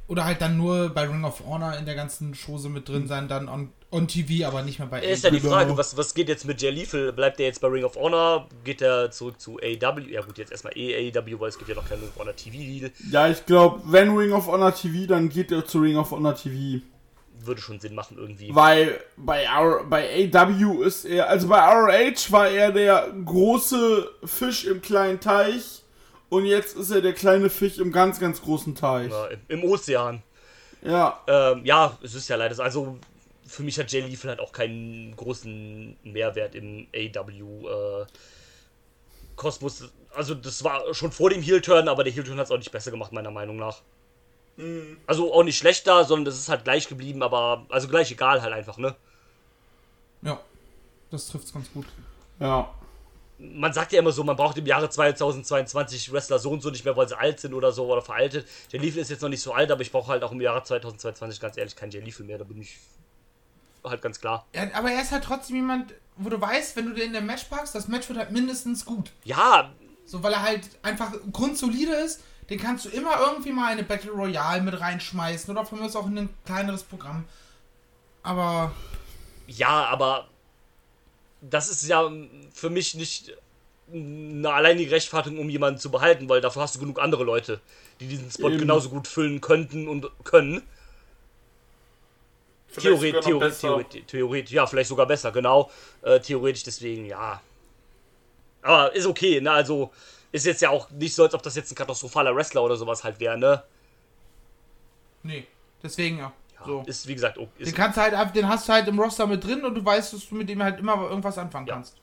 [0.09, 3.28] Oder halt dann nur bei Ring of Honor in der ganzen Chose mit drin sein,
[3.28, 5.40] dann on, on TV, aber nicht mehr bei Ist ja die.
[5.40, 7.12] Frage, was, was geht jetzt mit Jay Lethal?
[7.12, 8.48] Bleibt er jetzt bei Ring of Honor?
[8.64, 10.00] Geht er zurück zu AW?
[10.11, 12.90] Ja gut, jetzt erstmal AW, weil es gibt ja noch keinen Ring of Honor TV-Deal.
[13.11, 16.34] Ja, ich glaube, wenn Ring of Honor TV, dann geht er zu Ring of Honor
[16.34, 16.82] TV.
[17.44, 18.55] Würde schon Sinn machen irgendwie.
[18.55, 24.64] Weil bei, R bei AW ist er, also bei ROH war er der große Fisch
[24.64, 25.82] im kleinen Teich
[26.33, 29.11] und jetzt ist er der kleine Fisch im ganz, ganz großen Teich.
[29.11, 30.22] Ja, im, Ozean.
[30.80, 31.20] Ja.
[31.26, 32.62] Ähm, ja, es ist ja leider so.
[32.62, 32.99] Also
[33.47, 38.07] für mich hat Jay Lethal halt auch keinen großen Mehrwert im AW äh,
[39.37, 39.91] Kosmos.
[40.14, 42.91] Also das war schon vor dem Heel-Turn, aber der Heel-Turn hat es auch nicht besser
[42.91, 43.83] gemacht, meiner Meinung nach.
[45.07, 48.55] Also auch nicht schlechter, sondern das ist halt gleich geblieben, aber also gleich egal halt
[48.55, 48.97] einfach, ne?
[50.22, 50.41] Ja,
[51.11, 51.85] das trifft's ganz gut.
[52.41, 52.72] Ja.
[53.45, 56.84] Man sagt ja immer so, man braucht im Jahre 2022 Wrestler so und so nicht
[56.84, 58.47] mehr, weil sie alt sind oder so oder veraltet.
[58.70, 60.62] Jay Lethal ist jetzt noch nicht so alt, aber ich brauche halt auch im Jahre
[60.62, 62.78] 2022 ganz ehrlich keinen Jay Lethal mehr, da bin ich
[63.84, 64.47] halt ganz klar.
[64.55, 67.22] Ja, aber er ist halt trotzdem jemand, wo du weißt, wenn du den in der
[67.22, 69.11] Match packst, das Match wird halt mindestens gut.
[69.24, 69.72] Ja,
[70.05, 72.22] So, weil er halt einfach grundsolide ist.
[72.51, 75.86] Den kannst du immer irgendwie mal in eine Battle Royale mit reinschmeißen oder von mir
[75.86, 77.24] aus auch in ein kleineres Programm.
[78.22, 78.72] Aber
[79.47, 80.28] Ja, aber
[81.43, 82.11] das ist ja
[82.55, 83.36] für mich nicht
[83.93, 87.61] eine alleinige Rechtfertigung, um jemanden zu behalten, weil dafür hast du genug andere Leute,
[88.01, 88.61] die diesen Spot Eben.
[88.61, 90.62] genauso gut füllen könnten und können.
[92.68, 92.86] Vielleicht
[93.24, 93.59] Theoretisch.
[93.61, 95.70] Theoretisch, Theoretisch, ja, vielleicht sogar besser, genau.
[96.01, 97.43] Äh, theoretisch deswegen, ja.
[98.62, 99.51] Aber ist okay, ne?
[99.51, 99.90] Also
[100.30, 103.05] ist jetzt ja auch nicht so, als ob das jetzt ein katastrophaler Wrestler oder sowas
[103.05, 103.62] halt wäre, ne?
[105.22, 105.47] nee,
[105.82, 106.32] deswegen ja.
[106.67, 106.83] So.
[106.87, 108.99] Ist wie gesagt, okay, Den ist, kannst du halt, einfach- den hast du halt im
[108.99, 111.75] Roster mit drin und du weißt, dass du mit dem halt immer irgendwas anfangen Ja.
[111.75, 111.97] kannst.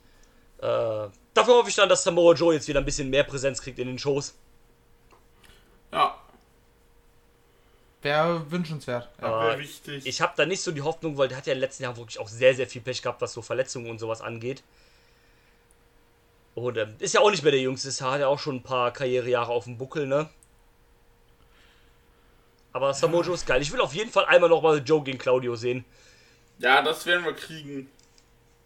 [0.61, 3.79] äh, dafür hoffe ich dann, dass Samoa Joe jetzt wieder ein bisschen mehr Präsenz kriegt
[3.79, 4.35] in den Shows.
[5.93, 6.15] Ja,
[8.01, 9.09] Wäre wünschenswert.
[9.21, 9.41] Ja.
[9.43, 10.05] Wäre wichtig.
[10.05, 11.97] Ich habe da nicht so die Hoffnung, weil der hat ja in den letzten Jahren
[11.97, 14.63] wirklich auch sehr, sehr viel Pech gehabt, was so Verletzungen und sowas angeht.
[16.55, 18.63] Und ähm, ist ja auch nicht mehr der Jüngste, ist- hat ja auch schon ein
[18.63, 20.29] paar Karrierejahre auf dem Buckel, ne?
[22.73, 23.61] Aber Samoa Joe ist geil.
[23.61, 25.85] Ich will auf jeden Fall einmal nochmal Joe gegen Claudio sehen.
[26.59, 27.89] ja, das werden wir kriegen.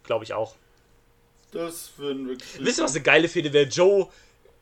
[0.04, 0.54] Glaube ich auch.
[1.52, 2.64] Das werden wir kriegen.
[2.64, 3.66] Wisst ihr, was eine geile Fehde wäre?
[3.66, 4.08] Joe,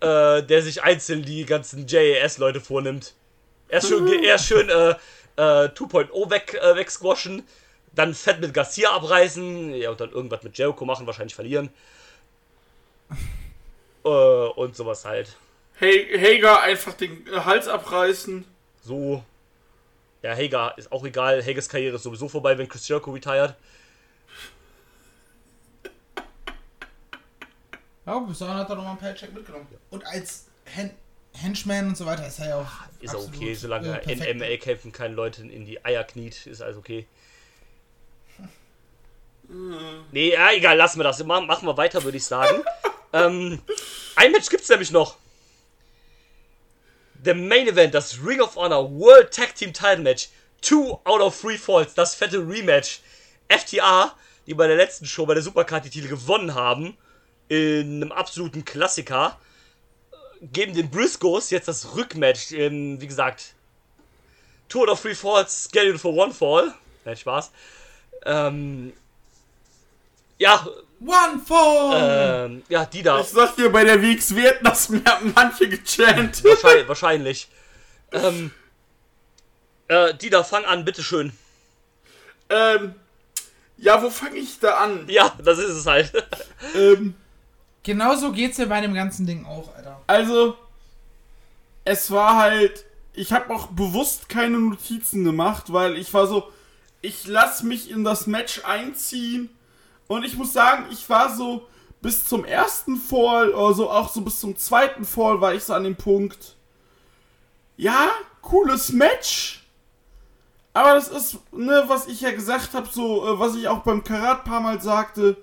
[0.01, 3.15] äh, der sich einzeln die ganzen JAS-Leute vornimmt.
[3.69, 4.91] Erst schön, erst schön äh,
[5.37, 7.43] äh, 2.0 weg, äh, wegsquashen,
[7.95, 11.71] dann fett mit Garcia abreißen, ja, und dann irgendwas mit Jericho machen, wahrscheinlich verlieren.
[14.05, 15.37] äh, und sowas halt.
[15.77, 18.45] Hey, Hager einfach den Hals abreißen.
[18.85, 19.25] So.
[20.23, 21.45] Ja, Hager ist auch egal.
[21.45, 23.55] Hagers Karriere ist sowieso vorbei, wenn Chris Jericho retired.
[28.07, 29.67] Ja, bis dahin hat er nochmal ein Paycheck mitgenommen.
[29.91, 30.91] Und als Hen
[31.35, 32.67] Henchman und so weiter ist er ja auch.
[33.01, 34.35] Ist absolut, okay, solange äh, er.
[34.35, 37.07] MMA kämpfen keine Leute in die Eier kniet, ist alles okay.
[40.13, 41.23] Nee, ja, egal, lassen wir das.
[41.25, 42.63] Ma- Machen wir weiter, würde ich sagen.
[43.13, 43.61] ähm,
[44.17, 45.17] ein Match gibt's nämlich noch.
[47.25, 50.29] The Main Event, das Ring of Honor World Tag Team Title Match.
[50.61, 53.01] Two out of three falls, das fette Rematch.
[53.49, 54.17] FTA,
[54.47, 56.97] die bei der letzten Show bei der Supercard die Titel gewonnen haben,
[57.49, 59.39] in einem absoluten Klassiker,
[60.41, 62.53] geben den Briscoes jetzt das Rückmatch.
[62.53, 63.55] In, wie gesagt,
[64.69, 66.75] Two out of three falls, scheduled for one fall.
[67.05, 67.51] Nein, Spaß.
[68.25, 68.95] Ähm,
[70.39, 70.67] ja,
[71.05, 72.47] One Fall!
[72.47, 73.21] ähm, ja, die da.
[73.21, 75.03] Ich sag dir, bei der WX werden das mir
[75.35, 76.45] manche gechantet.
[76.63, 76.89] Wahrscheinlich.
[76.89, 77.49] wahrscheinlich.
[78.13, 78.51] Ähm,
[79.89, 81.33] äh, die da, fang an, bitteschön.
[82.51, 82.95] ähm,
[83.79, 85.09] ja, wo fange ich da an?
[85.09, 86.13] Ja, das ist es halt.
[86.77, 87.15] Ähm,
[87.83, 90.01] Genauso geht's mir bei dem ganzen Ding auch, Alter.
[90.07, 90.57] also,
[91.85, 96.49] es war halt, ich habe auch bewusst keine Notizen gemacht, weil ich war so,
[97.01, 99.51] ich lass mich in das Match einziehen
[100.17, 101.67] und ich muss sagen, ich war so
[102.01, 105.73] bis zum ersten Fall oder so auch so bis zum zweiten Fall war ich so
[105.73, 106.57] an dem Punkt.
[107.77, 108.11] Ja,
[108.43, 109.65] cooles Match.
[110.75, 114.05] Aber das ist, ne, was ich ja gesagt habe, so, äh, was ich auch beim
[114.05, 115.37] Karat paar Mal sagte,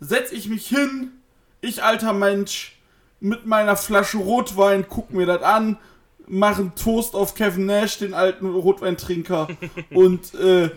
[0.00, 1.12] setz ich mich hin,
[1.60, 2.76] ich alter Mensch,
[3.20, 5.78] mit meiner Flasche Rotwein, guck mir das an,
[6.26, 9.48] mach einen Toast auf Kevin Nash, den alten Rotweintrinker,
[9.90, 10.70] und äh,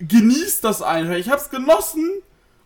[0.00, 1.14] genieß das einfach.
[1.14, 2.22] Ich hab's genossen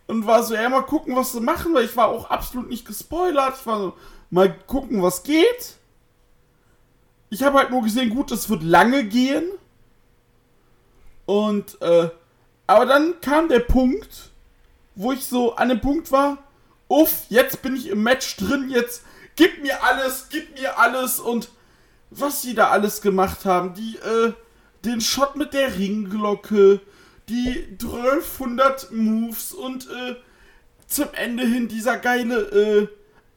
[0.07, 2.85] und war so, ja, mal gucken, was sie machen, weil ich war auch absolut nicht
[2.85, 3.55] gespoilert.
[3.59, 3.93] Ich war so,
[4.29, 5.77] mal gucken, was geht.
[7.29, 9.45] Ich habe halt nur gesehen, gut, es wird lange gehen.
[11.25, 12.09] Und, äh,
[12.67, 14.31] aber dann kam der Punkt,
[14.95, 16.37] wo ich so an dem Punkt war,
[16.87, 19.03] uff, jetzt bin ich im Match drin, jetzt
[19.35, 21.49] gib mir alles, gib mir alles und
[22.09, 24.33] was sie da alles gemacht haben, die, äh,
[24.85, 26.81] den Shot mit der Ringglocke,
[27.29, 30.15] die 1200 Moves und, äh,
[30.87, 32.87] zum Ende hin dieser geile, äh,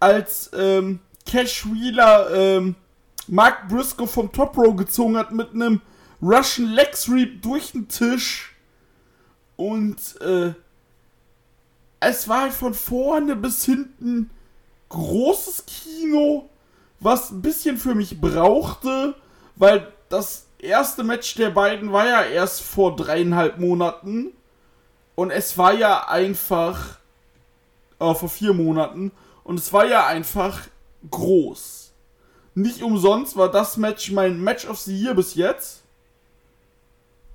[0.01, 2.75] als, ähm, Cash Wheeler, ähm,
[3.29, 5.81] Mark Briscoe vom Top Row gezogen hat mit einem
[6.23, 8.55] Russian Leg Sweep durch den Tisch.
[9.57, 10.53] Und, äh,
[12.01, 14.31] es war halt von vorne bis hinten
[14.91, 16.49] großes Kino,
[17.01, 19.15] was ein bisschen für mich brauchte,
[19.57, 24.33] weil das erste Match der beiden war ja erst vor dreieinhalb Monaten.
[25.15, 26.99] Und es war ja einfach.
[27.99, 29.13] Äh, vor vier Monaten.
[29.45, 30.61] Und es war ja einfach
[31.11, 31.93] groß.
[32.55, 35.83] Nicht umsonst war das Match mein Match of the Year bis jetzt.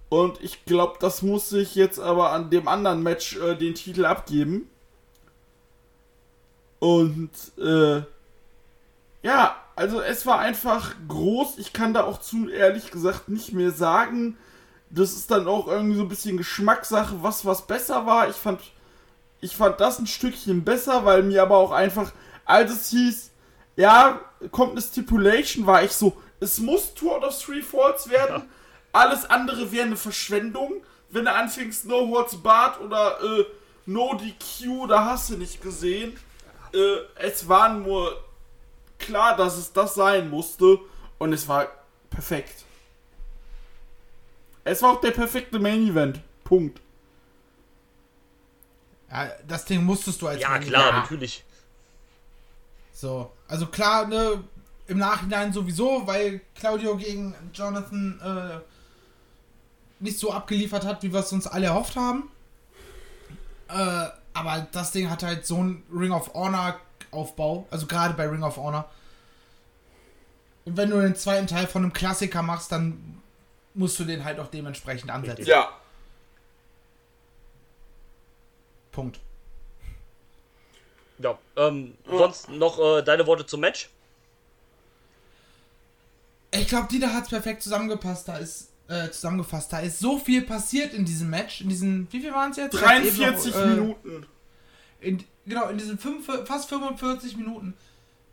[0.09, 4.05] Und ich glaube, das muss ich jetzt aber an dem anderen Match äh, den Titel
[4.05, 4.69] abgeben.
[6.79, 8.01] Und äh,
[9.23, 11.57] ja, also es war einfach groß.
[11.57, 14.37] Ich kann da auch zu ehrlich gesagt nicht mehr sagen.
[14.89, 18.29] Das ist dann auch irgendwie so ein bisschen Geschmackssache, was was besser war.
[18.29, 18.59] Ich fand,
[19.39, 22.11] ich fand das ein Stückchen besser, weil mir aber auch einfach,
[22.45, 23.31] als es hieß,
[23.77, 24.19] ja,
[24.51, 28.43] kommt eine Stipulation, war ich so, es muss Two out of Three Falls werden.
[28.43, 28.45] Ja.
[28.93, 30.83] Alles andere wäre eine Verschwendung.
[31.09, 33.45] Wenn du anfängst, No Holds Bart oder äh,
[33.85, 36.17] No DQ, da hast du nicht gesehen.
[36.73, 38.21] Äh, es war nur
[39.01, 40.79] klar, dass es das sein musste
[41.17, 41.67] und es war
[42.09, 42.63] perfekt.
[44.63, 46.19] Es war auch der perfekte Main Event.
[46.43, 46.79] Punkt.
[49.09, 50.99] Ja, das Ding musstest du als Ja, Main klar, ja.
[50.99, 51.43] natürlich.
[52.93, 54.43] So, also klar, ne,
[54.87, 58.59] im Nachhinein sowieso, weil Claudio gegen Jonathan äh,
[59.99, 62.29] nicht so abgeliefert hat, wie wir es uns alle erhofft haben.
[63.69, 66.79] Äh, aber das Ding hat halt so einen Ring of Honor
[67.11, 68.89] Aufbau, also gerade bei Ring of Honor.
[70.65, 73.21] Und wenn du den zweiten Teil von einem Klassiker machst, dann
[73.73, 75.45] musst du den halt auch dementsprechend ansetzen.
[75.45, 75.69] Ja.
[78.91, 79.19] Punkt.
[81.19, 82.17] Ja, ähm, ja.
[82.17, 83.89] sonst noch äh, deine Worte zum Match?
[86.53, 88.27] Ich glaube, Dieter hat es perfekt zusammengepasst.
[88.27, 89.71] Da ist äh, zusammengefasst.
[89.71, 91.61] Da ist so viel passiert in diesem Match.
[91.61, 92.73] In diesen, wie viel waren es jetzt?
[92.73, 94.25] 43 noch, äh, Minuten.
[94.99, 97.75] In, genau, in diesen fünf, fast 45 Minuten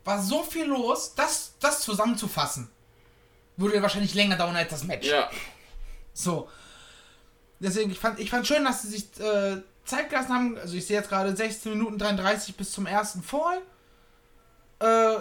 [0.05, 2.69] war so viel los, das, das zusammenzufassen,
[3.57, 5.07] würde wahrscheinlich länger dauern als das Match.
[5.07, 5.29] Ja.
[6.13, 6.49] So.
[7.59, 10.57] Deswegen, ich fand, ich fand schön, dass sie sich äh, Zeit gelassen haben.
[10.57, 13.61] Also ich sehe jetzt gerade 16 Minuten 33 bis zum ersten Fall.
[14.79, 15.19] Äh,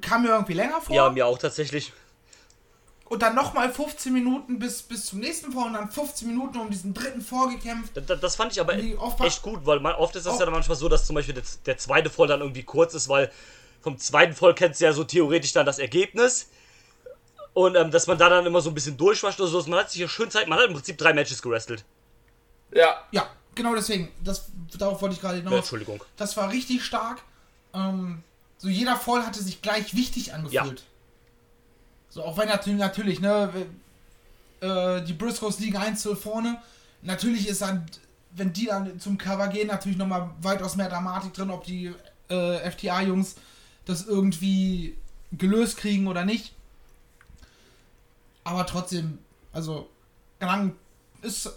[0.00, 0.96] kam mir irgendwie länger vor.
[0.96, 1.92] Ja, mir auch tatsächlich
[3.10, 6.70] und dann nochmal 15 Minuten bis, bis zum nächsten Vor und dann 15 Minuten um
[6.70, 7.96] diesen dritten vorgekämpft.
[7.96, 10.76] Das, das fand ich aber echt gut, weil man, oft ist das ja dann manchmal
[10.76, 13.32] so, dass zum Beispiel der, der zweite Voll dann irgendwie kurz ist, weil
[13.80, 16.50] vom zweiten Voll kennst du ja so theoretisch dann das Ergebnis.
[17.52, 19.60] Und ähm, dass man da dann immer so ein bisschen durchwascht oder so.
[19.68, 21.84] Man hat sich ja schön Zeit, man hat im Prinzip drei Matches gerestelt.
[22.72, 23.02] Ja.
[23.10, 24.12] Ja, genau deswegen.
[24.22, 25.52] Das, darauf wollte ich gerade hinaus.
[25.52, 26.00] Ja, Entschuldigung.
[26.16, 27.22] Das war richtig stark.
[27.74, 28.22] Ähm,
[28.56, 30.80] so jeder Voll hatte sich gleich wichtig angefühlt.
[30.80, 30.86] Ja.
[32.10, 33.66] So, auch wenn natürlich, natürlich ne,
[34.60, 36.60] äh, die Briscoes liegen 1 vorne.
[37.02, 37.86] Natürlich ist dann,
[38.32, 41.94] wenn die dann zum Cover gehen, natürlich nochmal weitaus mehr Dramatik drin, ob die
[42.28, 43.36] äh, FTA-Jungs
[43.84, 44.96] das irgendwie
[45.32, 46.52] gelöst kriegen oder nicht.
[48.42, 49.18] Aber trotzdem,
[49.52, 49.88] also,
[50.40, 50.76] lang
[51.22, 51.50] ist.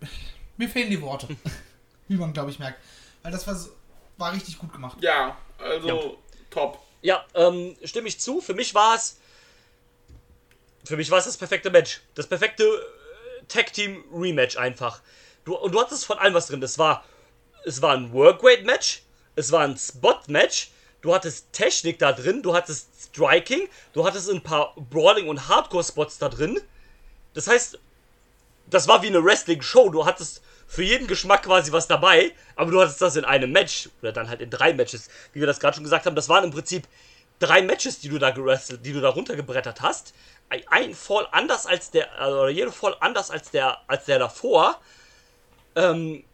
[0.56, 1.28] Mir fehlen die Worte.
[2.08, 2.80] Wie man, glaube ich, merkt.
[3.22, 3.56] Weil das war,
[4.18, 4.98] war richtig gut gemacht.
[5.00, 6.10] Ja, also ja.
[6.50, 6.80] top.
[7.02, 8.40] Ja, ähm, stimme ich zu.
[8.40, 9.18] Für mich war es
[10.84, 12.00] für mich war es das perfekte Match.
[12.14, 15.00] Das perfekte äh, Tag Team Rematch einfach.
[15.44, 16.62] Du, und du hattest von allem was drin.
[16.62, 17.04] Es war,
[17.64, 19.02] es war ein Workweight Match,
[19.36, 20.70] es war ein Spot Match,
[21.02, 25.84] du hattest Technik da drin, du hattest Striking, du hattest ein paar Brawling und Hardcore
[25.84, 26.60] Spots da drin.
[27.34, 27.78] Das heißt,
[28.70, 29.90] das war wie eine Wrestling Show.
[29.90, 33.88] Du hattest für jeden Geschmack quasi was dabei, aber du hattest das in einem Match
[34.00, 36.16] oder dann halt in drei Matches, wie wir das gerade schon gesagt haben.
[36.16, 36.86] Das waren im Prinzip
[37.38, 40.14] drei Matches, die du da gerestelt, die du da runtergebrettert hast
[40.48, 44.80] ein Fall anders als der, also jeder Fall anders als der, als der davor.
[45.74, 46.24] Ähm,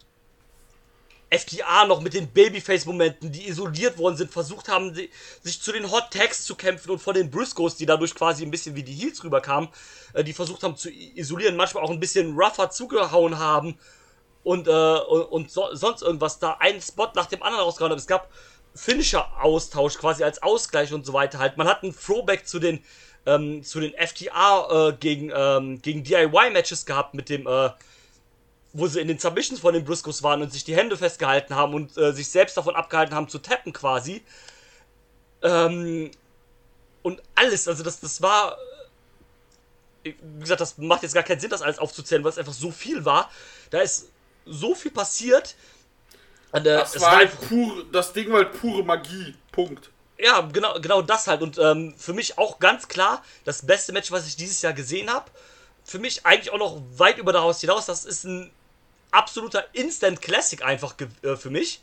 [1.31, 6.11] FDA noch mit den Babyface-Momenten, die isoliert worden sind, versucht haben, sich zu den Hot
[6.11, 9.23] Tags zu kämpfen und vor den Briscoes, die dadurch quasi ein bisschen wie die Heels
[9.23, 9.69] rüberkamen,
[10.13, 13.79] äh, die versucht haben zu isolieren, manchmal auch ein bisschen rougher zugehauen haben
[14.43, 17.99] und, äh, und, und so, sonst irgendwas da einen Spot nach dem anderen rausgehauen haben.
[17.99, 18.29] Es gab
[18.75, 21.55] Finisher-Austausch quasi als Ausgleich und so weiter halt.
[21.55, 22.83] Man hat einen Throwback zu den
[23.25, 27.69] ähm, zu den FTA äh, gegen, ähm, gegen DIY-Matches gehabt mit dem, äh,
[28.73, 31.73] wo sie in den Submissions von den Briscoes waren und sich die Hände festgehalten haben
[31.73, 34.23] und äh, sich selbst davon abgehalten haben zu tappen quasi.
[35.43, 36.11] Ähm,
[37.03, 38.57] und alles, also das, das war.
[40.03, 42.71] Wie gesagt, das macht jetzt gar keinen Sinn, das alles aufzuzählen, weil es einfach so
[42.71, 43.29] viel war.
[43.69, 44.09] Da ist
[44.45, 45.55] so viel passiert.
[46.51, 49.35] Und, äh, das, war halt pure, das Ding war halt pure Magie.
[49.51, 49.91] Punkt.
[50.21, 51.41] Ja, genau, genau das halt.
[51.41, 55.09] Und ähm, für mich auch ganz klar das beste Match, was ich dieses Jahr gesehen
[55.09, 55.29] habe.
[55.83, 57.87] Für mich eigentlich auch noch weit über daraus hinaus.
[57.87, 58.51] Das ist ein
[59.09, 61.81] absoluter Instant Classic einfach äh, für mich.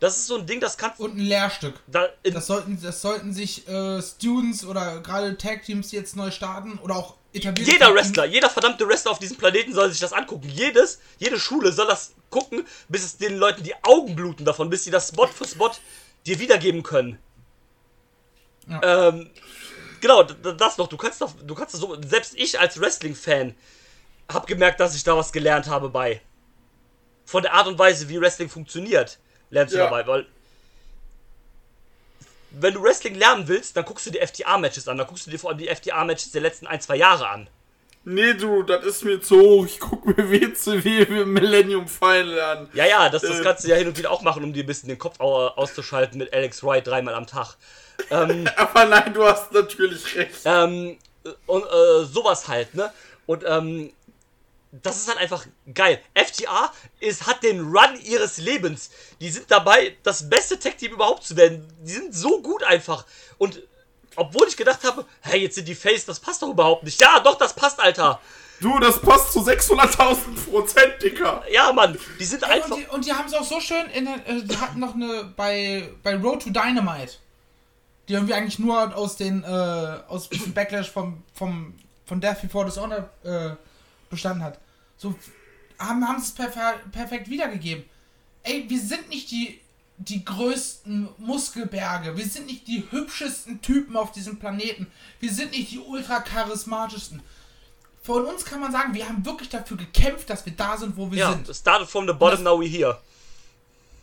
[0.00, 1.74] Das ist so ein Ding, das kannst Und ein Lehrstück.
[1.88, 6.78] da Das sollten, das sollten sich äh, Students oder gerade Tag-Teams, die jetzt neu starten
[6.78, 10.48] oder auch etablierte jeder Wrestler, jeder verdammte Wrestler auf diesem Planeten soll sich das angucken.
[10.48, 14.84] Jedes, jede Schule soll das gucken, bis es den Leuten die Augen bluten davon, bis
[14.84, 15.72] sie das Spot für Spot
[16.26, 17.18] dir wiedergeben können.
[18.68, 19.08] Ja.
[19.08, 19.30] Ähm,
[20.00, 20.88] genau, das noch.
[20.88, 21.96] Du kannst doch, du kannst das so.
[22.02, 23.54] Selbst ich als Wrestling-Fan
[24.30, 26.20] habe gemerkt, dass ich da was gelernt habe bei.
[27.24, 29.18] Von der Art und Weise, wie Wrestling funktioniert,
[29.50, 29.84] lernst du Ja.
[29.84, 30.26] dabei, weil.
[32.50, 34.96] Wenn du Wrestling lernen willst, dann guckst du dir FTA-Matches an.
[34.96, 37.48] Dann guckst du dir vor allem die FTA-Matches der letzten ein, zwei Jahre an.
[38.10, 39.66] Nee, du, das ist mir zu hoch.
[39.66, 42.68] Ich guck mir WCW für Millennium Final an.
[42.72, 43.42] Ja, ja, das, das Äh.
[43.42, 45.48] kannst du ja hin und wieder auch machen, um dir ein bisschen den Kopf au-
[45.48, 47.56] auszuschalten mit Alex Wright dreimal am Tag.
[48.10, 50.40] Ähm, Aber nein, du hast natürlich recht.
[50.46, 50.96] ähm,
[51.46, 52.90] und äh, sowas halt, ne?
[53.26, 53.92] Und ähm,
[54.72, 55.44] das ist halt einfach
[55.74, 56.00] geil.
[56.14, 58.90] FTA ist, hat den Run ihres Lebens.
[59.20, 61.66] Die sind dabei, das beste Tech-Team überhaupt zu werden.
[61.82, 63.04] Die sind so gut einfach.
[63.38, 63.62] Und
[64.18, 67.00] obwohl ich gedacht habe, hey, jetzt sind die Face, das passt doch überhaupt nicht.
[67.00, 68.20] Ja, doch, das passt, Alter.
[68.60, 70.16] Du, das passt zu 600.000
[70.50, 71.42] Prozent, Dicker.
[71.50, 72.70] Ja, Mann, die sind Ey, einfach.
[72.72, 74.94] und, die, und die haben es auch so schön, in, der- äh, die hatten noch
[74.94, 77.12] eine bei, bei Road to Dynamite,
[78.08, 79.46] die irgendwie eigentlich nur aus den, äh,
[80.08, 81.74] aus diesem Backlash vom, vom,
[82.04, 83.50] von Death Before Dishonor äh,
[84.10, 84.58] bestanden hat.
[84.96, 85.14] So
[85.78, 87.84] haben, haben sie es perfe perfekt wiedergegeben.
[88.42, 89.60] Ey, wir sind nicht die,
[89.98, 94.86] die größten Muskelberge, wir sind nicht die hübschesten Typen auf diesem Planeten,
[95.20, 97.20] wir sind nicht die ultra charismatischsten.
[98.02, 101.10] Von uns kann man sagen, wir haben wirklich dafür gekämpft, dass wir da sind, wo
[101.10, 101.54] wir Ja, sind.
[101.54, 102.98] started from the bottom, Das- now we're here.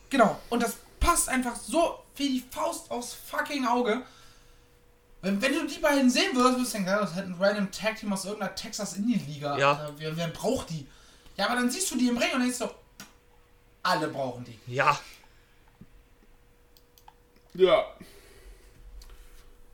[0.10, 4.02] Genau, und das passt einfach so wie die Faust aufs fucking Auge.
[5.22, 7.72] Wenn, wenn du die beiden sehen würdest, würdest du denken, das ist halt ein random
[7.72, 9.58] Tag Team aus irgendeiner Texas Indian Liga.
[9.58, 9.72] Ja.
[9.72, 9.94] Alter.
[9.98, 10.86] Wer, wer braucht die?
[11.38, 12.70] Ja, aber dann siehst du die im Ring und denkst so,
[13.82, 14.60] alle brauchen die.
[14.74, 14.98] Ja,
[17.56, 17.86] Ja.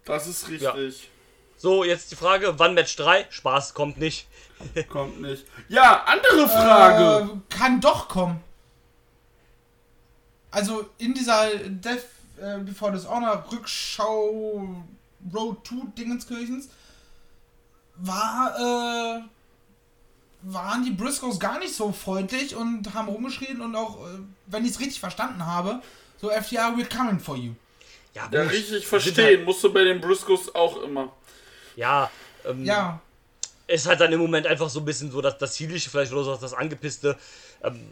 [0.06, 1.10] Das ist richtig.
[1.58, 3.28] so, jetzt die Frage, wann Match 3?
[3.30, 4.28] Spaß, kommt nicht.
[4.90, 5.45] Kommt nicht.
[5.70, 7.32] Ja, andere Frage.
[7.32, 8.44] Äh, kann doch kommen.
[10.52, 12.06] Also in dieser Death
[12.40, 14.84] äh, Before Dishonor Rückschau
[15.34, 16.70] Road to Dingenskirchens
[17.95, 19.22] war äh,
[20.44, 24.72] waren die Briscoes gar nicht so freundlich und haben rumgeschrien und auch, äh, wenn ich
[24.72, 25.82] es richtig verstanden habe,
[26.20, 27.53] so FDR, we're coming for you.
[28.13, 29.25] Ja, ja, Sind verstehen.
[29.25, 31.13] Halt, Musst du bei den Briscoes auch immer.
[31.75, 32.11] ja,
[32.45, 33.01] ähm, Ja,
[33.67, 36.23] ist halt dann im Moment einfach so ein bisschen so, dass das Zielische vielleicht oder
[36.23, 37.17] so, das Angepisste.
[37.63, 37.88] Ähm,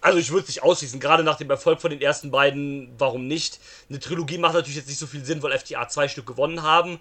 [0.00, 3.26] also ich würde es nicht ausschließen, gerade nach dem Erfolg von den ersten beiden, warum
[3.26, 3.58] nicht?
[3.88, 6.98] Eine Trilogie macht natürlich jetzt nicht so viel Sinn, weil FTA zwei Stück gewonnen haben.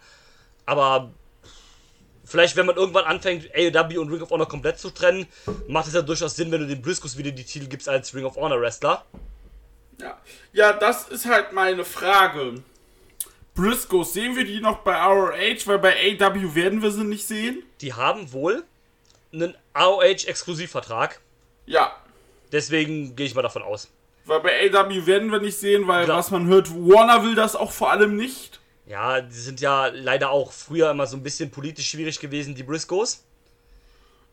[0.65, 1.11] Aber
[2.23, 5.27] vielleicht, wenn man irgendwann anfängt, AEW und Ring of Honor komplett zu trennen,
[5.67, 8.23] macht es ja durchaus Sinn, wenn du den Briscoes wieder die Titel gibst als Ring
[8.25, 9.03] of Honor Wrestler.
[9.99, 10.18] Ja.
[10.53, 12.64] ja, das ist halt meine Frage.
[13.56, 15.65] Briscoes, sehen wir die noch bei ROH?
[15.68, 17.64] Weil bei AW werden wir sie nicht sehen.
[17.82, 18.64] Die haben wohl
[19.32, 21.20] einen ROH-Exklusivvertrag.
[21.65, 21.95] Ja.
[22.52, 23.90] Deswegen gehe ich mal davon aus.
[24.26, 26.18] Weil bei AW werden wir nicht sehen, weil Klar.
[26.18, 28.60] was man hört, Warner will das auch vor allem nicht.
[28.86, 32.64] Ja, die sind ja leider auch früher immer so ein bisschen politisch schwierig gewesen, die
[32.64, 33.24] Briscoes.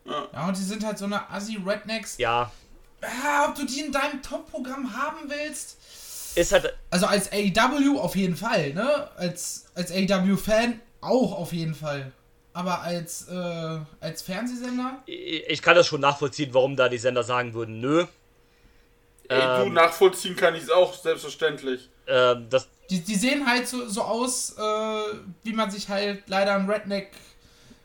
[0.05, 2.17] ja, und die sind halt so eine Assi-Rednecks.
[2.17, 2.51] Ja,
[3.01, 5.77] Ja, ob du die in deinem Top-Programm haben willst,
[6.35, 6.73] ist halt.
[6.89, 9.09] Also als AEW auf jeden Fall, ne?
[9.17, 12.11] Als, als AEW-Fan auch auf jeden Fall.
[12.53, 15.01] Aber als, äh, als Fernsehsender?
[15.05, 18.05] Ich kann das schon nachvollziehen, warum da die Sender sagen würden, nö.
[19.29, 19.73] Ey, du, Ähm.
[19.73, 21.89] nachvollziehen kann ich es auch, selbstverständlich.
[22.07, 24.61] Ähm, das, Die, die sehen halt so, so aus, äh,
[25.43, 27.11] wie man sich halt leider ein Redneck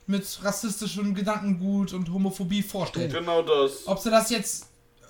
[0.09, 3.13] mit rassistischem Gedankengut und Homophobie vorstellt.
[3.13, 3.87] Genau das.
[3.87, 4.67] Ob sie das jetzt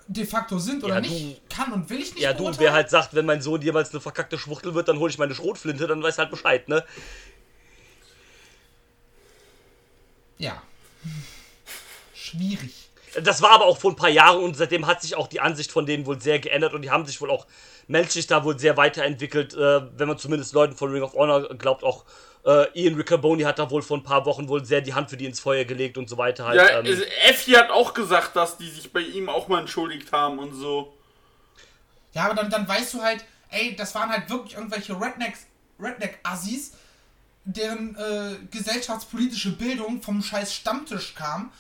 [0.08, 2.90] de facto sind oder Ja, nicht, kann und will ich nicht ja, du, wer halt
[2.90, 6.02] sagt, wenn mein Sohn jemals eine verkackte Schwuchtel wird, dann hole ich meine Schrotflinte, dann
[6.02, 6.84] weiß halt Bescheid, ne?
[10.38, 10.62] Ja.
[12.14, 12.90] Schwierig.
[13.22, 15.72] Das war aber auch vor ein paar Jahren und seitdem hat sich auch die Ansicht
[15.72, 17.46] von denen wohl sehr geändert und die haben sich wohl auch
[17.88, 21.82] menschlich da wohl sehr weiterentwickelt, äh, wenn man zumindest Leuten von Ring of Honor glaubt,
[21.82, 22.04] auch
[22.46, 25.16] äh, Ian Riccaboni hat da wohl vor ein paar Wochen wohl sehr die Hand für
[25.16, 26.56] die ins Feuer gelegt und so weiter halt.
[26.56, 30.12] Ja, ähm, also Effi hat auch gesagt, dass die sich bei ihm auch mal entschuldigt
[30.12, 30.94] haben und so.
[32.12, 35.40] Ja, aber dann, dann weißt du halt, ey, das waren halt wirklich irgendwelche Rednecks,
[35.80, 36.72] Redneck-Assis,
[37.44, 41.52] deren äh, gesellschaftspolitische Bildung vom scheiß Stammtisch kam,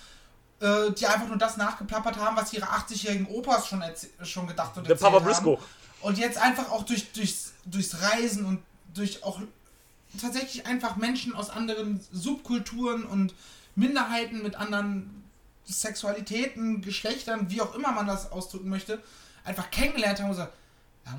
[0.60, 3.82] äh, die einfach nur das nachgeplappert haben, was ihre 80-jährigen Opas schon,
[4.22, 5.24] schon gedacht und Der erzählt Papa haben.
[5.24, 5.58] Briscoe.
[6.00, 8.62] Und jetzt einfach auch durch, durchs, durchs Reisen und
[8.94, 9.40] durch auch
[10.20, 13.34] tatsächlich einfach Menschen aus anderen Subkulturen und
[13.74, 15.24] Minderheiten mit anderen
[15.68, 19.02] Sexualitäten, Geschlechtern, wie auch immer man das ausdrücken möchte,
[19.44, 20.52] einfach kennengelernt haben und gesagt,
[21.04, 21.12] ja,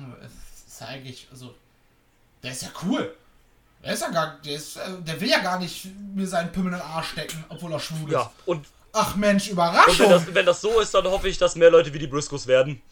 [0.66, 1.54] ist eigentlich, also,
[2.42, 3.14] der ist ja cool.
[3.82, 6.72] Der ist ja gar, der ist, äh, der will ja gar nicht mir seinen Pimmel
[6.72, 8.12] in den Arsch stecken, obwohl er schwul ist.
[8.12, 9.98] Ja, und, Ach Mensch, und Überraschung.
[9.98, 12.46] wenn, das, wenn das so ist, dann hoffe ich, dass mehr Leute wie die Briscoes
[12.46, 12.82] werden.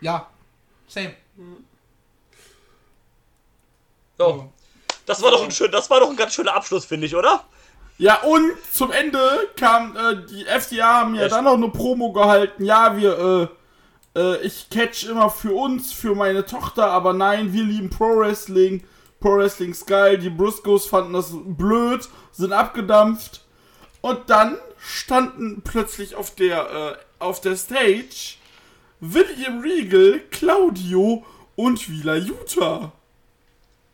[0.00, 0.28] ja,
[0.86, 1.14] same.
[4.18, 4.48] Ja.
[5.06, 7.44] Das war doch ein schön, das war doch ein ganz schöner Abschluss, finde ich, oder?
[7.98, 9.20] Ja, und zum Ende
[9.56, 11.32] kam, äh, die FDA haben ja Echt?
[11.32, 12.64] dann noch eine Promo gehalten.
[12.64, 13.50] Ja, wir,
[14.14, 18.16] äh, äh, ich catch immer für uns, für meine Tochter, aber nein, wir lieben Pro
[18.16, 18.82] Wrestling.
[19.20, 20.18] Pro Wrestling ist geil.
[20.18, 23.44] Die Briscoes fanden das blöd, sind abgedampft.
[24.00, 28.36] Und dann standen plötzlich auf der, äh, auf der Stage
[29.00, 31.24] William Regal, Claudio
[31.56, 32.92] und Wheeler Utah.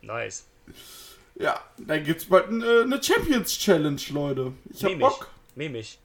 [0.02, 0.44] Nice.
[1.34, 4.52] Ja, dann gibt's bald ein, äh, eine Champions Challenge, Leute.
[4.72, 5.00] Ich hab Mimig.
[5.00, 5.30] Bock.
[5.54, 5.98] Mimig.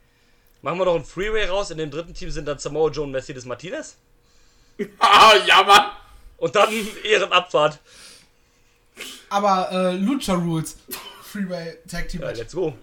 [0.62, 1.72] Machen wir noch ein Freeway raus.
[1.72, 3.98] In dem dritten Team sind dann Samoa Joe und Mercedes Martinez.
[5.00, 5.92] Ah, ja, Mann.
[6.38, 6.70] Und dann
[7.04, 7.80] Ehrenabfahrt.
[9.30, 10.78] Aber äh, Lucha Rules.
[11.22, 12.74] Freeway Tag Team Ja, let's go.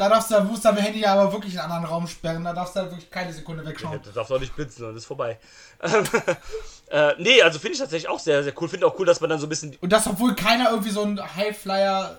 [0.00, 2.42] Da darfst du der Booster mit Handy aber wirklich in einen anderen Raum sperren.
[2.42, 4.00] Da darfst du halt wirklich keine Sekunde Ja, wegschauen.
[4.02, 5.38] Das darf doch nicht blitzen, dann ist vorbei.
[6.92, 8.68] Äh, nee, also finde ich tatsächlich auch sehr, sehr cool.
[8.68, 9.76] Finde auch cool, dass man dann so ein bisschen.
[9.80, 12.18] Und das, obwohl keiner irgendwie so ein Highflyer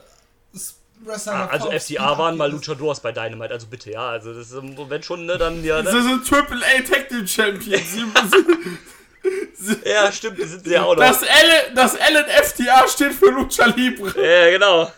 [1.03, 2.49] Wrestler Ah, also FCA waren mal.
[2.49, 4.08] Luchadors bei Dynamite, also bitte, ja.
[4.10, 5.80] Also das ist, wenn schon, ne, dann ja.
[5.84, 6.03] Sie Ne?
[6.03, 7.91] sind Triple A Tag Team Champions.
[7.91, 8.06] Sie,
[9.56, 11.03] sie, Ja, stimmt, die sind ja auch noch.
[11.03, 11.28] das, L,
[11.76, 14.14] das LNFTA steht für Lucha Libre.
[14.26, 14.90] Ja, genau.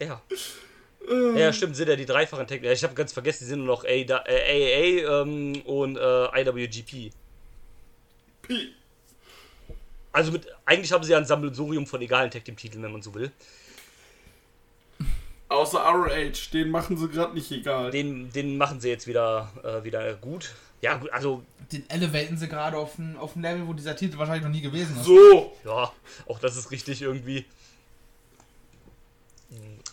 [0.00, 0.22] Ja.
[1.36, 2.72] Ja, stimmt, sind ja die dreifachen Techniker.
[2.72, 4.06] Ich habe ganz vergessen, die sind nur noch A- äh,
[5.04, 7.10] AAA ähm, und äh, IWGP.
[10.12, 13.02] Also mit, eigentlich haben sie ja ein Sammelsurium von egalen Tag Team Titeln, wenn man
[13.02, 13.30] so will.
[15.48, 17.90] Außer ROH, den machen sie gerade nicht egal.
[17.90, 20.54] Den, den machen sie jetzt wieder, äh, wieder gut.
[20.80, 24.16] Ja, gut, also, Den elevaten sie gerade auf ein, auf ein Level, wo dieser Titel
[24.18, 25.04] wahrscheinlich noch nie gewesen ist.
[25.04, 25.92] So, ja,
[26.28, 27.44] auch das ist richtig irgendwie.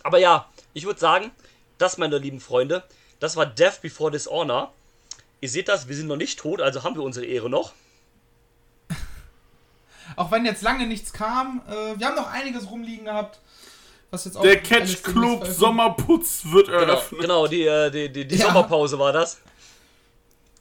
[0.02, 1.30] Aber ja, ich würde sagen,
[1.78, 2.82] das, meine lieben Freunde,
[3.20, 4.72] das war Death Before Dishonor.
[5.40, 7.72] Ihr seht das, wir sind noch nicht tot, also haben wir unsere Ehre noch.
[10.16, 13.38] Auch wenn jetzt lange nichts kam, äh, wir haben noch einiges rumliegen gehabt.
[14.10, 17.20] Was jetzt auch der Catch Club Sommerputz wird Genau, eröffnet.
[17.20, 18.46] genau die, äh, die, die, die Ja.
[18.46, 19.38] Sommerpause war das.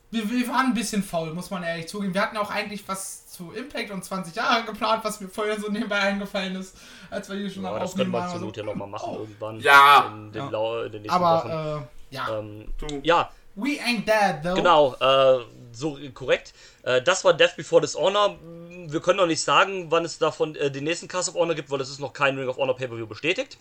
[0.10, 2.14] Wir, wir waren ein bisschen faul, muss man ehrlich zugeben.
[2.14, 5.70] Wir hatten auch eigentlich was zu Impact und 20 Jahre geplant, was mir vorher so
[5.70, 6.78] nebenbei eingefallen ist,
[7.10, 9.10] als wir hier schon Ja, am das können wir zur Also, Not ja nochmal machen
[9.14, 9.20] Oh.
[9.20, 9.60] irgendwann.
[9.60, 10.12] Ja.
[10.16, 10.50] In den, Ja.
[10.50, 11.52] Lau in den nächsten Wochen.
[11.52, 12.40] aber, äh, ja.
[12.40, 12.66] Ähm,
[13.04, 14.54] ja, We ain't dead, though.
[14.54, 15.44] Genau, äh,
[15.74, 16.54] so korrekt.
[16.84, 18.38] Äh, das war Death Before Dishonor.
[18.86, 21.72] Wir können noch nicht sagen, wann es davon äh, den nächsten Cast of Honor gibt,
[21.72, 23.58] weil es ist noch kein Ring of Honor Pay-Per-View bestätigt.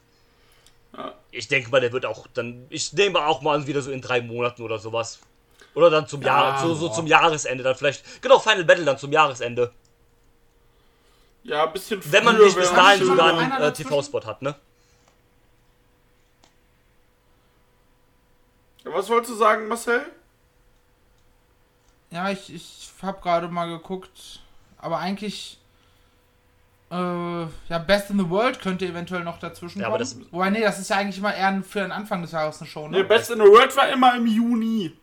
[0.94, 1.14] Ja.
[1.30, 2.66] Ich denke mal, der wird auch dann.
[2.68, 5.18] Ich nehme auch mal an, wieder so in drei Monaten oder sowas.
[5.76, 8.22] Oder dann zum Jahr, so, so zum Jahresende dann vielleicht.
[8.22, 9.72] Genau, Final Battle dann zum Jahresende.
[11.42, 13.72] Ja, ein bisschen Wenn man früher nicht bis dahin sogar einen äh?
[13.74, 14.54] TV-Spot hat, ne?
[18.84, 20.00] Was wolltest du sagen, Marcel?
[22.10, 24.40] Ja, ich, ich habe gerade mal geguckt,
[24.78, 25.58] aber eigentlich.
[26.90, 29.94] Äh, ja, Best in the World könnte eventuell noch dazwischen Ja, kommen.
[29.96, 32.60] aber das- Wobei, nee, das ist ja eigentlich immer eher für den Anfang des Jahres
[32.60, 32.96] eine Show, ne?
[32.98, 34.96] Der Best in the World war immer im Juni.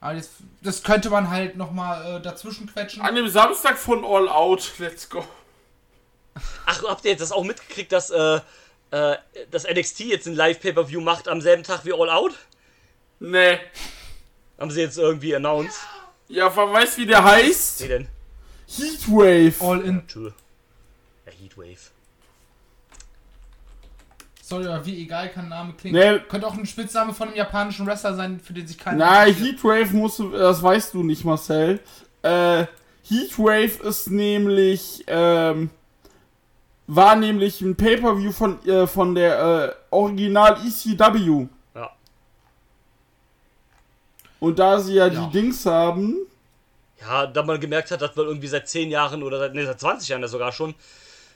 [0.00, 0.30] Aber das,
[0.62, 3.02] das könnte man halt nochmal äh, dazwischen quetschen.
[3.02, 4.72] An dem Samstag von All Out.
[4.78, 5.24] Let's go.
[6.66, 8.40] Ach, habt ihr jetzt das auch mitgekriegt, dass äh,
[8.92, 9.16] äh,
[9.50, 12.32] das NXT jetzt ein Live-Pay-Per-View macht am selben Tag wie All Out?
[13.18, 13.58] Nee.
[14.58, 15.80] Haben sie jetzt irgendwie announced?
[16.28, 17.80] Ja, wer weiß, wie der heißt?
[17.80, 18.08] Nee, denn?
[18.68, 19.54] Heatwave.
[19.60, 20.02] All in.
[21.26, 21.90] Ja, Heatwave.
[24.50, 25.96] Sorry, aber wie egal kann ein Name klingen.
[25.96, 26.18] Nee.
[26.28, 28.98] Könnte auch ein Spitzname von einem japanischen Wrestler sein, für den sich keiner.
[28.98, 29.20] Na.
[29.22, 31.78] Heatwave musst du, das weißt du nicht, Marcel.
[32.22, 32.64] Äh,
[33.08, 35.70] Heatwave ist nämlich, ähm,
[36.88, 41.46] war nämlich ein Pay-Per-View von, äh, von der, äh, Original ECW.
[41.76, 41.90] Ja.
[44.40, 45.26] Und da sie ja, Ja.
[45.26, 46.16] die Dings haben,
[47.00, 49.80] Ja, da man gemerkt hat, dass man irgendwie seit 10 Jahren oder seit, nee, seit
[49.80, 50.74] 20 Jahren ja sogar schon,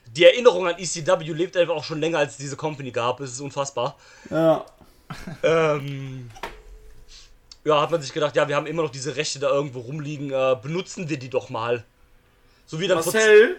[0.07, 3.21] die Erinnerung an ECW lebt einfach auch schon länger, als es diese Company gab.
[3.21, 3.97] Es ist unfassbar.
[4.31, 4.65] ja,
[5.43, 6.31] Ähm,
[7.65, 10.31] ja, hat man sich gedacht, ja, wir haben immer noch diese Rechte da irgendwo rumliegen,
[10.31, 11.85] äh, benutzen wir die doch mal.
[12.67, 13.57] So wie dann Marcel,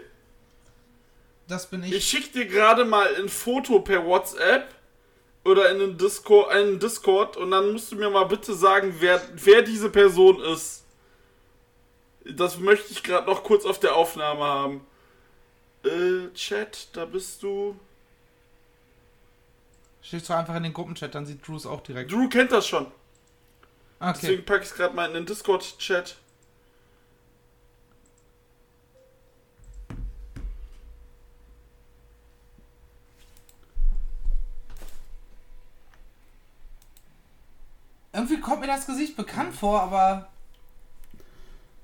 [1.47, 1.93] Das bin ich.
[1.93, 4.67] ich schick dir gerade mal ein Foto per WhatsApp
[5.43, 9.21] oder in den Discord, einen Discord und dann musst du mir mal bitte sagen, wer,
[9.35, 10.83] wer diese Person ist.
[12.27, 14.87] Das möchte ich gerade noch kurz auf der Aufnahme haben.
[15.85, 17.79] Äh, Chat, da bist du.
[20.01, 22.11] Schickst du einfach in den Gruppenchat, dann sieht Drews auch direkt.
[22.11, 22.87] Drew kennt das schon.
[23.99, 24.17] Okay.
[24.21, 26.17] Deswegen packe ich es gerade mal in den Discord-Chat.
[38.13, 40.29] Irgendwie kommt mir das Gesicht bekannt vor, aber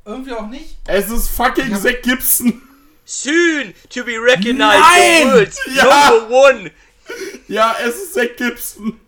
[0.06, 0.78] irgendwie auch nicht.
[0.86, 2.62] Es ist fucking Zack Gibson.
[3.12, 5.28] Soon to be recognized Nein!
[5.28, 6.10] the world's Ja!
[6.10, 6.72] number one.
[7.50, 9.00] Ja, es ist Zack Gibson.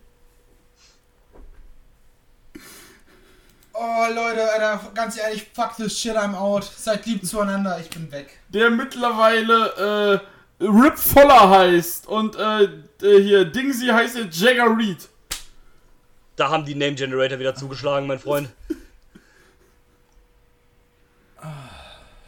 [3.71, 6.65] Oh Leute, Alter, ganz ehrlich, fuck this shit, I'm out.
[6.65, 8.37] Seid lieb zueinander, ich bin weg.
[8.49, 10.21] Der mittlerweile
[10.59, 12.05] äh, Rip Voller heißt.
[12.07, 15.07] Und äh, äh, hier, Dingsy heißt jetzt Jagger Reed.
[16.35, 18.49] Da haben die Name Generator wieder zugeschlagen, mein Freund.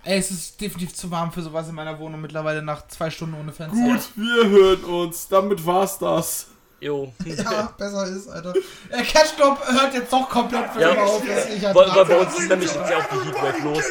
[0.06, 3.34] Ey, es ist definitiv zu warm für sowas in meiner Wohnung mittlerweile nach zwei Stunden
[3.40, 3.76] ohne Fenster.
[3.77, 5.27] Gut, wir hören uns.
[5.27, 6.45] Damit war's das.
[6.80, 7.11] Jo.
[7.26, 8.53] Ja, besser ist, Alter.
[8.91, 10.90] Der Catch Club hört jetzt doch komplett für Ja.
[10.91, 11.23] immer auf.
[11.26, 12.19] Das ist nicht Weil, weil bei ertragbar.
[12.27, 13.84] uns ist nämlich jetzt ja auch die Heatwave los.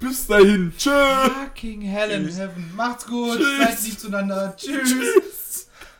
[0.00, 0.72] Bis dahin.
[0.76, 0.90] Tschö.
[0.90, 2.38] Fucking hell in Tschüss.
[2.38, 2.72] heaven.
[2.76, 3.38] Macht's gut.
[3.38, 3.58] Tschüss.
[3.58, 4.54] Seid lieb zueinander.
[4.56, 4.94] Tschüss.